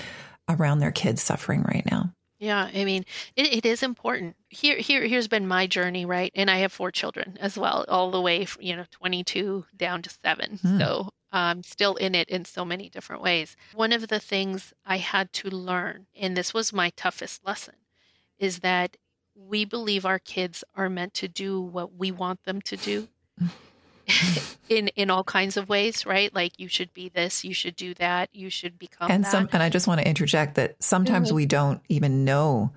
around 0.50 0.80
their 0.80 0.92
kids 0.92 1.22
suffering 1.22 1.64
right 1.64 1.86
now? 1.90 2.14
Yeah, 2.40 2.70
I 2.74 2.86
mean, 2.86 3.06
it, 3.36 3.54
it 3.54 3.66
is 3.66 3.84
important. 3.84 4.36
Here, 4.48 4.78
here, 4.78 5.06
here's 5.06 5.28
been 5.28 5.46
my 5.48 5.68
journey, 5.68 6.06
right? 6.06 6.32
And 6.36 6.50
I 6.50 6.60
have 6.60 6.72
four 6.72 6.90
children 6.90 7.38
as 7.42 7.58
well, 7.58 7.84
all 7.90 8.12
the 8.12 8.22
way, 8.22 8.46
from, 8.46 8.64
you 8.64 8.78
know, 8.78 8.86
22 8.92 9.66
down 9.76 10.02
to 10.04 10.10
seven. 10.24 10.58
Mm. 10.64 10.80
So 10.80 11.10
I'm 11.34 11.64
still 11.64 11.96
in 11.96 12.16
it 12.16 12.30
in 12.30 12.46
so 12.46 12.64
many 12.64 12.90
different 12.90 13.22
ways. 13.22 13.58
One 13.74 13.92
of 13.92 14.08
the 14.08 14.20
things 14.20 14.74
I 14.86 14.98
had 14.98 15.32
to 15.34 15.50
learn, 15.50 16.08
and 16.16 16.36
this 16.36 16.54
was 16.54 16.72
my 16.72 16.92
toughest 16.92 17.46
lesson, 17.46 17.76
is 18.40 18.60
that 18.60 18.96
we 19.36 19.66
believe 19.66 20.06
our 20.06 20.20
kids 20.20 20.64
are 20.76 20.90
meant 20.90 21.14
to 21.16 21.28
do 21.28 21.62
what 21.62 21.96
we 21.96 22.12
want 22.12 22.44
them 22.46 22.62
to 22.62 22.78
do. 22.78 23.08
in 24.70 24.88
in 24.90 25.10
all 25.10 25.24
kinds 25.24 25.58
of 25.58 25.70
ways, 25.70 26.06
right? 26.06 26.34
Like 26.34 26.60
you 26.60 26.68
should 26.68 26.94
be 26.94 27.10
this, 27.10 27.44
you 27.44 27.54
should 27.54 27.76
do 27.76 27.94
that, 27.96 28.30
you 28.34 28.50
should 28.50 28.78
become 28.80 29.10
and 29.12 29.24
that. 29.24 29.32
some 29.32 29.50
and 29.52 29.62
I 29.64 29.70
just 29.70 29.88
want 29.88 30.02
to 30.02 30.08
interject 30.08 30.56
that 30.56 30.76
sometimes 30.82 31.32
Mhm. 31.32 31.36
we 31.36 31.46
don't 31.46 31.82
even 31.90 32.26
know 32.26 32.72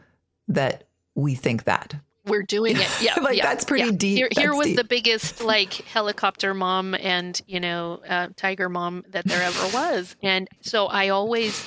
that 0.49 0.85
we 1.15 1.35
think 1.35 1.65
that. 1.65 1.95
we're 2.25 2.43
doing 2.45 2.77
it. 2.77 2.89
Yeah, 3.03 3.15
Like, 3.21 3.37
yeah, 3.37 3.43
that's 3.45 3.65
pretty 3.65 3.85
yeah. 3.87 3.91
deep. 3.97 4.17
Here, 4.17 4.29
here 4.31 4.55
was 4.55 4.69
deep. 4.69 4.77
the 4.77 4.85
biggest 4.85 5.43
like 5.43 5.73
helicopter 5.73 6.55
mom 6.55 6.95
and 6.95 7.41
you 7.49 7.59
know 7.59 8.01
uh, 8.09 8.29
tiger 8.37 8.69
mom 8.69 9.05
that 9.11 9.25
there 9.25 9.43
ever 9.43 9.67
was, 9.77 10.15
and 10.23 10.47
so 10.61 10.87
I 10.87 11.09
always 11.09 11.67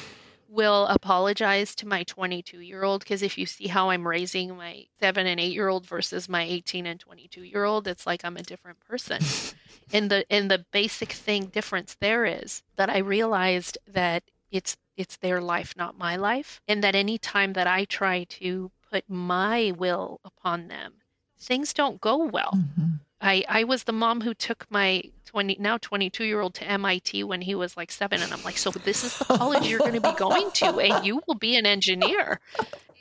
will 0.55 0.87
apologize 0.87 1.75
to 1.75 1.87
my 1.87 2.03
22 2.03 2.59
year 2.61 2.83
old 2.83 3.01
because 3.01 3.21
if 3.21 3.37
you 3.37 3.45
see 3.45 3.67
how 3.67 3.89
I'm 3.89 4.07
raising 4.07 4.55
my 4.55 4.85
seven 4.99 5.27
and 5.27 5.39
eight 5.39 5.53
year 5.53 5.67
old 5.67 5.85
versus 5.85 6.29
my 6.29 6.43
18 6.43 6.85
and 6.87 6.99
22 6.99 7.43
year 7.43 7.65
old, 7.65 7.87
it's 7.87 8.07
like 8.07 8.23
I'm 8.23 8.37
a 8.37 8.43
different 8.43 8.79
person. 8.79 9.21
and 9.93 10.09
the 10.09 10.25
and 10.29 10.49
the 10.49 10.65
basic 10.71 11.11
thing 11.11 11.45
difference 11.47 11.97
there 11.99 12.25
is 12.25 12.63
that 12.77 12.89
I 12.89 12.99
realized 12.99 13.77
that 13.87 14.23
it's 14.51 14.77
it's 14.97 15.17
their 15.17 15.41
life, 15.41 15.73
not 15.75 15.97
my 15.97 16.15
life, 16.15 16.61
and 16.67 16.83
that 16.83 16.95
any 16.95 17.17
time 17.17 17.53
that 17.53 17.67
I 17.67 17.85
try 17.85 18.23
to 18.39 18.71
put 18.89 19.03
my 19.09 19.73
will 19.77 20.21
upon 20.23 20.69
them, 20.69 20.93
things 21.37 21.73
don't 21.73 21.99
go 21.99 22.17
well. 22.17 22.53
Mhm. 22.55 22.99
I, 23.25 23.43
I 23.49 23.63
was 23.63 23.83
the 23.83 23.91
mom 23.91 24.21
who 24.21 24.33
took 24.33 24.65
my 24.69 25.03
20 25.25 25.57
now 25.59 25.77
22 25.77 26.23
year 26.23 26.41
old 26.41 26.53
to 26.55 26.65
MIT 26.65 27.23
when 27.23 27.41
he 27.41 27.55
was 27.55 27.75
like 27.75 27.91
seven 27.91 28.21
and 28.21 28.31
I'm 28.33 28.43
like 28.43 28.57
so 28.57 28.71
this 28.71 29.03
is 29.03 29.17
the 29.17 29.25
college 29.25 29.67
you're 29.67 29.79
going 29.79 29.93
to 29.93 30.01
be 30.01 30.13
going 30.17 30.49
to 30.51 30.79
and 30.79 31.05
you 31.05 31.21
will 31.27 31.35
be 31.35 31.55
an 31.57 31.65
engineer 31.65 32.39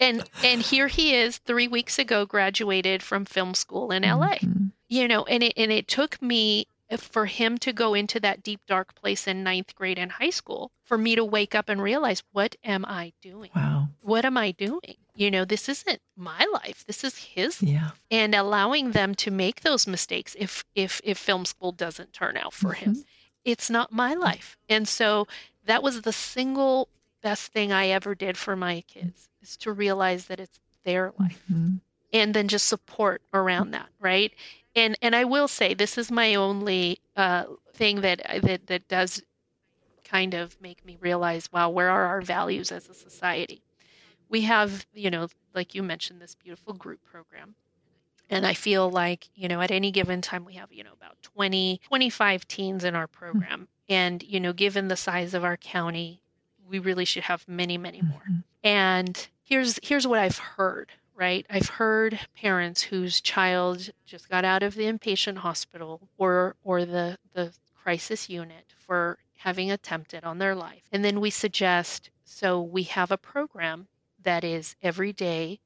and 0.01 0.29
and 0.43 0.63
here 0.63 0.89
he 0.89 1.15
is 1.15 1.39
3 1.39 1.69
weeks 1.69 1.99
ago 1.99 2.27
graduated 2.27 3.03
from 3.03 3.25
film 3.25 3.55
school 3.55 3.91
in 3.93 4.03
LA 4.03 4.37
Mhm. 4.37 4.73
you 4.89 5.07
know 5.07 5.25
and 5.25 5.43
it 5.43 5.53
and 5.57 5.71
it 5.71 5.87
took 5.87 6.21
me 6.21 6.67
for 7.03 7.27
him 7.27 7.59
to 7.59 7.73
go 7.73 7.95
into 7.95 8.21
that 8.21 8.43
deep 8.43 8.61
dark 8.67 8.95
place 8.95 9.27
in 9.27 9.43
ninth 9.43 9.75
grade 9.75 9.99
and 9.99 10.13
high 10.13 10.31
school 10.31 10.71
for 10.85 10.97
me 10.99 11.15
to 11.17 11.25
wake 11.25 11.55
up 11.55 11.69
and 11.69 11.81
realize 11.83 12.23
what 12.33 12.57
am 12.65 12.85
I 12.87 13.13
doing? 13.23 13.51
Wow. 13.55 13.89
what 14.01 14.25
am 14.25 14.37
I 14.37 14.51
doing? 14.53 14.97
You 15.17 15.31
know 15.31 15.45
this 15.45 15.69
isn't 15.69 16.01
my 16.17 16.45
life. 16.53 16.85
This 16.87 17.05
is 17.05 17.17
his 17.19 17.63
Yeah. 17.63 17.91
and 18.11 18.35
allowing 18.35 18.91
them 18.93 19.15
to 19.17 19.31
make 19.31 19.61
those 19.61 19.87
mistakes 19.87 20.35
if 20.39 20.65
if 20.75 21.01
if 21.05 21.19
film 21.19 21.45
school 21.45 21.73
doesn't 21.73 22.13
turn 22.13 22.37
out 22.37 22.53
for 22.53 22.73
him. 22.73 23.05
It's 23.45 23.71
not 23.71 23.93
my 23.93 24.15
life. 24.15 24.57
And 24.69 24.89
so 24.89 25.27
that 25.67 25.83
was 25.83 26.03
the 26.03 26.13
single 26.13 26.89
best 27.23 27.53
thing 27.53 27.73
i 27.73 27.87
ever 27.89 28.15
did 28.15 28.37
for 28.37 28.55
my 28.55 28.83
kids 28.83 29.29
is 29.41 29.57
to 29.57 29.73
realize 29.73 30.27
that 30.27 30.41
it's 30.41 30.59
their 30.85 31.13
life. 31.19 31.43
Mhm. 31.51 31.81
and 32.13 32.35
then 32.35 32.47
just 32.49 32.67
support 32.69 33.23
around 33.33 33.71
that 33.73 33.89
right 33.99 34.33
and 34.77 34.97
and 35.03 35.15
i 35.15 35.25
will 35.25 35.49
say 35.49 35.75
this 35.75 35.97
is 35.99 36.11
my 36.11 36.35
only 36.35 36.99
uh, 37.17 37.45
thing 37.75 38.01
that 38.01 38.21
that 38.43 38.67
that 38.67 38.89
does 38.89 39.23
kind 40.05 40.35
of 40.35 40.61
make 40.61 40.85
me 40.85 40.97
realize 41.01 41.51
wow 41.53 41.69
where 41.71 41.91
are 41.91 42.07
our 42.07 42.21
values 42.21 42.71
as 42.71 42.89
a 42.89 42.95
society? 42.95 43.63
We 44.29 44.43
have 44.43 44.87
you 44.95 45.11
know 45.11 45.29
like 45.55 45.75
you 45.75 45.83
mentioned 45.83 46.21
this 46.21 46.35
beautiful 46.35 46.75
group 46.75 47.01
program. 47.05 47.55
And 48.31 48.47
i 48.47 48.55
feel 48.55 48.91
like 48.91 49.29
you 49.35 49.49
know 49.49 49.61
at 49.61 49.71
any 49.71 49.91
given 49.91 50.21
time 50.21 50.45
we 50.45 50.55
have 50.55 50.73
you 50.73 50.85
know 50.85 50.93
about 50.93 51.17
20 51.23 51.81
25 51.85 52.47
teens 52.49 52.85
in 52.85 52.95
our 52.95 53.07
program. 53.07 53.69
And 53.89 54.23
you 54.23 54.41
know 54.41 54.53
given 54.53 54.89
the 54.89 54.97
size 54.97 55.35
of 55.35 55.45
our 55.45 55.57
county 55.57 56.21
we 56.69 56.79
really 56.79 57.05
should 57.05 57.25
have 57.25 57.47
many 57.49 57.77
many 57.79 58.03
more. 58.03 58.23
Mhm. 58.31 58.45
and 58.63 59.29
here's 59.43 59.79
here's 59.83 60.07
what 60.07 60.19
I've 60.19 60.39
heard, 60.39 60.91
right? 61.15 61.47
I've 61.49 61.69
heard 61.69 62.19
parents 62.35 62.83
whose 62.83 63.21
child 63.21 63.91
just 64.05 64.29
got 64.29 64.45
out 64.45 64.63
of 64.63 64.75
the 64.75 64.85
inpatient 64.85 65.39
hospital 65.39 66.09
or 66.19 66.57
or 66.63 66.85
the 66.85 67.19
the 67.33 67.53
crisis 67.75 68.29
unit 68.29 68.73
for 68.77 69.19
having 69.37 69.71
attempted 69.71 70.25
on 70.25 70.39
their 70.39 70.55
life. 70.55 70.83
And 70.93 71.05
then 71.05 71.21
we 71.21 71.31
suggest 71.31 72.11
so 72.25 72.61
we 72.61 72.85
have 72.85 73.11
a 73.11 73.19
program 73.19 73.89
that 74.23 74.43
is 74.43 74.75
every 74.83 75.13
day, 75.13 75.61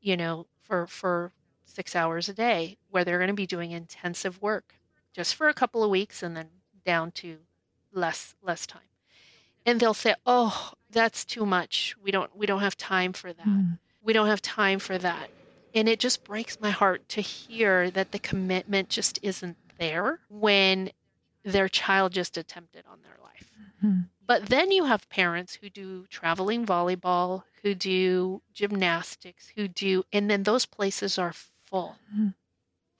you 0.00 0.16
know, 0.16 0.46
for 0.62 0.86
for 0.86 1.32
6 1.66 1.94
hours 1.94 2.28
a 2.28 2.34
day 2.34 2.78
where 2.90 3.04
they're 3.04 3.18
going 3.18 3.28
to 3.28 3.34
be 3.34 3.46
doing 3.46 3.70
intensive 3.70 4.40
work 4.40 4.74
just 5.12 5.34
for 5.34 5.48
a 5.48 5.54
couple 5.54 5.84
of 5.84 5.90
weeks 5.90 6.22
and 6.22 6.36
then 6.36 6.48
down 6.84 7.12
to 7.12 7.38
less 7.92 8.34
less 8.42 8.66
time. 8.66 8.82
And 9.66 9.78
they'll 9.78 9.94
say, 9.94 10.14
"Oh, 10.24 10.72
that's 10.90 11.24
too 11.24 11.44
much. 11.44 11.94
We 12.02 12.10
don't 12.10 12.34
we 12.36 12.46
don't 12.46 12.60
have 12.60 12.76
time 12.76 13.12
for 13.12 13.32
that. 13.32 13.46
Mm. 13.46 13.78
We 14.08 14.14
don't 14.14 14.28
have 14.28 14.40
time 14.42 14.78
for 14.80 14.96
that." 14.98 15.30
And 15.74 15.86
it 15.86 16.00
just 16.00 16.24
breaks 16.24 16.58
my 16.58 16.70
heart 16.70 17.06
to 17.10 17.20
hear 17.20 17.90
that 17.90 18.10
the 18.10 18.18
commitment 18.18 18.88
just 18.88 19.18
isn't 19.22 19.58
there 19.78 20.20
when 20.30 20.90
their 21.44 21.68
child 21.68 22.12
just 22.14 22.38
attempted 22.38 22.86
on 22.86 23.02
their 23.02 23.18
life. 23.22 23.50
Mhm. 23.84 24.08
But 24.26 24.46
then 24.46 24.70
you 24.70 24.84
have 24.86 25.08
parents 25.10 25.56
who 25.56 25.68
do 25.68 26.06
traveling 26.06 26.64
volleyball, 26.64 27.44
who 27.62 27.74
do 27.74 28.42
gymnastics, 28.54 29.50
who 29.56 29.68
do, 29.68 30.04
and 30.12 30.30
then 30.30 30.42
those 30.44 30.64
places 30.64 31.18
are 31.18 31.34
full, 31.66 31.98
Mhm. 32.14 32.34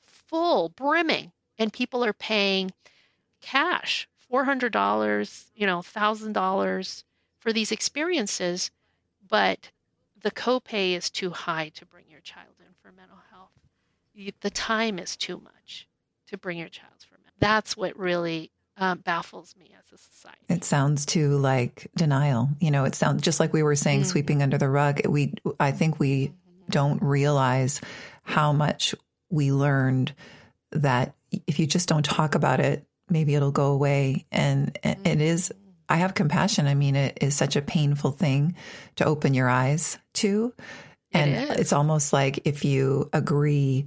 full, 0.02 0.68
brimming, 0.68 1.32
and 1.59 1.72
people 1.72 2.04
are 2.04 2.12
paying 2.12 2.70
cash 3.40 4.09
$400, 4.16 5.50
you 5.54 5.66
know, 5.66 5.78
$1,000 5.78 7.04
for 7.40 7.52
these 7.52 7.72
experiences, 7.72 8.70
but 9.26 9.70
the 10.23 10.31
copay 10.31 10.97
is 10.97 11.11
too 11.11 11.31
high 11.31 11.71
to 11.71 11.87
bring 11.87 12.05
your 12.11 12.21
child 12.21 12.55
in 12.61 12.73
for 12.83 12.93
mental 12.93 13.19
health. 13.31 13.51
You, 14.14 14.33
the 14.41 14.51
time 14.51 14.99
is 14.99 15.16
too 15.16 15.41
much 15.43 15.89
to 16.29 16.37
bring 16.37 16.59
your 16.59 16.69
child 16.69 16.93
for 17.09 17.14
mental 17.14 17.35
That's 17.39 17.77
what 17.77 17.97
really 17.99 18.51
um, 18.77 18.99
baffles 18.99 19.55
me 19.59 19.73
as 19.79 19.93
a 19.93 19.99
society. 19.99 20.39
It 20.49 20.64
sounds 20.64 21.07
too 21.07 21.37
like 21.39 21.89
denial. 21.97 22.49
You 22.61 22.71
know, 22.71 22.85
it 22.85 22.95
sounds 22.95 23.23
just 23.23 23.41
like 23.41 23.53
we 23.53 23.62
were 23.62 23.77
saying, 23.77 24.03
Mm. 24.03 24.07
sweeping 24.07 24.43
under 24.43 24.59
the 24.59 24.69
rug. 24.69 25.07
We, 25.07 25.35
I 25.59 25.73
think 25.73 25.99
we 25.99 26.33
don't 26.71 27.03
realize 27.03 27.81
how 28.23 28.53
much 28.53 28.95
we 29.31 29.53
learned 29.53 30.12
that 30.73 31.14
if 31.47 31.59
you 31.59 31.66
just 31.66 31.89
don't 31.89 32.05
talk 32.05 32.35
about 32.35 32.61
it, 32.61 32.85
maybe 33.09 33.35
it'll 33.35 33.51
go 33.53 33.73
away. 33.73 34.27
And 34.31 34.79
it 34.83 34.99
it 35.05 35.21
is, 35.21 35.53
I 35.89 35.97
have 35.97 36.14
compassion. 36.14 36.66
I 36.66 36.74
mean, 36.74 36.97
it 36.97 37.18
is 37.20 37.34
such 37.34 37.57
a 37.57 37.62
painful 37.62 38.11
thing 38.12 38.55
to 38.97 39.05
open 39.05 39.34
your 39.34 39.49
eyes 39.49 39.99
to. 40.14 40.53
And 41.12 41.34
is. 41.34 41.51
it's 41.59 41.72
almost 41.72 42.12
like 42.12 42.41
if 42.45 42.64
you 42.64 43.09
agree 43.12 43.86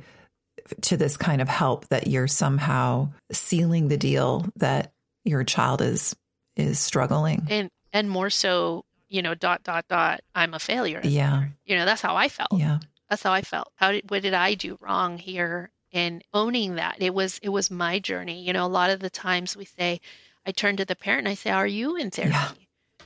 to 0.81 0.97
this 0.97 1.17
kind 1.17 1.41
of 1.41 1.47
help 1.49 1.87
that 1.89 2.07
you're 2.07 2.27
somehow 2.27 3.09
sealing 3.31 3.87
the 3.87 3.97
deal 3.97 4.45
that 4.55 4.91
your 5.25 5.43
child 5.43 5.81
is 5.81 6.15
is 6.55 6.79
struggling. 6.79 7.45
and 7.49 7.69
and 7.93 8.09
more 8.09 8.29
so 8.29 8.83
you 9.09 9.21
know 9.21 9.33
dot 9.35 9.63
dot 9.63 9.85
dot 9.89 10.21
i'm 10.35 10.53
a 10.53 10.59
failure 10.59 11.01
Yeah. 11.03 11.45
you 11.65 11.75
know 11.75 11.85
that's 11.85 12.01
how 12.01 12.15
i 12.15 12.29
felt 12.29 12.49
Yeah. 12.53 12.79
that's 13.09 13.23
how 13.23 13.31
i 13.33 13.41
felt 13.41 13.71
how 13.75 13.91
did 13.91 14.09
what 14.09 14.21
did 14.21 14.33
i 14.33 14.53
do 14.53 14.77
wrong 14.81 15.17
here 15.17 15.71
and 15.93 16.23
owning 16.33 16.75
that 16.75 16.97
it 17.01 17.13
was 17.13 17.39
it 17.43 17.49
was 17.49 17.69
my 17.71 17.99
journey 17.99 18.41
you 18.43 18.53
know 18.53 18.65
a 18.65 18.67
lot 18.67 18.89
of 18.89 18.99
the 18.99 19.09
times 19.09 19.55
we 19.57 19.65
say 19.65 19.99
i 20.45 20.51
turn 20.51 20.77
to 20.77 20.85
the 20.85 20.95
parent 20.95 21.21
and 21.27 21.29
i 21.29 21.33
say 21.35 21.49
are 21.51 21.67
you 21.67 21.95
in 21.95 22.09
therapy 22.11 22.31
Yeah. 22.33 22.51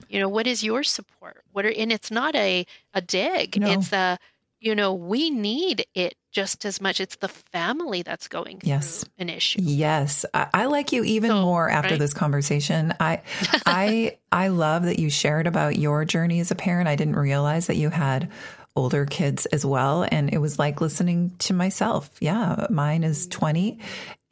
you 0.09 0.19
know 0.19 0.29
what 0.29 0.47
is 0.47 0.63
your 0.63 0.83
support 0.83 1.43
what 1.51 1.65
are 1.65 1.73
and 1.75 1.91
it's 1.91 2.11
not 2.11 2.35
a 2.35 2.65
a 2.93 3.01
dig 3.01 3.59
No. 3.59 3.71
it's 3.71 3.91
a 3.93 4.17
you 4.59 4.73
know 4.75 4.93
we 4.93 5.29
need 5.29 5.85
it 5.93 6.15
just 6.31 6.65
as 6.65 6.81
much 6.81 6.99
it's 6.99 7.15
the 7.17 7.27
family 7.27 8.01
that's 8.01 8.27
going 8.27 8.59
through 8.59 8.69
Yes. 8.69 9.05
an 9.17 9.29
issue 9.29 9.59
Yes, 9.61 10.25
I, 10.33 10.47
I 10.53 10.65
like 10.65 10.91
you 10.91 11.03
even 11.03 11.29
So, 11.31 11.41
more 11.41 11.69
after 11.69 11.91
right? 11.91 11.99
this 11.99 12.13
conversation. 12.13 12.93
I, 12.99 13.21
I, 13.65 14.17
I 14.33 14.49
love 14.49 14.83
that 14.83 14.99
you 14.99 15.09
shared 15.09 15.47
about 15.47 15.77
your 15.77 16.03
journey 16.03 16.41
as 16.41 16.51
a 16.51 16.55
parent. 16.55 16.89
I 16.89 16.97
didn't 16.97 17.15
realize 17.15 17.67
that 17.67 17.77
you 17.77 17.89
had 17.89 18.29
older 18.75 19.05
kids 19.05 19.45
as 19.45 19.65
well, 19.65 20.05
and 20.11 20.33
it 20.33 20.39
was 20.39 20.59
like 20.59 20.81
listening 20.81 21.31
to 21.39 21.53
myself. 21.53 22.09
Yeah, 22.19 22.67
mine 22.69 23.05
is 23.05 23.21
mm-hmm. 23.27 23.39
twenty, 23.39 23.79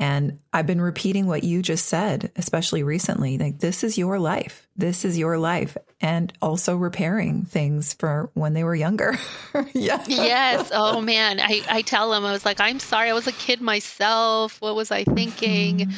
and 0.03 0.39
I've 0.51 0.67
been 0.67 0.81
repeating 0.81 1.27
what 1.27 1.45
you 1.45 1.61
just 1.61 1.85
said, 1.85 2.29
especially 2.35 2.83
recently. 2.83 3.37
Like 3.37 3.59
this 3.59 3.85
is 3.85 3.97
your 3.97 4.19
life. 4.19 4.67
This 4.75 5.05
is 5.05 5.17
your 5.17 5.37
life, 5.37 5.77
and 6.01 6.33
also 6.41 6.75
repairing 6.75 7.45
things 7.45 7.93
for 7.93 8.29
when 8.33 8.53
they 8.53 8.65
were 8.65 8.75
younger. 8.75 9.17
yeah. 9.73 10.03
yes. 10.07 10.71
Oh 10.73 10.99
man. 10.99 11.39
I, 11.39 11.61
I 11.69 11.81
tell 11.83 12.11
them, 12.11 12.25
I 12.25 12.33
was 12.33 12.43
like, 12.43 12.59
I'm 12.59 12.79
sorry. 12.79 13.11
I 13.11 13.13
was 13.13 13.27
a 13.27 13.31
kid 13.31 13.61
myself. 13.61 14.59
What 14.59 14.75
was 14.75 14.91
I 14.91 15.05
thinking? 15.05 15.93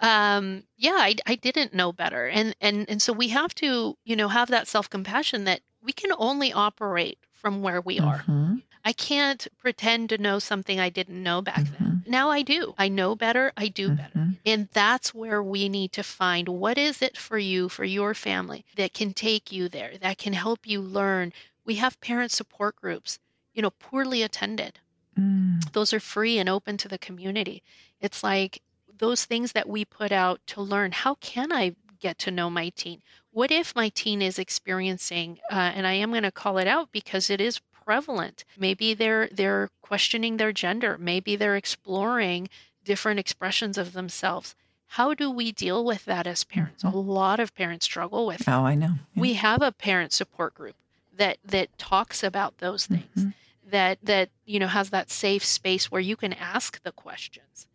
Um, 0.00 0.62
yeah, 0.76 0.98
I, 0.98 1.14
I 1.26 1.36
didn't 1.36 1.72
know 1.72 1.90
better. 1.92 2.26
And, 2.26 2.54
and, 2.60 2.84
and 2.90 3.00
so 3.00 3.14
we 3.14 3.28
have 3.28 3.54
to, 3.54 3.96
you 4.04 4.16
know, 4.16 4.28
have 4.28 4.48
that 4.48 4.68
self 4.68 4.90
compassion 4.90 5.44
that 5.44 5.60
we 5.82 5.92
can 5.92 6.10
only 6.18 6.52
operate 6.52 7.18
from 7.32 7.62
where 7.62 7.80
we 7.80 8.00
are. 8.00 8.18
Mhm. 8.28 8.60
I 8.86 8.92
can't 8.92 9.48
pretend 9.58 10.10
to 10.10 10.18
know 10.18 10.38
something 10.38 10.78
I 10.78 10.90
didn't 10.90 11.20
know 11.20 11.42
back 11.42 11.64
Mm-hmm. 11.64 11.84
then. 11.84 12.04
Now 12.06 12.30
I 12.30 12.42
do. 12.42 12.72
I 12.78 12.88
know 12.88 13.16
better. 13.16 13.52
I 13.56 13.66
do 13.66 13.90
better. 13.90 14.20
Mhm. 14.20 14.36
And 14.46 14.68
that's 14.72 15.12
where 15.12 15.42
we 15.42 15.68
need 15.68 15.90
to 15.94 16.04
find 16.04 16.48
what 16.48 16.78
is 16.78 17.02
it 17.02 17.18
for 17.18 17.36
you, 17.36 17.68
for 17.68 17.84
your 17.84 18.14
family, 18.14 18.64
that 18.76 18.94
can 18.94 19.12
take 19.12 19.50
you 19.50 19.68
there, 19.68 19.98
that 19.98 20.18
can 20.18 20.34
help 20.34 20.68
you 20.68 20.80
learn. 20.80 21.32
We 21.64 21.74
have 21.76 22.00
parent 22.00 22.30
support 22.30 22.76
groups, 22.76 23.18
you 23.52 23.60
know, 23.60 23.70
poorly 23.70 24.22
attended. 24.22 24.78
Mm. 25.18 25.72
Those 25.72 25.92
are 25.92 25.98
free 25.98 26.38
and 26.38 26.48
open 26.48 26.76
to 26.76 26.88
the 26.88 26.98
community. 26.98 27.64
It's 28.00 28.22
like 28.22 28.62
those 28.98 29.24
things 29.24 29.50
that 29.52 29.68
we 29.68 29.84
put 29.84 30.12
out 30.12 30.40
to 30.46 30.62
learn 30.62 30.92
how 30.92 31.16
can 31.16 31.50
I 31.52 31.74
get 31.98 32.18
to 32.18 32.30
know 32.30 32.50
my 32.50 32.68
teen? 32.68 33.02
What 33.32 33.50
if 33.50 33.74
my 33.74 33.88
teen 33.88 34.22
is 34.22 34.38
experiencing, 34.38 35.40
uh, 35.50 35.72
and 35.74 35.86
I 35.88 35.94
am 35.94 36.10
going 36.10 36.22
to 36.22 36.30
call 36.30 36.58
it 36.58 36.68
out 36.68 36.92
because 36.92 37.30
it 37.30 37.40
is 37.40 37.60
prevalent. 37.86 38.44
Maybe 38.58 38.92
they're 38.92 39.28
they're 39.28 39.70
questioning 39.80 40.36
their 40.36 40.52
gender. 40.52 40.98
Maybe 40.98 41.36
they're 41.36 41.56
exploring 41.56 42.48
different 42.84 43.20
expressions 43.20 43.78
of 43.78 43.92
themselves. 43.92 44.54
How 44.88 45.14
do 45.14 45.30
we 45.30 45.52
deal 45.52 45.84
with 45.84 46.04
that 46.04 46.26
as 46.26 46.44
parents? 46.44 46.82
Mm-hmm. 46.82 46.96
A 46.96 47.00
lot 47.00 47.40
of 47.40 47.54
parents 47.54 47.86
struggle 47.86 48.26
with. 48.26 48.46
Oh, 48.48 48.64
I 48.64 48.74
know. 48.74 48.94
Yeah. 49.14 49.20
We 49.20 49.34
have 49.34 49.62
a 49.62 49.72
parent 49.72 50.12
support 50.12 50.54
group 50.54 50.76
that 51.16 51.38
that 51.44 51.78
talks 51.78 52.22
about 52.22 52.58
those 52.58 52.86
things. 52.86 53.16
Mm-hmm. 53.16 53.30
That 53.70 53.98
that 54.02 54.30
you 54.44 54.58
know 54.58 54.68
has 54.68 54.90
that 54.90 55.10
safe 55.10 55.44
space 55.44 55.90
where 55.90 56.00
you 56.00 56.16
can 56.16 56.32
ask 56.32 56.82
the 56.82 56.92
questions 56.92 57.66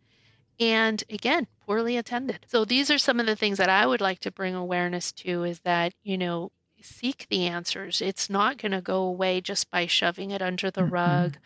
and 0.60 1.02
again 1.10 1.46
poorly 1.66 1.96
attended 1.96 2.44
so 2.48 2.64
these 2.64 2.90
are 2.90 2.98
some 2.98 3.18
of 3.18 3.26
the 3.26 3.36
things 3.36 3.58
that 3.58 3.68
i 3.68 3.86
would 3.86 4.00
like 4.00 4.18
to 4.20 4.30
bring 4.30 4.54
awareness 4.54 5.10
to 5.12 5.44
is 5.44 5.60
that 5.60 5.92
you 6.02 6.16
know 6.16 6.50
seek 6.82 7.26
the 7.30 7.46
answers 7.46 8.00
it's 8.00 8.28
not 8.28 8.58
going 8.58 8.72
to 8.72 8.80
go 8.80 9.02
away 9.02 9.40
just 9.40 9.70
by 9.70 9.86
shoving 9.86 10.30
it 10.30 10.42
under 10.42 10.70
the 10.70 10.82
mm-hmm. 10.82 10.94
rug 10.94 11.36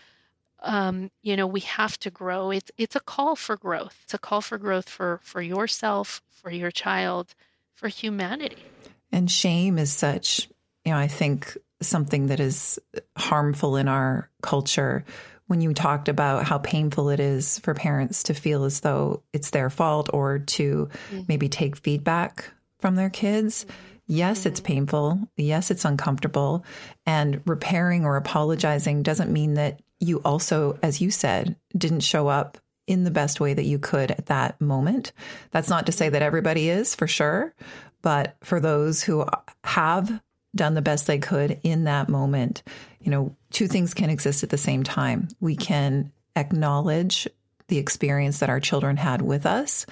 um, 0.63 1.11
you 1.23 1.37
know 1.37 1.47
we 1.47 1.61
have 1.61 1.99
to 1.99 2.11
grow 2.11 2.51
it's 2.51 2.71
it's 2.77 2.97
a 2.97 3.01
call 3.01 3.37
for 3.37 3.57
growth 3.57 3.97
it's 4.05 4.15
a 4.15 4.19
call 4.19 4.41
for 4.41 4.59
growth 4.59 4.89
for 4.89 5.21
for 5.23 5.41
yourself 5.41 6.23
for 6.31 6.51
your 6.51 6.71
child 6.71 7.35
for 7.75 7.89
humanity 7.89 8.65
and 9.13 9.31
shame 9.31 9.79
is 9.79 9.93
such 9.93 10.49
you 10.85 10.93
know 10.93 10.99
i 10.99 11.07
think 11.07 11.57
something 11.83 12.29
that 12.29 12.41
is 12.41 12.79
harmful 13.17 13.77
in 13.77 13.87
our 13.87 14.31
culture 14.43 15.05
when 15.47 15.61
you 15.61 15.73
talked 15.73 16.09
about 16.09 16.45
how 16.45 16.59
painful 16.59 17.09
it 17.09 17.21
is 17.21 17.59
for 17.61 17.75
parents 17.75 18.25
to 18.25 18.35
feel 18.35 18.65
as 18.65 18.81
though 18.81 19.23
it's 19.33 19.51
their 19.51 19.71
fault 19.71 20.11
or 20.13 20.41
to 20.41 20.89
mm-hmm. 21.11 21.23
maybe 21.29 21.49
take 21.49 21.77
feedback 21.77 22.51
from 22.81 22.97
their 22.97 23.11
kids. 23.11 23.65
Mm-hmm. 23.65 23.96
Yes, 24.07 24.41
mm-hmm. 24.41 24.49
it's 24.49 24.61
painful. 24.61 25.21
Yes, 25.37 25.71
it's 25.71 25.85
uncomfortable. 25.85 26.65
And 27.05 27.43
repairing 27.47 28.05
or 28.05 28.17
apologizing 28.17 29.03
doesn't 29.03 29.33
mean 29.33 29.55
that 29.55 29.81
you 29.99 30.21
also, 30.25 30.79
as 30.83 31.01
you 31.01 31.11
said, 31.11 31.57
didn't 31.77 32.01
show 32.01 32.29
up 32.29 32.59
in 32.87 33.05
the 33.05 33.11
best 33.11 33.41
way 33.41 33.53
that 33.55 33.65
you 33.65 33.79
could 33.79 34.11
at 34.13 34.27
that 34.27 34.61
moment. 34.61 35.13
That's 35.51 35.69
not 35.69 35.87
to 35.87 35.93
say 35.93 36.09
that 36.09 36.23
everybody 36.23 36.69
is 36.69 36.95
for 36.95 37.07
sure, 37.07 37.55
but 38.03 38.37
for 38.43 38.61
those 38.61 39.03
who 39.03 39.25
have 39.65 40.21
done 40.55 40.75
the 40.75 40.83
best 40.83 41.07
they 41.07 41.19
could 41.19 41.59
in 41.63 41.85
that 41.85 42.09
moment, 42.09 42.63
you 43.01 43.11
know, 43.11 43.35
two 43.51 43.67
things 43.67 43.95
can 43.95 44.11
exist 44.11 44.43
at 44.43 44.51
the 44.51 44.59
same 44.59 44.85
time. 44.85 45.29
We 45.41 45.57
can 45.57 46.13
acknowledge 46.37 47.27
the 47.69 47.79
experience 47.79 48.39
that 48.39 48.51
our 48.51 48.61
children 48.61 48.97
had 48.97 49.23
with 49.23 49.47
us. 49.47 49.87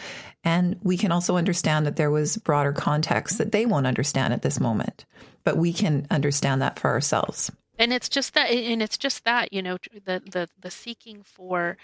And 0.44 0.78
we 0.82 0.96
can 0.96 1.12
also 1.12 1.36
understand 1.36 1.86
that 1.86 1.96
there 1.96 2.10
was 2.10 2.36
broader 2.36 2.72
context 2.72 3.38
that 3.38 3.52
they 3.52 3.66
won't 3.66 3.86
understand 3.86 4.32
at 4.32 4.42
this 4.42 4.60
moment, 4.60 5.04
but 5.42 5.56
we 5.56 5.72
can 5.72 6.06
understand 6.10 6.62
that 6.62 6.78
for 6.78 6.90
ourselves. 6.90 7.50
And 7.78 7.92
it's 7.92 8.08
just 8.08 8.34
that, 8.34 8.50
and 8.50 8.82
it's 8.82 8.98
just 8.98 9.24
that, 9.24 9.52
you 9.52 9.62
know, 9.62 9.78
the, 10.04 10.22
the, 10.30 10.48
the 10.60 10.70
seeking 10.70 11.22
for 11.22 11.76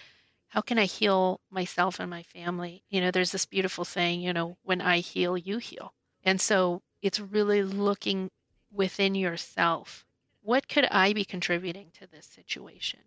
how 0.49 0.61
can 0.61 0.79
I 0.79 0.85
heal 0.85 1.41
myself 1.51 2.01
and 2.01 2.11
my 2.11 2.23
family? 2.25 2.83
You 2.91 3.01
know, 3.01 3.11
there's 3.11 3.33
this 3.33 3.47
beautiful 3.47 3.85
saying, 3.85 4.21
you 4.21 4.33
know, 4.33 4.57
when 4.63 4.81
I 4.81 4.99
heal, 4.99 5.37
you 5.37 5.59
heal. 5.59 5.93
And 6.25 6.41
so 6.41 6.83
it's 7.03 7.21
really 7.21 7.63
looking 7.63 8.31
within 8.73 9.15
yourself 9.15 10.05
what 10.43 10.69
could 10.69 10.87
I 10.91 11.13
be 11.13 11.25
contributing 11.25 11.91
to 12.01 12.07
this 12.07 12.27
situation? 12.27 13.01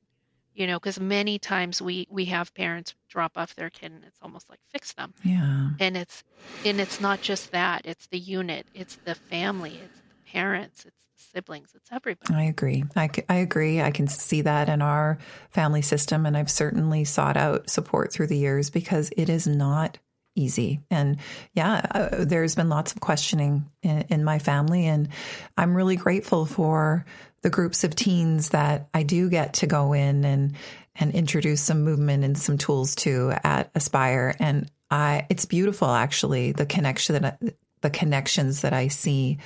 You 0.53 0.67
know, 0.67 0.79
because 0.79 0.99
many 0.99 1.39
times 1.39 1.81
we 1.81 2.07
we 2.09 2.25
have 2.25 2.53
parents 2.53 2.93
drop 3.09 3.37
off 3.37 3.55
their 3.55 3.69
kid 3.69 3.91
and 3.91 4.03
it's 4.03 4.19
almost 4.21 4.49
like 4.49 4.59
fix 4.69 4.93
them. 4.93 5.13
Yeah. 5.23 5.69
And 5.79 5.97
it's 5.97 6.23
and 6.65 6.79
it's 6.79 7.01
not 7.01 7.21
just 7.21 7.51
that. 7.51 7.81
It's 7.85 8.07
the 8.07 8.19
unit. 8.19 8.67
It's 8.73 8.95
the 8.97 9.15
family. 9.15 9.79
It's 9.83 9.99
the 9.99 10.31
parents. 10.31 10.85
It's 10.85 10.95
the 10.95 11.23
siblings. 11.33 11.71
It's 11.75 11.91
everybody. 11.91 12.33
I 12.33 12.43
agree. 12.43 12.83
I, 12.95 13.09
I 13.29 13.35
agree. 13.35 13.81
I 13.81 13.91
can 13.91 14.07
see 14.07 14.41
that 14.41 14.69
in 14.69 14.81
our 14.81 15.17
family 15.49 15.81
system, 15.81 16.25
and 16.25 16.37
I've 16.37 16.51
certainly 16.51 17.03
sought 17.03 17.37
out 17.37 17.69
support 17.69 18.11
through 18.11 18.27
the 18.27 18.37
years 18.37 18.69
because 18.69 19.11
it 19.17 19.29
is 19.29 19.47
not 19.47 19.97
easy. 20.35 20.81
And 20.89 21.17
yeah, 21.53 21.85
uh, 21.91 22.25
there's 22.25 22.55
been 22.55 22.69
lots 22.69 22.91
of 22.91 22.99
questioning 22.99 23.69
in, 23.81 24.05
in, 24.09 24.23
my 24.23 24.39
family, 24.39 24.87
and 24.87 25.09
I'm 25.57 25.75
really 25.75 25.95
grateful 25.95 26.45
for 26.45 27.05
the 27.43 27.49
groups 27.49 27.83
of 27.83 27.95
teens 27.95 28.49
that 28.49 28.89
I 28.93 29.03
do 29.03 29.29
get 29.29 29.53
to 29.55 29.67
go 29.67 29.93
in 29.93 30.25
and 30.25 30.55
and 30.95 31.13
introduce 31.13 31.61
some 31.61 31.83
movement 31.83 32.23
and 32.23 32.37
some 32.37 32.57
tools 32.57 32.95
to 32.95 33.33
at 33.43 33.71
Aspire. 33.73 34.35
And 34.39 34.69
I, 34.91 35.25
it's 35.29 35.45
beautiful 35.45 35.89
actually 35.89 36.51
the 36.51 36.67
connection 36.67 37.21
that 37.21 37.39
I, 37.41 37.51
the 37.81 37.89
connections 37.89 38.61
that 38.61 38.73
I 38.73 38.89
see 38.89 39.39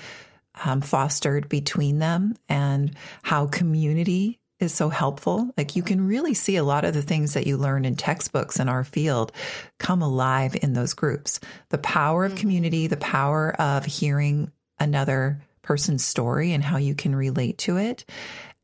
um, 0.63 0.81
fostered 0.81 1.47
between 1.47 1.99
them 1.99 2.35
and 2.49 2.95
how 3.23 3.47
community 3.47 4.39
is 4.59 4.73
so 4.73 4.89
helpful. 4.89 5.51
Like 5.55 5.75
you 5.75 5.83
can 5.83 6.05
really 6.05 6.33
see 6.33 6.57
a 6.57 6.63
lot 6.63 6.83
of 6.83 6.93
the 6.93 7.01
things 7.01 7.33
that 7.33 7.47
you 7.47 7.57
learn 7.57 7.85
in 7.85 7.95
textbooks 7.95 8.59
in 8.59 8.67
our 8.67 8.83
field 8.83 9.31
come 9.77 10.01
alive 10.01 10.55
in 10.61 10.73
those 10.73 10.93
groups. 10.93 11.39
The 11.69 11.77
power 11.77 12.25
of 12.25 12.33
mm-hmm. 12.33 12.41
community, 12.41 12.87
the 12.87 12.97
power 12.97 13.55
of 13.61 13.85
hearing 13.85 14.51
another 14.79 15.39
person's 15.67 16.05
story 16.05 16.53
and 16.53 16.63
how 16.63 16.77
you 16.77 16.95
can 16.95 17.13
relate 17.15 17.57
to 17.59 17.77
it. 17.77 18.05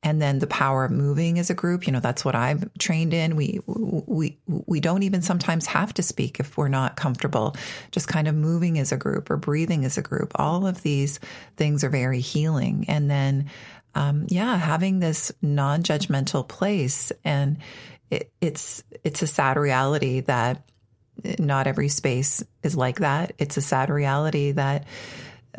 And 0.06 0.22
then 0.22 0.39
the 0.39 0.47
power 0.47 0.84
of 0.84 0.91
moving 0.91 1.39
as 1.39 1.49
a 1.49 1.54
group, 1.54 1.86
you 1.86 1.93
know, 1.93 2.01
that's 2.01 2.26
what 2.26 2.36
I've 2.36 2.68
trained 2.78 3.14
in. 3.14 3.36
We 3.36 3.60
we 3.68 4.38
we 4.47 4.80
don't 4.80 5.04
even 5.04 5.22
sometimes 5.22 5.66
have 5.68 5.93
to 5.93 6.04
speak 6.04 6.39
if 6.39 6.58
we're 6.58 6.68
not 6.68 6.97
comfortable. 6.97 7.56
Just 7.91 8.08
kind 8.08 8.28
of 8.28 8.36
moving 8.36 8.80
as 8.80 8.91
a 8.91 8.97
group 8.97 9.30
or 9.30 9.38
breathing 9.38 9.86
as 9.86 9.97
a 9.97 10.01
group. 10.01 10.34
All 10.36 10.68
of 10.68 10.82
these 10.82 11.20
things 11.56 11.84
are 11.84 11.89
very 11.89 12.20
healing. 12.20 12.86
And 12.89 13.10
then 13.10 13.49
um, 13.95 14.26
yeah, 14.28 14.58
having 14.58 14.99
this 14.99 15.32
non-judgmental 15.41 16.47
place, 16.47 17.12
and 17.24 17.60
it, 18.10 18.32
it's 18.41 18.84
it's 19.04 19.22
a 19.22 19.28
sad 19.28 19.58
reality 19.58 20.22
that 20.22 20.68
not 21.39 21.68
every 21.68 21.89
space 21.89 22.43
is 22.64 22.76
like 22.76 22.99
that. 22.99 23.34
It's 23.38 23.58
a 23.58 23.62
sad 23.62 23.89
reality 23.89 24.51
that 24.54 24.86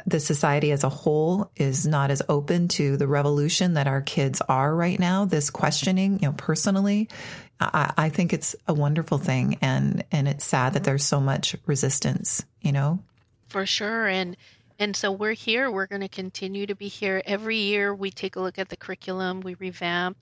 the 0.06 0.20
society 0.20 0.72
as 0.72 0.84
a 0.84 0.88
whole 0.88 1.50
is 1.56 1.86
not 1.86 2.10
as 2.10 2.22
open 2.28 2.68
to 2.68 2.96
the 2.96 3.06
revolution 3.06 3.74
that 3.74 3.86
our 3.86 4.02
kids 4.02 4.40
are 4.48 4.74
right 4.74 4.98
now. 4.98 5.24
This 5.24 5.50
questioning, 5.50 6.20
you 6.20 6.28
know, 6.28 6.34
personally, 6.36 7.08
I, 7.60 7.92
I 7.96 8.08
think 8.08 8.32
it's 8.32 8.56
a 8.66 8.74
wonderful 8.74 9.18
thing, 9.18 9.58
and 9.60 10.04
and 10.10 10.28
it's 10.28 10.44
sad 10.44 10.74
that 10.74 10.84
there's 10.84 11.04
so 11.04 11.20
much 11.20 11.56
resistance. 11.66 12.44
You 12.60 12.72
know, 12.72 12.98
for 13.48 13.66
sure, 13.66 14.06
and 14.06 14.36
and 14.78 14.96
so 14.96 15.12
we're 15.12 15.32
here. 15.32 15.70
We're 15.70 15.86
going 15.86 16.02
to 16.02 16.08
continue 16.08 16.66
to 16.66 16.74
be 16.74 16.88
here. 16.88 17.22
Every 17.24 17.58
year 17.58 17.94
we 17.94 18.10
take 18.10 18.36
a 18.36 18.40
look 18.40 18.58
at 18.58 18.68
the 18.68 18.76
curriculum, 18.76 19.40
we 19.40 19.54
revamp. 19.54 20.16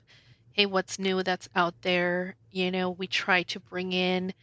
Hey, 0.53 0.67
what's 0.67 0.99
new 0.99 1.23
that's 1.23 1.49
out 1.57 1.75
there? 1.81 2.37
You 2.51 2.71
know, 2.71 2.91
we 2.91 3.07
try 3.07 3.45
to 3.45 3.61
bring 3.61 3.93
in 3.93 4.35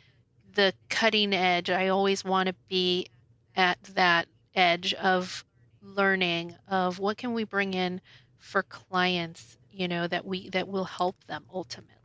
the 0.56 0.74
cutting 0.90 1.34
edge. 1.34 1.70
I 1.70 1.90
always 1.90 2.26
want 2.26 2.48
to 2.48 2.56
be 2.68 3.08
at 3.56 3.82
that 3.94 4.28
edge 4.56 4.94
of 4.96 5.46
learning 5.82 6.56
of 6.68 7.00
what 7.00 7.18
can 7.18 7.34
we 7.34 7.44
bring 7.44 7.74
in 7.74 8.02
for 8.38 8.64
clients, 8.64 9.58
you 9.72 9.88
know, 9.88 10.08
that 10.08 10.26
we 10.26 10.50
that 10.50 10.68
will 10.68 10.86
help 10.86 11.16
them 11.26 11.46
ultimately. 11.54 11.96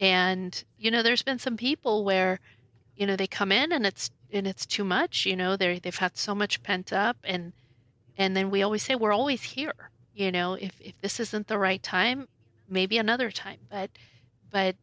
And 0.00 0.64
you 0.78 0.90
know, 0.90 1.02
there's 1.02 1.22
been 1.22 1.38
some 1.38 1.56
people 1.56 2.04
where 2.04 2.40
you 2.96 3.06
know 3.06 3.16
they 3.16 3.26
come 3.26 3.52
in 3.52 3.72
and 3.72 3.86
it's 3.86 4.10
and 4.32 4.46
it's 4.46 4.66
too 4.66 4.84
much 4.84 5.26
you 5.26 5.36
know 5.36 5.56
they 5.56 5.78
they've 5.78 5.96
had 5.96 6.16
so 6.16 6.34
much 6.34 6.62
pent 6.62 6.92
up 6.92 7.16
and 7.24 7.52
and 8.16 8.36
then 8.36 8.50
we 8.50 8.62
always 8.62 8.82
say 8.82 8.94
we're 8.94 9.12
always 9.12 9.42
here 9.42 9.90
you 10.14 10.32
know 10.32 10.54
if 10.54 10.72
if 10.80 10.98
this 11.00 11.20
isn't 11.20 11.46
the 11.46 11.58
right 11.58 11.82
time 11.82 12.26
maybe 12.68 12.98
another 12.98 13.30
time 13.30 13.58
but 13.70 13.90
but 14.50 14.74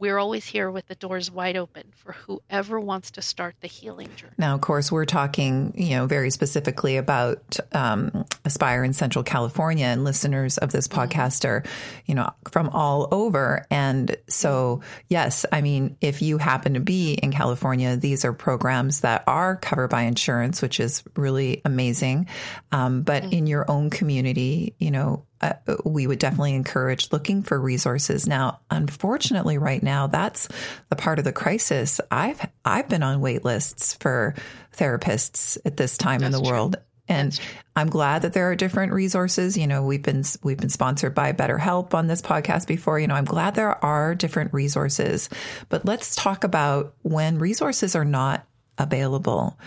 we're 0.00 0.18
always 0.18 0.46
here 0.46 0.70
with 0.70 0.86
the 0.88 0.94
doors 0.94 1.30
wide 1.30 1.56
open 1.56 1.84
for 1.94 2.12
whoever 2.12 2.80
wants 2.80 3.12
to 3.12 3.22
start 3.22 3.54
the 3.60 3.68
healing 3.68 4.08
journey. 4.16 4.32
Now, 4.38 4.54
of 4.54 4.62
course, 4.62 4.90
we're 4.90 5.04
talking, 5.04 5.74
you 5.76 5.90
know, 5.90 6.06
very 6.06 6.30
specifically 6.30 6.96
about 6.96 7.58
um, 7.72 8.24
Aspire 8.46 8.82
in 8.82 8.94
Central 8.94 9.22
California, 9.22 9.84
and 9.84 10.02
listeners 10.02 10.56
of 10.58 10.72
this 10.72 10.88
mm-hmm. 10.88 11.00
podcast 11.00 11.44
are, 11.46 11.62
you 12.06 12.14
know, 12.14 12.30
from 12.50 12.70
all 12.70 13.08
over. 13.12 13.66
And 13.70 14.16
so, 14.26 14.80
yes, 15.08 15.44
I 15.52 15.60
mean, 15.60 15.96
if 16.00 16.22
you 16.22 16.38
happen 16.38 16.74
to 16.74 16.80
be 16.80 17.12
in 17.12 17.30
California, 17.30 17.96
these 17.96 18.24
are 18.24 18.32
programs 18.32 19.00
that 19.00 19.22
are 19.26 19.56
covered 19.56 19.88
by 19.88 20.02
insurance, 20.02 20.62
which 20.62 20.80
is 20.80 21.04
really 21.14 21.60
amazing. 21.66 22.26
Um, 22.72 23.02
but 23.02 23.24
mm-hmm. 23.24 23.32
in 23.32 23.46
your 23.46 23.70
own 23.70 23.90
community, 23.90 24.74
you 24.78 24.90
know, 24.90 25.26
uh, 25.40 25.54
we 25.84 26.06
would 26.06 26.18
definitely 26.18 26.54
encourage 26.54 27.12
looking 27.12 27.42
for 27.42 27.58
resources. 27.58 28.26
Now, 28.26 28.60
unfortunately, 28.70 29.58
right 29.58 29.82
now, 29.82 30.06
that's 30.06 30.48
the 30.90 30.96
part 30.96 31.18
of 31.18 31.24
the 31.24 31.32
crisis. 31.32 32.00
I've 32.10 32.40
I've 32.64 32.88
been 32.88 33.02
on 33.02 33.20
wait 33.20 33.44
lists 33.44 33.94
for 33.94 34.34
therapists 34.76 35.58
at 35.64 35.76
this 35.76 35.96
time 35.96 36.20
that's 36.20 36.34
in 36.34 36.42
the 36.42 36.46
true. 36.46 36.56
world, 36.56 36.76
And 37.10 37.38
I'm 37.74 37.90
glad 37.90 38.22
that 38.22 38.34
there 38.34 38.50
are 38.50 38.54
different 38.54 38.92
resources. 38.92 39.58
You 39.58 39.66
know, 39.66 39.82
we've 39.82 40.02
been 40.02 40.22
we've 40.42 40.58
been 40.58 40.68
sponsored 40.70 41.14
by 41.14 41.32
BetterHelp 41.32 41.92
on 41.92 42.06
this 42.06 42.22
podcast 42.22 42.68
before. 42.68 43.00
You 43.00 43.08
know, 43.08 43.16
I'm 43.16 43.24
glad 43.24 43.54
there 43.56 43.84
are 43.84 44.14
different 44.14 44.54
resources. 44.54 45.28
But 45.68 45.84
let's 45.84 46.14
talk 46.14 46.44
about 46.44 46.94
when 47.02 47.38
resources 47.38 47.96
are 47.96 48.04
not 48.04 48.46
available. 48.78 49.58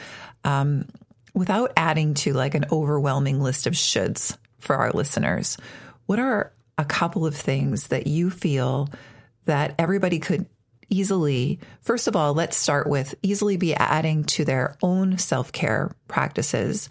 Um, 0.46 0.88
without 1.34 1.74
adding 1.76 2.14
to 2.14 2.34
like 2.34 2.54
an 2.54 2.66
overwhelming 2.72 3.42
list 3.42 3.66
of 3.66 3.74
shoulds 3.74 4.38
for 4.64 4.76
our 4.76 4.92
listeners, 4.92 5.58
what 6.06 6.20
are 6.20 6.54
a 6.78 6.86
couple 6.86 7.26
of 7.26 7.36
things 7.36 7.90
that 7.90 8.08
you 8.08 8.30
feel 8.30 8.90
that 9.46 9.76
everybody 9.78 10.20
could 10.20 10.48
easily, 10.90 11.60
first 11.82 12.08
of 12.08 12.16
all, 12.16 12.34
let's 12.34 12.58
start 12.58 12.88
with 12.88 13.16
easily 13.22 13.58
be 13.58 13.76
adding 13.76 14.24
to 14.24 14.46
their 14.46 14.76
own 14.82 15.18
self 15.18 15.52
care 15.52 15.92
practices 16.08 16.90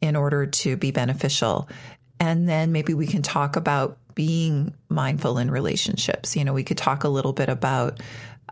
in 0.00 0.16
order 0.16 0.46
to 0.46 0.76
be 0.76 0.90
beneficial. 0.90 1.68
And 2.18 2.48
then 2.48 2.72
maybe 2.72 2.94
we 2.94 3.06
can 3.06 3.22
talk 3.22 3.56
about 3.56 3.98
being 4.14 4.74
mindful 4.88 5.38
in 5.38 5.50
relationships. 5.50 6.36
You 6.36 6.44
know, 6.44 6.52
we 6.52 6.64
could 6.64 6.76
talk 6.76 7.04
a 7.04 7.08
little 7.08 7.32
bit 7.32 7.48
about 7.48 8.00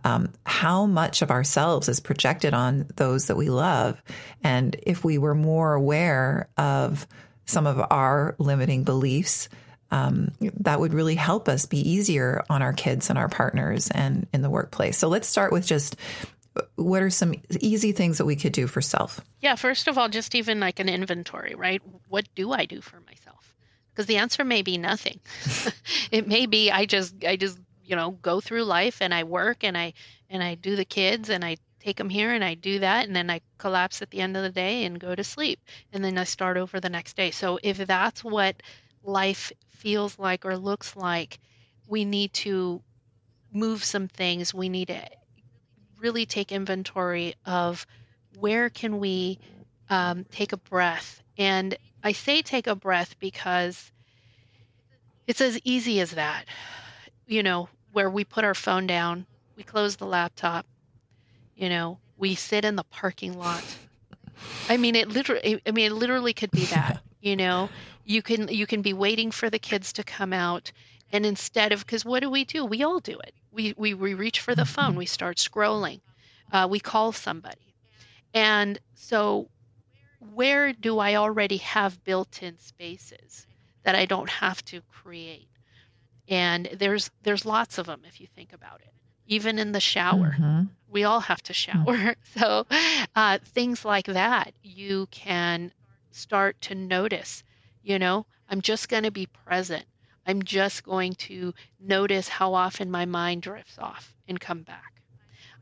um, 0.05 0.33
how 0.47 0.87
much 0.87 1.23
of 1.23 1.31
ourselves 1.31 1.89
is 1.89 2.01
projected 2.01 2.55
on 2.55 2.87
those 2.97 3.27
that 3.27 3.37
we 3.37 3.51
love. 3.51 4.01
And 4.43 4.77
if 4.83 5.05
we 5.05 5.19
were 5.19 5.35
more 5.35 5.75
aware 5.75 6.49
of 6.57 7.07
some 7.49 7.67
of 7.67 7.85
our 7.91 8.35
limiting 8.39 8.85
beliefs, 8.85 9.49
um, 9.91 10.33
that 10.61 10.81
would 10.81 10.93
really 10.93 11.15
help 11.15 11.49
us 11.49 11.67
be 11.67 11.89
easier 11.89 12.45
on 12.51 12.63
our 12.63 12.73
kids 12.73 13.09
and 13.09 13.19
our 13.19 13.29
partners 13.29 13.91
and 13.91 14.27
in 14.33 14.43
the 14.43 14.51
workplace. 14.51 14.99
So 14.99 15.09
let's 15.09 15.27
start 15.27 15.51
with 15.51 15.67
just 15.67 15.97
what 16.77 17.03
are 17.03 17.11
some 17.11 17.35
easy 17.61 17.93
things 17.93 18.19
that 18.19 18.25
we 18.25 18.37
could 18.37 18.53
do 18.53 18.67
for 18.67 18.81
self? 18.81 19.21
Yeah, 19.41 19.55
first 19.55 19.89
of 19.89 19.97
all, 19.97 20.09
just 20.09 20.35
even 20.35 20.61
like 20.61 20.81
an 20.81 20.89
inventory, 20.89 21.55
right? 21.55 21.81
What 22.09 22.27
do 22.35 22.53
I 22.53 22.65
do 22.65 22.81
for 22.81 23.01
myself? 23.01 23.55
Because 23.93 24.07
the 24.07 24.17
answer 24.17 24.45
may 24.45 24.63
be 24.63 24.77
nothing. 24.79 25.21
it 26.11 26.27
may 26.27 26.47
be 26.47 26.71
I 26.71 26.87
just 26.87 27.15
I 27.25 27.37
just 27.37 27.59
you 27.85 27.97
know 27.97 28.11
go 28.11 28.41
through 28.41 28.65
life 28.65 29.01
and 29.01 29.15
I 29.15 29.25
work 29.25 29.65
and 29.65 29.77
I 29.77 29.95
and 30.29 30.43
I 30.43 30.55
do 30.55 30.77
the 30.77 30.85
kids 30.85 31.31
and 31.31 31.45
I 31.45 31.57
take 31.89 31.97
them 31.97 32.11
here 32.11 32.35
and 32.35 32.45
I 32.45 32.53
do 32.53 32.81
that 32.81 33.07
and 33.07 33.17
then 33.17 33.31
I 33.31 33.41
collapse 33.57 34.03
at 34.03 34.11
the 34.11 34.21
end 34.21 34.37
of 34.37 34.43
the 34.43 34.51
day 34.51 34.85
and 34.85 35.01
go 35.01 35.15
to 35.15 35.25
sleep 35.25 35.59
and 35.91 36.05
then 36.05 36.19
I 36.19 36.25
start 36.25 36.59
over 36.59 36.81
the 36.81 36.91
next 36.91 37.17
day. 37.17 37.31
So 37.31 37.59
if 37.63 37.79
that's 37.79 38.23
what 38.23 38.63
life 39.03 39.51
feels 39.71 40.19
like 40.19 40.45
or 40.45 40.59
looks 40.59 40.97
like, 40.97 41.39
we 41.87 42.05
need 42.05 42.35
to 42.35 42.83
move 43.55 43.83
some 43.83 44.07
things. 44.07 44.53
We 44.53 44.69
need 44.69 44.89
to 44.89 45.01
really 45.99 46.27
take 46.27 46.53
inventory 46.53 47.35
of 47.47 47.87
where 48.39 48.69
can 48.69 48.99
we 48.99 49.39
um, 49.89 50.27
take 50.31 50.53
a 50.53 50.59
breath. 50.59 51.23
And 51.39 51.75
I 52.05 52.13
say 52.13 52.43
take 52.43 52.67
a 52.67 52.75
breath 52.75 53.19
because 53.19 53.91
it's 55.27 55.41
as 55.41 55.59
easy 55.65 56.01
as 56.01 56.11
that. 56.11 56.45
You 57.27 57.43
know, 57.43 57.71
where 57.93 58.11
we 58.11 58.25
put 58.25 58.45
our 58.45 58.55
phone 58.55 58.87
down, 58.87 59.25
we 59.57 59.63
close 59.63 59.97
the 59.97 60.07
laptop, 60.07 60.67
you 61.59 61.69
know, 61.69 61.99
we 62.17 62.35
sit 62.35 62.65
in 62.65 62.77
the 62.77 62.85
parking 62.85 63.37
lot. 63.37 63.65
I 64.69 64.77
mean, 64.79 64.95
it 64.95 65.09
literally. 65.09 65.61
I 65.67 65.71
mean, 65.73 65.93
it 65.93 65.95
literally 65.95 66.33
could 66.33 66.51
be 66.51 66.65
that. 66.67 67.03
You 67.21 67.35
know, 67.35 67.69
you 68.09 68.23
can 68.23 68.49
you 68.49 68.67
can 68.67 68.81
be 68.81 68.95
waiting 68.95 69.31
for 69.33 69.51
the 69.51 69.59
kids 69.59 69.93
to 69.95 70.05
come 70.05 70.33
out 70.33 70.73
and 71.13 71.25
instead 71.25 71.73
of 71.73 71.85
because 71.85 72.05
what 72.05 72.21
do 72.21 72.31
we 72.31 72.45
do 72.45 72.65
we 72.65 72.83
all 72.83 73.01
do 73.01 73.19
it 73.19 73.35
we 73.53 73.75
we, 73.77 73.95
we 73.95 74.15
reach 74.15 74.41
for 74.41 74.55
the 74.55 74.65
phone 74.65 74.97
we 74.97 75.07
start 75.07 75.37
scrolling 75.37 76.01
uh, 76.53 76.67
we 76.69 76.81
call 76.81 77.13
somebody 77.13 77.75
and 78.35 78.79
so 78.95 79.49
where 80.35 80.73
do 80.73 80.99
i 80.99 81.17
already 81.17 81.59
have 81.59 82.03
built-in 82.05 82.59
spaces 82.59 83.47
that 83.83 83.95
i 83.95 84.07
don't 84.07 84.31
have 84.31 84.65
to 84.65 84.81
create 84.91 85.49
and 86.29 86.69
there's 86.79 87.11
there's 87.23 87.45
lots 87.45 87.79
of 87.79 87.87
them 87.87 88.01
if 88.07 88.21
you 88.21 88.27
think 88.35 88.53
about 88.53 88.81
it 88.81 88.93
even 89.29 89.59
in 89.59 89.71
the 89.73 89.81
shower 89.81 90.35
mm-hmm. 90.39 90.63
we 90.91 91.05
all 91.05 91.21
have 91.21 91.43
to 91.43 91.53
shower 91.53 91.85
mm-hmm. 91.85 92.11
so 92.39 92.67
uh, 93.15 93.39
things 93.45 93.85
like 93.85 94.07
that 94.07 94.53
you 94.63 95.07
can 95.11 95.73
start 96.11 96.61
to 96.61 96.75
notice 96.75 97.45
you 97.89 97.99
know, 97.99 98.27
I'm 98.51 98.61
just 98.61 98.91
going 98.91 99.05
to 99.05 99.11
be 99.11 99.27
present. 99.27 99.85
I'm 100.27 100.43
just 100.43 100.85
going 100.85 101.15
to 101.15 101.55
notice 101.81 102.29
how 102.29 102.53
often 102.53 102.91
my 102.91 103.07
mind 103.07 103.41
drifts 103.41 103.79
off 103.79 104.15
and 104.29 104.39
come 104.39 104.61
back. 104.61 105.01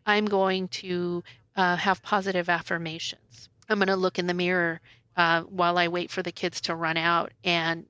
I'm 0.05 0.27
going 0.27 0.67
to 0.69 1.23
uh, 1.55 1.77
have 1.77 2.03
positive 2.03 2.49
affirmations. 2.49 3.49
I'm 3.69 3.79
going 3.79 3.87
to 3.89 3.97
look 3.97 4.19
in 4.19 4.27
the 4.27 4.35
mirror 4.35 4.81
uh, 5.17 5.43
while 5.43 5.79
I 5.79 5.87
wait 5.87 6.11
for 6.11 6.23
the 6.23 6.33
kids 6.33 6.62
to 6.62 6.75
run 6.75 6.97
out 6.97 7.33
and, 7.45 7.87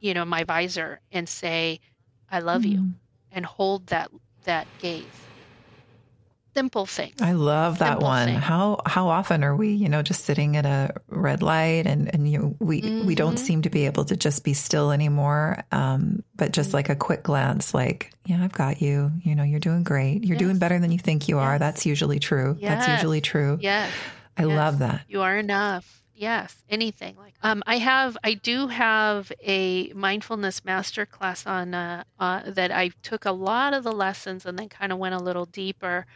you 0.00 0.14
know, 0.14 0.24
my 0.24 0.44
visor 0.44 1.00
and 1.12 1.28
say, 1.28 1.80
I 2.30 2.40
love 2.40 2.62
mm-hmm. 2.62 2.72
you 2.72 2.92
and 3.32 3.44
hold 3.44 3.88
that, 3.88 4.10
that 4.44 4.66
gave. 4.80 5.06
simple 6.58 6.86
things. 6.86 7.22
I 7.22 7.32
love 7.32 7.78
that 7.78 7.90
simple 7.90 8.08
one. 8.08 8.26
Things. 8.26 8.42
How 8.42 8.80
how 8.84 9.08
often 9.08 9.44
are 9.44 9.54
we, 9.54 9.70
you 9.70 9.88
know, 9.88 10.02
just 10.02 10.24
sitting 10.24 10.56
at 10.56 10.66
a 10.66 10.92
red 11.08 11.40
light 11.42 11.86
and 11.86 12.12
and 12.12 12.28
you 12.28 12.56
we 12.58 12.82
mm-hmm. 12.82 13.06
we 13.06 13.14
don't 13.14 13.36
mm-hmm. 13.36 13.44
seem 13.44 13.62
to 13.62 13.70
be 13.70 13.86
able 13.86 14.04
to 14.06 14.16
just 14.16 14.42
be 14.42 14.54
still 14.54 14.90
anymore. 14.90 15.62
Um, 15.70 16.24
but 16.34 16.52
just 16.52 16.74
like 16.74 16.88
a 16.88 16.96
quick 16.96 17.22
glance, 17.22 17.74
like, 17.74 18.12
yeah, 18.26 18.42
I've 18.42 18.52
got 18.52 18.82
you. 18.82 19.12
You 19.22 19.36
know, 19.36 19.44
you're 19.44 19.60
doing 19.60 19.84
great. 19.84 20.24
You're 20.24 20.36
yes. 20.36 20.40
doing 20.40 20.58
better 20.58 20.78
than 20.78 20.90
you 20.90 20.98
think 20.98 21.28
you 21.28 21.36
yes. 21.36 21.44
are. 21.44 21.58
That's 21.58 21.86
usually 21.86 22.18
true. 22.18 22.56
Yes. 22.58 22.86
That's 22.86 22.88
usually 22.98 23.20
true. 23.20 23.58
Yes. 23.60 23.92
I 24.36 24.44
love 24.44 24.80
that. 24.80 25.02
You 25.08 25.22
are 25.22 25.36
enough 25.36 26.02
yes 26.18 26.64
anything 26.68 27.16
like 27.16 27.34
um, 27.42 27.62
i 27.66 27.78
have 27.78 28.16
i 28.24 28.34
do 28.34 28.66
have 28.68 29.32
a 29.42 29.92
mindfulness 29.94 30.64
master 30.64 31.06
class 31.06 31.46
on 31.46 31.74
uh, 31.74 32.02
uh, 32.18 32.42
that 32.50 32.72
i 32.72 32.90
took 33.02 33.24
a 33.24 33.32
lot 33.32 33.72
of 33.74 33.84
the 33.84 33.92
lessons 33.92 34.44
and 34.46 34.58
then 34.58 34.68
kind 34.68 34.92
of 34.92 34.98
went 34.98 35.14
a 35.14 35.18
little 35.18 35.46
deeper 35.46 36.06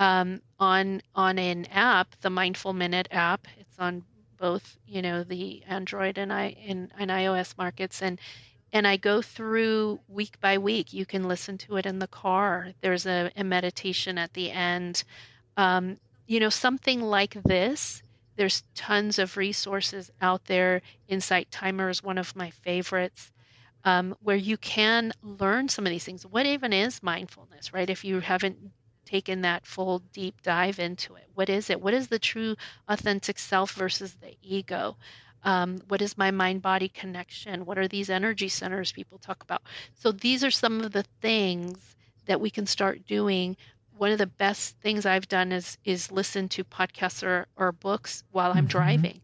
um, 0.00 0.40
on 0.58 1.02
on 1.14 1.38
an 1.38 1.66
app, 1.66 2.16
the 2.22 2.30
Mindful 2.30 2.72
Minute 2.72 3.08
app. 3.12 3.46
It's 3.58 3.78
on 3.78 4.04
both, 4.38 4.78
you 4.86 5.02
know, 5.02 5.22
the 5.24 5.62
Android 5.66 6.18
and 6.18 6.32
i 6.32 6.56
and, 6.66 6.90
iOS 6.98 7.56
markets, 7.58 8.02
and 8.02 8.18
and 8.72 8.86
I 8.88 8.96
go 8.96 9.22
through 9.22 10.00
week 10.08 10.40
by 10.40 10.58
week. 10.58 10.92
You 10.92 11.06
can 11.06 11.28
listen 11.28 11.58
to 11.58 11.76
it 11.76 11.86
in 11.86 11.98
the 11.98 12.08
car. 12.08 12.70
There's 12.80 13.06
a, 13.06 13.30
a 13.36 13.44
meditation 13.44 14.18
at 14.18 14.32
the 14.34 14.50
end. 14.50 15.04
Um, 15.56 15.98
you 16.26 16.40
know, 16.40 16.48
something 16.50 17.02
like 17.02 17.36
this. 17.44 18.02
There's 18.40 18.64
tons 18.74 19.18
of 19.18 19.36
resources 19.36 20.10
out 20.22 20.46
there. 20.46 20.80
Insight 21.08 21.50
Timer 21.50 21.90
is 21.90 22.02
one 22.02 22.16
of 22.16 22.34
my 22.34 22.48
favorites. 22.48 23.30
Um, 23.84 24.16
where 24.22 24.34
you 24.34 24.56
can 24.56 25.12
learn 25.22 25.68
some 25.68 25.84
of 25.84 25.90
these 25.90 26.04
things. 26.04 26.24
What 26.24 26.46
even 26.46 26.72
is 26.72 27.02
mindfulness, 27.02 27.74
right? 27.74 27.90
If 27.90 28.02
you 28.02 28.20
haven't 28.20 28.56
taken 29.04 29.42
that 29.42 29.66
full 29.66 29.98
deep 30.14 30.40
dive 30.40 30.78
into 30.78 31.16
it. 31.16 31.26
What 31.34 31.50
is 31.50 31.68
it? 31.68 31.82
What 31.82 31.92
is 31.92 32.08
the 32.08 32.18
true 32.18 32.56
authentic 32.88 33.38
self 33.38 33.72
versus 33.72 34.14
the 34.14 34.34
ego? 34.40 34.96
Um, 35.44 35.82
what 35.88 36.00
is 36.00 36.16
my 36.16 36.30
mind 36.30 36.62
body 36.62 36.88
connection? 36.88 37.66
What 37.66 37.76
are 37.76 37.88
these 37.88 38.08
energy 38.08 38.48
centers 38.48 38.90
people 38.90 39.18
talk 39.18 39.42
about? 39.42 39.60
So 39.96 40.12
these 40.12 40.44
are 40.44 40.50
some 40.50 40.80
of 40.80 40.92
the 40.92 41.04
things 41.20 41.94
that 42.24 42.40
we 42.40 42.48
can 42.48 42.64
start 42.64 43.06
doing. 43.06 43.58
One 44.00 44.12
of 44.12 44.18
the 44.18 44.26
best 44.26 44.76
things 44.80 45.04
I've 45.04 45.28
done 45.28 45.52
is 45.52 45.76
is 45.84 46.10
listen 46.10 46.48
to 46.50 46.64
podcasts 46.64 47.22
or, 47.22 47.48
or 47.54 47.70
books 47.70 48.24
while 48.30 48.50
I'm 48.50 48.60
mm-hmm. 48.60 48.78
driving. 48.78 49.20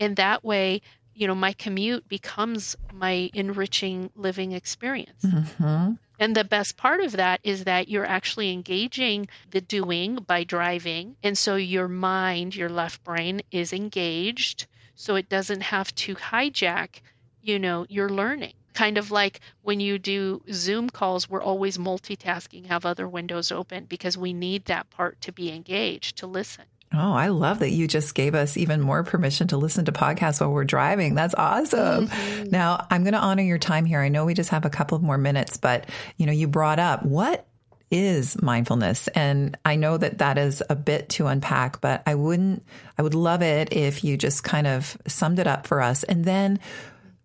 And 0.00 0.16
that 0.16 0.42
way, 0.42 0.80
you 1.14 1.26
know, 1.26 1.34
my 1.34 1.52
commute 1.52 2.08
becomes 2.08 2.74
my 2.90 3.28
enriching 3.34 4.10
living 4.16 4.52
experience. 4.52 5.26
Mm-hmm. 5.26 5.92
And 6.18 6.34
the 6.34 6.42
best 6.42 6.78
part 6.78 7.00
of 7.00 7.12
that 7.12 7.40
is 7.42 7.64
that 7.64 7.90
you're 7.90 8.06
actually 8.06 8.50
engaging 8.50 9.28
the 9.50 9.60
doing 9.60 10.14
by 10.14 10.44
driving. 10.44 11.16
And 11.22 11.36
so 11.36 11.56
your 11.56 11.86
mind, 11.86 12.56
your 12.56 12.70
left 12.70 13.04
brain 13.04 13.42
is 13.50 13.74
engaged. 13.74 14.66
So 14.94 15.16
it 15.16 15.28
doesn't 15.28 15.60
have 15.60 15.94
to 15.96 16.14
hijack, 16.14 17.02
you 17.42 17.58
know, 17.58 17.84
your 17.90 18.08
learning. 18.08 18.54
Kind 18.74 18.98
of 18.98 19.10
like 19.10 19.40
when 19.62 19.80
you 19.80 19.98
do 19.98 20.42
Zoom 20.52 20.90
calls, 20.90 21.30
we're 21.30 21.42
always 21.42 21.78
multitasking, 21.78 22.66
have 22.66 22.84
other 22.84 23.08
windows 23.08 23.50
open 23.52 23.84
because 23.84 24.18
we 24.18 24.32
need 24.32 24.66
that 24.66 24.90
part 24.90 25.20
to 25.22 25.32
be 25.32 25.50
engaged, 25.50 26.18
to 26.18 26.26
listen. 26.26 26.64
Oh, 26.96 27.12
I 27.12 27.28
love 27.28 27.58
that 27.60 27.70
you 27.70 27.88
just 27.88 28.14
gave 28.14 28.34
us 28.34 28.56
even 28.56 28.80
more 28.80 29.02
permission 29.02 29.48
to 29.48 29.56
listen 29.56 29.84
to 29.86 29.92
podcasts 29.92 30.40
while 30.40 30.52
we're 30.52 30.64
driving. 30.64 31.14
That's 31.14 31.34
awesome. 31.34 32.08
Mm-hmm. 32.08 32.50
Now, 32.50 32.86
I'm 32.90 33.02
going 33.02 33.14
to 33.14 33.20
honor 33.20 33.42
your 33.42 33.58
time 33.58 33.84
here. 33.84 34.00
I 34.00 34.08
know 34.08 34.24
we 34.24 34.34
just 34.34 34.50
have 34.50 34.64
a 34.64 34.70
couple 34.70 34.96
of 34.96 35.02
more 35.02 35.18
minutes, 35.18 35.56
but 35.56 35.88
you 36.16 36.26
know, 36.26 36.32
you 36.32 36.46
brought 36.46 36.78
up 36.78 37.04
what 37.04 37.46
is 37.90 38.40
mindfulness 38.42 39.08
and 39.08 39.56
I 39.64 39.76
know 39.76 39.96
that 39.96 40.18
that 40.18 40.36
is 40.36 40.62
a 40.68 40.74
bit 40.74 41.10
to 41.10 41.26
unpack, 41.26 41.80
but 41.80 42.02
I 42.06 42.14
wouldn't 42.16 42.64
I 42.98 43.02
would 43.02 43.14
love 43.14 43.42
it 43.42 43.72
if 43.72 44.02
you 44.02 44.16
just 44.16 44.42
kind 44.42 44.66
of 44.66 44.96
summed 45.06 45.38
it 45.38 45.46
up 45.46 45.66
for 45.66 45.80
us 45.80 46.02
and 46.02 46.24
then 46.24 46.58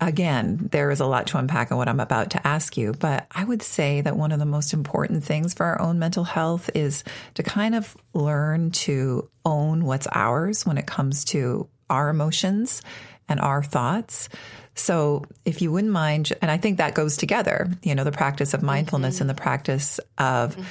Again, 0.01 0.69
there 0.71 0.91
is 0.91 1.01
a 1.01 1.05
lot 1.05 1.27
to 1.27 1.37
unpack 1.37 1.71
in 1.71 1.77
what 1.77 1.89
I'm 1.89 1.99
about 1.99 2.31
to 2.31 2.47
ask 2.47 2.77
you, 2.77 2.93
but 2.93 3.27
I 3.31 3.43
would 3.43 3.61
say 3.61 3.99
that 3.99 4.15
one 4.15 4.31
of 4.31 4.39
the 4.39 4.45
most 4.45 4.73
important 4.73 5.25
things 5.25 5.53
for 5.53 5.65
our 5.65 5.81
own 5.81 5.99
mental 5.99 6.23
health 6.23 6.69
is 6.73 7.03
to 7.33 7.43
kind 7.43 7.75
of 7.75 7.97
learn 8.13 8.71
to 8.71 9.29
own 9.45 9.83
what's 9.83 10.07
ours 10.11 10.65
when 10.65 10.77
it 10.77 10.87
comes 10.87 11.25
to 11.25 11.67
our 11.89 12.09
emotions 12.09 12.81
and 13.27 13.41
our 13.41 13.61
thoughts. 13.61 14.29
So, 14.73 15.25
if 15.43 15.61
you 15.61 15.71
wouldn't 15.71 15.91
mind, 15.91 16.31
and 16.41 16.49
I 16.49 16.57
think 16.57 16.77
that 16.77 16.93
goes 16.93 17.17
together, 17.17 17.69
you 17.83 17.93
know, 17.93 18.05
the 18.05 18.13
practice 18.13 18.53
of 18.53 18.63
mindfulness 18.63 19.15
mm-hmm. 19.15 19.23
and 19.23 19.29
the 19.29 19.41
practice 19.41 19.99
of 20.17 20.55
mm-hmm. 20.55 20.63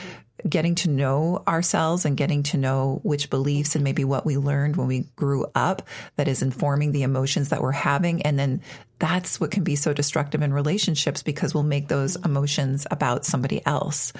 Getting 0.48 0.74
to 0.76 0.90
know 0.90 1.42
ourselves 1.48 2.04
and 2.04 2.16
getting 2.16 2.42
to 2.44 2.56
know 2.56 3.00
which 3.02 3.30
beliefs 3.30 3.74
and 3.74 3.82
maybe 3.82 4.04
what 4.04 4.26
we 4.26 4.36
learned 4.36 4.76
when 4.76 4.86
we 4.86 5.00
grew 5.16 5.46
up 5.54 5.82
that 6.16 6.28
is 6.28 6.42
informing 6.42 6.92
the 6.92 7.02
emotions 7.02 7.48
that 7.48 7.62
we're 7.62 7.72
having. 7.72 8.22
And 8.22 8.38
then 8.38 8.60
that's 8.98 9.40
what 9.40 9.50
can 9.50 9.64
be 9.64 9.76
so 9.76 9.92
destructive 9.92 10.42
in 10.42 10.52
relationships 10.52 11.22
because 11.22 11.54
we'll 11.54 11.62
make 11.62 11.88
those 11.88 12.16
mm-hmm. 12.16 12.30
emotions 12.30 12.86
about 12.90 13.24
somebody 13.24 13.64
else 13.66 14.12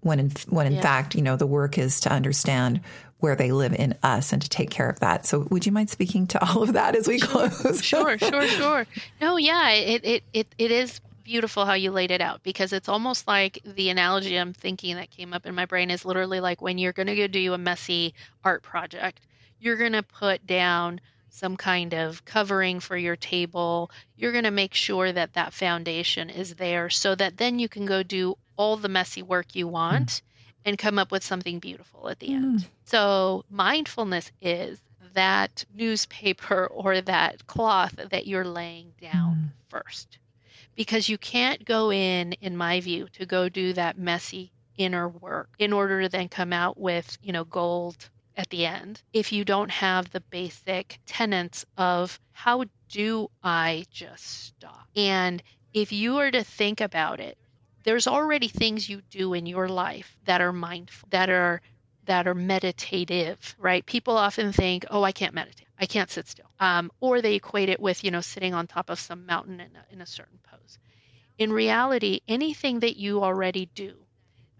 when 0.00 0.20
in, 0.20 0.30
when 0.48 0.66
in 0.66 0.74
yeah. 0.74 0.82
fact, 0.82 1.14
you 1.14 1.22
know, 1.22 1.36
the 1.36 1.46
work 1.46 1.78
is 1.78 2.00
to 2.00 2.12
understand 2.12 2.80
where 3.18 3.34
they 3.34 3.52
live 3.52 3.72
in 3.72 3.94
us 4.02 4.32
and 4.34 4.42
to 4.42 4.48
take 4.48 4.70
care 4.70 4.88
of 4.88 5.00
that. 5.00 5.24
So 5.24 5.46
would 5.50 5.64
you 5.64 5.72
mind 5.72 5.88
speaking 5.88 6.26
to 6.28 6.44
all 6.44 6.62
of 6.62 6.74
that 6.74 6.94
as 6.94 7.08
we 7.08 7.18
sure, 7.18 7.48
close? 7.48 7.82
sure, 7.82 8.18
sure, 8.18 8.48
sure. 8.48 8.86
No, 9.20 9.38
yeah, 9.38 9.70
it, 9.70 10.04
it, 10.04 10.22
it, 10.34 10.54
it 10.58 10.70
is 10.70 11.00
beautiful 11.24 11.64
how 11.64 11.72
you 11.74 11.90
laid 11.90 12.10
it 12.10 12.20
out 12.20 12.42
because 12.42 12.72
it's 12.72 12.88
almost 12.88 13.26
like 13.26 13.58
the 13.64 13.88
analogy 13.88 14.36
I'm 14.36 14.52
thinking 14.52 14.96
that 14.96 15.10
came 15.10 15.32
up 15.32 15.46
in 15.46 15.54
my 15.54 15.66
brain 15.66 15.90
is 15.90 16.04
literally 16.04 16.40
like 16.40 16.62
when 16.62 16.78
you're 16.78 16.92
going 16.92 17.08
to 17.08 17.16
go 17.16 17.26
do 17.26 17.54
a 17.54 17.58
messy 17.58 18.14
art 18.44 18.62
project, 18.62 19.20
you're 19.58 19.76
going 19.76 19.92
to 19.92 20.02
put 20.02 20.46
down 20.46 21.00
some 21.30 21.56
kind 21.56 21.94
of 21.94 22.24
covering 22.24 22.78
for 22.78 22.96
your 22.96 23.16
table. 23.16 23.90
You're 24.16 24.32
going 24.32 24.44
to 24.44 24.50
make 24.52 24.74
sure 24.74 25.10
that 25.10 25.32
that 25.32 25.52
foundation 25.52 26.30
is 26.30 26.54
there 26.54 26.90
so 26.90 27.14
that 27.14 27.38
then 27.38 27.58
you 27.58 27.68
can 27.68 27.86
go 27.86 28.02
do 28.02 28.36
all 28.56 28.76
the 28.76 28.88
messy 28.88 29.22
work 29.22 29.54
you 29.54 29.66
want. 29.66 30.08
Mm 30.08 30.20
and 30.64 30.78
come 30.78 30.98
up 30.98 31.12
with 31.12 31.22
something 31.22 31.58
beautiful 31.58 32.08
at 32.08 32.18
the 32.18 32.28
mm. 32.28 32.36
end. 32.36 32.66
So, 32.86 33.44
mindfulness 33.50 34.30
is 34.40 34.80
that 35.14 35.64
newspaper 35.74 36.66
or 36.70 37.00
that 37.00 37.46
cloth 37.46 37.98
that 38.10 38.26
you're 38.26 38.46
laying 38.46 38.92
down 39.00 39.34
mm. 39.34 39.48
first. 39.68 40.18
Because 40.76 41.08
you 41.08 41.18
can't 41.18 41.64
go 41.64 41.90
in, 41.92 42.32
in 42.34 42.56
my 42.56 42.80
view, 42.80 43.08
to 43.12 43.26
go 43.26 43.48
do 43.48 43.72
that 43.74 43.98
messy 43.98 44.52
inner 44.76 45.08
work 45.08 45.50
in 45.58 45.72
order 45.72 46.02
to 46.02 46.08
then 46.08 46.28
come 46.28 46.52
out 46.52 46.78
with, 46.78 47.16
you 47.22 47.32
know, 47.32 47.44
gold 47.44 48.10
at 48.36 48.48
the 48.50 48.66
end 48.66 49.00
if 49.12 49.32
you 49.32 49.44
don't 49.44 49.70
have 49.70 50.10
the 50.10 50.20
basic 50.30 50.98
tenets 51.06 51.64
of 51.76 52.18
how 52.32 52.64
do 52.88 53.28
I 53.42 53.84
just 53.90 54.24
stop? 54.24 54.86
And 54.96 55.42
if 55.72 55.92
you 55.92 56.14
were 56.14 56.30
to 56.30 56.42
think 56.44 56.80
about 56.80 57.20
it, 57.20 57.38
there's 57.84 58.06
already 58.06 58.48
things 58.48 58.88
you 58.88 59.02
do 59.10 59.34
in 59.34 59.46
your 59.46 59.68
life 59.68 60.16
that 60.24 60.40
are 60.40 60.52
mindful, 60.52 61.08
that 61.10 61.30
are 61.30 61.60
that 62.04 62.26
are 62.26 62.34
meditative, 62.34 63.54
right? 63.58 63.84
People 63.86 64.16
often 64.18 64.52
think, 64.52 64.84
"Oh, 64.90 65.02
I 65.02 65.12
can't 65.12 65.34
meditate. 65.34 65.68
I 65.84 65.86
can't 65.86 66.10
sit 66.10 66.26
still," 66.28 66.50
um, 66.68 66.90
or 67.00 67.20
they 67.20 67.34
equate 67.34 67.68
it 67.74 67.80
with, 67.86 68.04
you 68.04 68.10
know, 68.10 68.22
sitting 68.22 68.54
on 68.54 68.66
top 68.66 68.88
of 68.90 68.98
some 68.98 69.26
mountain 69.26 69.58
in 69.60 69.72
a, 69.76 69.84
in 69.94 70.00
a 70.00 70.06
certain 70.06 70.38
pose. 70.50 70.78
In 71.36 71.52
reality, 71.52 72.20
anything 72.26 72.80
that 72.80 72.96
you 72.96 73.22
already 73.22 73.66
do 73.74 73.92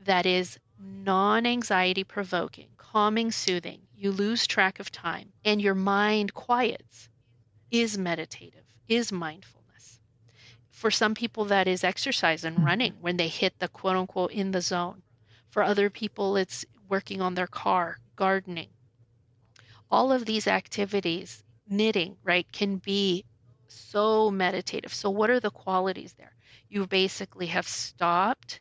that 0.05 0.27
is 0.27 0.59
non-anxiety 0.79 2.05
provoking, 2.05 2.69
calming, 2.77 3.31
soothing, 3.33 3.81
you 3.97 4.11
lose 4.13 4.47
track 4.47 4.81
of 4.81 4.91
time, 4.91 5.33
and 5.45 5.63
your 5.63 5.75
mind 5.75 6.35
quiets, 6.35 7.09
is 7.71 7.97
meditative, 7.97 8.67
is 8.89 9.11
mindfulness. 9.11 10.01
for 10.85 10.91
some 10.91 11.15
people, 11.15 11.47
that 11.47 11.67
is 11.67 11.83
exercise 11.83 12.45
and 12.45 12.57
mm-hmm. 12.57 12.67
running 12.67 12.95
when 13.01 13.17
they 13.17 13.29
hit 13.29 13.59
the 13.59 13.69
quote 13.69 13.97
unquote 13.97 14.33
in 14.33 14.51
the 14.51 14.61
zone. 14.61 15.01
For 15.49 15.63
other 15.63 15.89
people, 15.89 16.37
it's 16.37 16.67
working 16.91 17.23
on 17.23 17.35
their 17.35 17.47
car, 17.47 17.99
gardening. 18.17 18.69
All 19.95 20.13
of 20.13 20.27
these 20.27 20.49
activities, 20.49 21.45
knitting, 21.69 22.19
right, 22.25 22.51
can 22.53 22.79
be 22.79 23.25
so 23.69 24.31
meditative. 24.31 24.93
So, 24.95 25.11
what 25.11 25.31
are 25.31 25.41
the 25.41 25.51
qualities 25.51 26.15
there? 26.15 26.35
You 26.69 26.87
basically 26.87 27.47
have 27.47 27.69
stopped, 27.69 28.61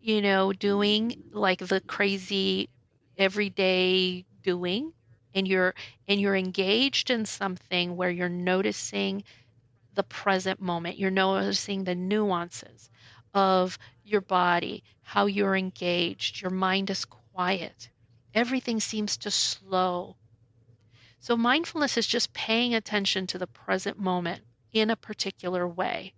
you 0.00 0.22
know, 0.22 0.52
doing 0.52 1.24
like 1.32 1.58
the 1.60 1.80
crazy 1.80 2.70
everyday 3.16 4.24
doing 4.42 4.92
and 5.34 5.48
you're 5.48 5.74
and 6.08 6.20
you're 6.20 6.36
engaged 6.36 7.10
in 7.10 7.26
something 7.26 7.96
where 7.96 8.10
you're 8.10 8.28
noticing 8.28 9.24
the 9.94 10.04
present 10.04 10.60
moment. 10.60 10.98
You're 10.98 11.10
noticing 11.10 11.84
the 11.84 11.94
nuances 11.94 12.90
of 13.34 13.78
your 14.04 14.20
body, 14.22 14.84
how 15.02 15.26
you're 15.26 15.56
engaged. 15.56 16.42
Your 16.42 16.50
mind 16.50 16.90
is 16.90 17.04
quiet. 17.06 17.90
Everything 18.34 18.80
seems 18.80 19.16
to 19.18 19.30
slow. 19.30 20.16
So, 21.24 21.38
mindfulness 21.38 21.96
is 21.96 22.06
just 22.06 22.34
paying 22.34 22.74
attention 22.74 23.26
to 23.28 23.38
the 23.38 23.46
present 23.46 23.98
moment 23.98 24.42
in 24.72 24.90
a 24.90 24.96
particular 24.96 25.66
way. 25.66 26.12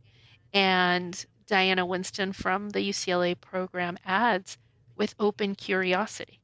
And 0.53 1.25
Diana 1.47 1.87
Winston 1.87 2.33
from 2.33 2.71
the 2.71 2.81
UCLA 2.81 3.41
program 3.41 3.99
adds 4.05 4.59
with 4.97 5.15
open 5.21 5.55
curiosity. 5.55 6.41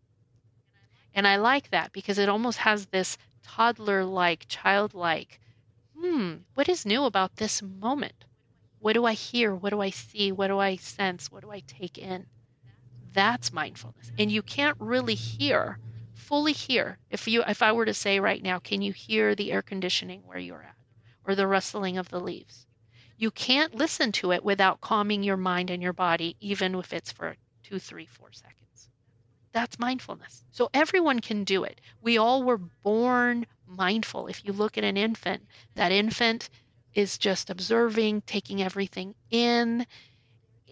And 1.12 1.26
I 1.26 1.38
like 1.38 1.70
that 1.70 1.92
because 1.92 2.18
it 2.18 2.28
almost 2.28 2.58
has 2.58 2.86
this 2.86 3.18
toddler 3.42 4.04
like, 4.04 4.46
childlike 4.46 5.40
hmm, 5.98 6.36
what 6.54 6.68
is 6.68 6.86
new 6.86 7.02
about 7.02 7.34
this 7.34 7.62
moment? 7.62 8.24
What 8.78 8.92
do 8.92 9.04
I 9.04 9.14
hear? 9.14 9.52
What 9.52 9.70
do 9.70 9.80
I 9.80 9.90
see? 9.90 10.30
What 10.30 10.46
do 10.46 10.60
I 10.60 10.76
sense? 10.76 11.32
What 11.32 11.42
do 11.42 11.50
I 11.50 11.64
take 11.66 11.98
in? 11.98 12.26
That's 13.12 13.52
mindfulness. 13.52 14.12
And 14.20 14.30
you 14.30 14.42
can't 14.42 14.76
really 14.78 15.16
hear, 15.16 15.80
fully 16.32 16.54
hear. 16.54 16.96
If 17.10 17.28
you 17.28 17.42
if 17.46 17.60
I 17.60 17.72
were 17.72 17.84
to 17.84 17.92
say 17.92 18.18
right 18.18 18.42
now, 18.42 18.58
can 18.58 18.80
you 18.80 18.94
hear 18.94 19.34
the 19.34 19.52
air 19.52 19.60
conditioning 19.60 20.22
where 20.24 20.38
you're 20.38 20.62
at 20.62 20.76
or 21.26 21.34
the 21.34 21.46
rustling 21.46 21.98
of 21.98 22.08
the 22.08 22.20
leaves? 22.20 22.66
You 23.18 23.30
can't 23.30 23.74
listen 23.74 24.12
to 24.12 24.32
it 24.32 24.42
without 24.42 24.80
calming 24.80 25.22
your 25.22 25.36
mind 25.36 25.68
and 25.68 25.82
your 25.82 25.92
body, 25.92 26.34
even 26.40 26.74
if 26.74 26.90
it's 26.94 27.12
for 27.12 27.36
two, 27.62 27.78
three, 27.78 28.06
four 28.06 28.32
seconds. 28.32 28.88
That's 29.52 29.78
mindfulness. 29.78 30.42
So 30.52 30.70
everyone 30.72 31.20
can 31.20 31.44
do 31.44 31.64
it. 31.64 31.82
We 32.00 32.16
all 32.16 32.42
were 32.42 32.56
born 32.56 33.46
mindful. 33.66 34.26
If 34.26 34.42
you 34.42 34.54
look 34.54 34.78
at 34.78 34.84
an 34.84 34.96
infant, 34.96 35.46
that 35.74 35.92
infant 35.92 36.48
is 36.94 37.18
just 37.18 37.50
observing, 37.50 38.22
taking 38.22 38.62
everything 38.62 39.14
in, 39.30 39.86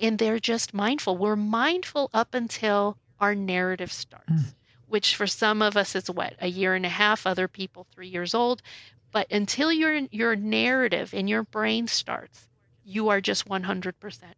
and 0.00 0.18
they're 0.18 0.40
just 0.40 0.72
mindful. 0.72 1.18
We're 1.18 1.36
mindful 1.36 2.08
up 2.14 2.32
until 2.32 2.96
our 3.20 3.34
narrative 3.34 3.92
starts, 3.92 4.32
mm. 4.32 4.54
Which 4.90 5.16
for 5.16 5.26
some 5.26 5.62
of 5.62 5.76
us 5.76 5.94
is 5.94 6.10
what, 6.10 6.34
a 6.40 6.48
year 6.48 6.74
and 6.74 6.84
a 6.84 6.90
half, 6.90 7.26
other 7.26 7.48
people 7.48 7.86
three 7.92 8.08
years 8.08 8.34
old. 8.34 8.60
But 9.12 9.30
until 9.30 9.72
your 9.72 9.96
your 10.10 10.36
narrative 10.36 11.14
in 11.14 11.26
your 11.28 11.44
brain 11.44 11.86
starts, 11.86 12.48
you 12.84 13.08
are 13.08 13.20
just 13.20 13.48
100% 13.48 13.94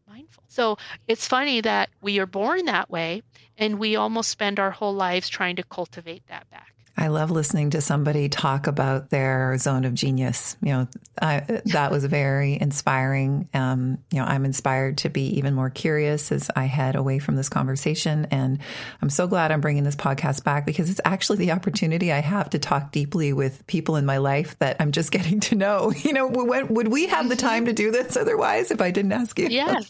mindful. 0.09 0.45
So 0.49 0.79
it's 1.09 1.27
funny 1.27 1.61
that 1.63 1.91
we 2.01 2.19
are 2.19 2.27
born 2.27 2.67
that 2.67 2.91
way 2.91 3.23
and 3.57 3.79
we 3.79 3.97
almost 3.97 4.31
spend 4.31 4.61
our 4.61 4.71
whole 4.71 4.95
lives 4.95 5.29
trying 5.29 5.57
to 5.57 5.63
cultivate 5.63 6.27
that 6.29 6.49
back. 6.51 6.72
I 6.97 7.09
love 7.09 7.31
listening 7.31 7.71
to 7.71 7.81
somebody 7.81 8.29
talk 8.29 8.67
about 8.67 9.11
their 9.11 9.57
zone 9.59 9.85
of 9.85 9.95
genius. 9.95 10.57
You 10.61 10.73
know, 10.73 10.89
I, 11.21 11.61
that 11.67 11.91
was 11.91 12.05
very 12.05 12.61
inspiring. 12.61 13.49
Um, 13.55 13.99
you 14.11 14.19
know, 14.19 14.27
I'm 14.27 14.45
inspired 14.45 14.99
to 14.99 15.09
be 15.09 15.39
even 15.39 15.55
more 15.55 15.71
curious 15.71 16.31
as 16.31 16.51
I 16.55 16.65
head 16.67 16.95
away 16.95 17.19
from 17.19 17.37
this 17.37 17.49
conversation. 17.49 18.27
And 18.31 18.59
I'm 19.01 19.09
so 19.09 19.27
glad 19.27 19.53
I'm 19.53 19.63
bringing 19.63 19.85
this 19.85 19.97
podcast 19.97 20.45
back 20.45 20.67
because 20.67 20.91
it's 20.91 21.01
actually 21.05 21.39
the 21.39 21.53
opportunity 21.53 22.13
I 22.13 22.21
have 22.21 22.51
to 22.51 22.59
talk 22.59 22.93
deeply 22.93 23.33
with 23.33 23.67
people 23.67 23.97
in 23.97 24.05
my 24.05 24.19
life 24.19 24.59
that 24.59 24.77
I'm 24.79 24.93
just 24.93 25.11
getting 25.13 25.41
to 25.41 25.55
know. 25.55 25.93
You 26.03 26.13
know, 26.13 26.27
when, 26.27 26.69
would 26.69 26.89
we 26.89 27.07
have 27.07 27.29
the 27.29 27.37
time 27.37 27.67
to 27.67 27.73
do 27.73 27.91
this 27.91 28.17
otherwise 28.17 28.71
if 28.71 28.81
I 28.83 28.91
didn't 28.91 29.13
ask 29.13 29.39
you? 29.39 29.49
Yes. 29.63 29.87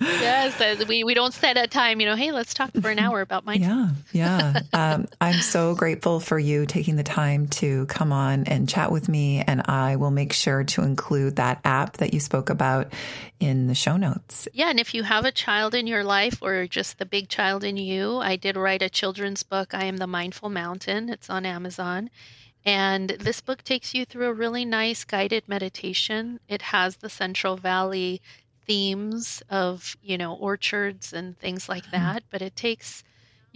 yes. 0.00 0.86
We, 0.86 1.02
we 1.02 1.14
don't 1.14 1.34
set 1.34 1.56
a 1.56 1.66
time, 1.66 2.00
you 2.00 2.06
know, 2.06 2.14
hey, 2.14 2.30
let's 2.30 2.54
talk 2.54 2.70
for 2.80 2.90
an 2.90 2.98
hour 2.98 3.20
about 3.20 3.44
my. 3.44 3.54
Yeah. 3.54 3.90
Yeah. 4.12 4.60
Um, 4.72 5.06
I'm 5.20 5.40
so 5.40 5.74
grateful 5.74 6.20
for 6.20 6.38
you 6.46 6.66
taking 6.66 6.96
the 6.96 7.02
time 7.02 7.48
to 7.48 7.86
come 7.86 8.12
on 8.12 8.44
and 8.44 8.68
chat 8.68 8.90
with 8.90 9.08
me. 9.08 9.42
And 9.46 9.62
I 9.66 9.96
will 9.96 10.10
make 10.10 10.32
sure 10.32 10.64
to 10.64 10.82
include 10.82 11.36
that 11.36 11.60
app 11.64 11.98
that 11.98 12.14
you 12.14 12.20
spoke 12.20 12.48
about 12.50 12.92
in 13.40 13.66
the 13.66 13.74
show 13.74 13.96
notes. 13.96 14.48
Yeah. 14.52 14.70
And 14.70 14.80
if 14.80 14.94
you 14.94 15.02
have 15.02 15.24
a 15.24 15.32
child 15.32 15.74
in 15.74 15.86
your 15.86 16.04
life 16.04 16.38
or 16.40 16.66
just 16.66 16.98
the 16.98 17.06
big 17.06 17.28
child 17.28 17.64
in 17.64 17.76
you, 17.76 18.18
I 18.18 18.36
did 18.36 18.56
write 18.56 18.82
a 18.82 18.88
children's 18.88 19.42
book, 19.42 19.74
I 19.74 19.84
Am 19.84 19.96
the 19.96 20.06
Mindful 20.06 20.48
Mountain. 20.48 21.08
It's 21.08 21.28
on 21.28 21.44
Amazon. 21.44 22.10
And 22.64 23.10
this 23.10 23.40
book 23.40 23.62
takes 23.62 23.94
you 23.94 24.04
through 24.04 24.26
a 24.26 24.32
really 24.32 24.64
nice 24.64 25.04
guided 25.04 25.48
meditation. 25.48 26.40
It 26.48 26.62
has 26.62 26.96
the 26.96 27.08
Central 27.08 27.56
Valley 27.56 28.20
themes 28.66 29.40
of, 29.48 29.96
you 30.02 30.18
know, 30.18 30.34
orchards 30.34 31.12
and 31.12 31.38
things 31.38 31.68
like 31.68 31.84
mm-hmm. 31.84 32.02
that, 32.02 32.24
but 32.30 32.42
it 32.42 32.56
takes 32.56 33.04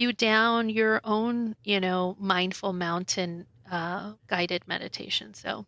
you 0.01 0.11
down 0.11 0.69
your 0.69 0.99
own, 1.03 1.55
you 1.63 1.79
know, 1.79 2.17
mindful 2.19 2.73
mountain 2.73 3.45
uh, 3.71 4.13
guided 4.27 4.67
meditation. 4.67 5.33
So 5.33 5.65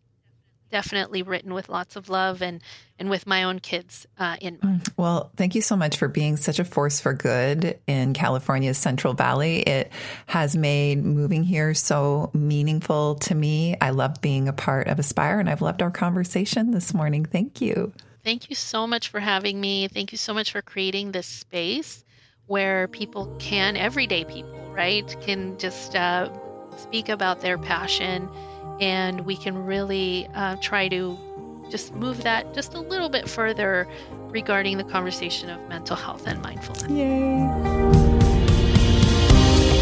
definitely 0.70 1.22
written 1.22 1.54
with 1.54 1.68
lots 1.68 1.94
of 1.94 2.08
love 2.08 2.42
and 2.42 2.60
and 2.98 3.08
with 3.08 3.26
my 3.26 3.44
own 3.44 3.60
kids 3.60 4.06
uh, 4.18 4.36
in 4.40 4.58
mind. 4.62 4.82
Mm, 4.82 4.92
well, 4.96 5.30
thank 5.36 5.54
you 5.54 5.62
so 5.62 5.76
much 5.76 5.96
for 5.96 6.08
being 6.08 6.36
such 6.36 6.58
a 6.58 6.64
force 6.64 7.00
for 7.00 7.12
good 7.12 7.78
in 7.86 8.12
California's 8.12 8.76
Central 8.76 9.14
Valley. 9.14 9.60
It 9.60 9.92
has 10.26 10.56
made 10.56 11.04
moving 11.04 11.44
here 11.44 11.74
so 11.74 12.30
meaningful 12.34 13.14
to 13.16 13.34
me. 13.34 13.76
I 13.80 13.90
love 13.90 14.20
being 14.20 14.48
a 14.48 14.52
part 14.52 14.88
of 14.88 14.98
Aspire, 14.98 15.38
and 15.38 15.48
I've 15.48 15.62
loved 15.62 15.80
our 15.80 15.90
conversation 15.90 16.72
this 16.72 16.92
morning. 16.92 17.24
Thank 17.24 17.60
you. 17.60 17.92
Thank 18.24 18.48
you 18.48 18.56
so 18.56 18.86
much 18.86 19.08
for 19.08 19.20
having 19.20 19.60
me. 19.60 19.86
Thank 19.88 20.12
you 20.12 20.18
so 20.18 20.34
much 20.34 20.52
for 20.52 20.62
creating 20.62 21.12
this 21.12 21.26
space 21.26 22.03
where 22.46 22.88
people 22.88 23.34
can, 23.38 23.76
everyday 23.76 24.24
people, 24.24 24.58
right, 24.72 25.16
can 25.20 25.56
just 25.58 25.96
uh, 25.96 26.30
speak 26.76 27.08
about 27.08 27.40
their 27.40 27.58
passion 27.58 28.28
and 28.80 29.20
we 29.22 29.36
can 29.36 29.64
really 29.64 30.26
uh, 30.34 30.56
try 30.60 30.88
to 30.88 31.18
just 31.70 31.94
move 31.94 32.22
that 32.22 32.52
just 32.54 32.74
a 32.74 32.80
little 32.80 33.08
bit 33.08 33.28
further 33.28 33.88
regarding 34.28 34.78
the 34.78 34.84
conversation 34.84 35.48
of 35.48 35.60
mental 35.68 35.96
health 35.96 36.26
and 36.26 36.42
mindfulness. 36.42 36.88
Yay! 36.88 38.14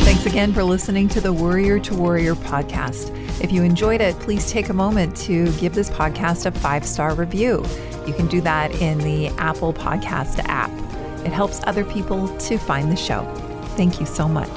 Thanks 0.04 0.26
again 0.26 0.52
for 0.52 0.62
listening 0.62 1.08
to 1.08 1.20
the 1.20 1.32
Warrior 1.32 1.80
to 1.80 1.94
Warrior 1.94 2.34
podcast. 2.34 3.10
If 3.42 3.50
you 3.50 3.62
enjoyed 3.62 4.00
it, 4.00 4.18
please 4.20 4.50
take 4.50 4.68
a 4.68 4.74
moment 4.74 5.16
to 5.18 5.50
give 5.52 5.74
this 5.74 5.90
podcast 5.90 6.46
a 6.46 6.52
five 6.52 6.84
star 6.84 7.14
review. 7.14 7.64
You 8.06 8.12
can 8.12 8.26
do 8.26 8.40
that 8.42 8.72
in 8.80 8.98
the 8.98 9.28
Apple 9.38 9.72
Podcast 9.72 10.40
app. 10.44 10.70
It 11.24 11.32
helps 11.32 11.60
other 11.64 11.84
people 11.84 12.28
to 12.38 12.58
find 12.58 12.90
the 12.90 12.96
show. 12.96 13.24
Thank 13.76 14.00
you 14.00 14.06
so 14.06 14.28
much. 14.28 14.50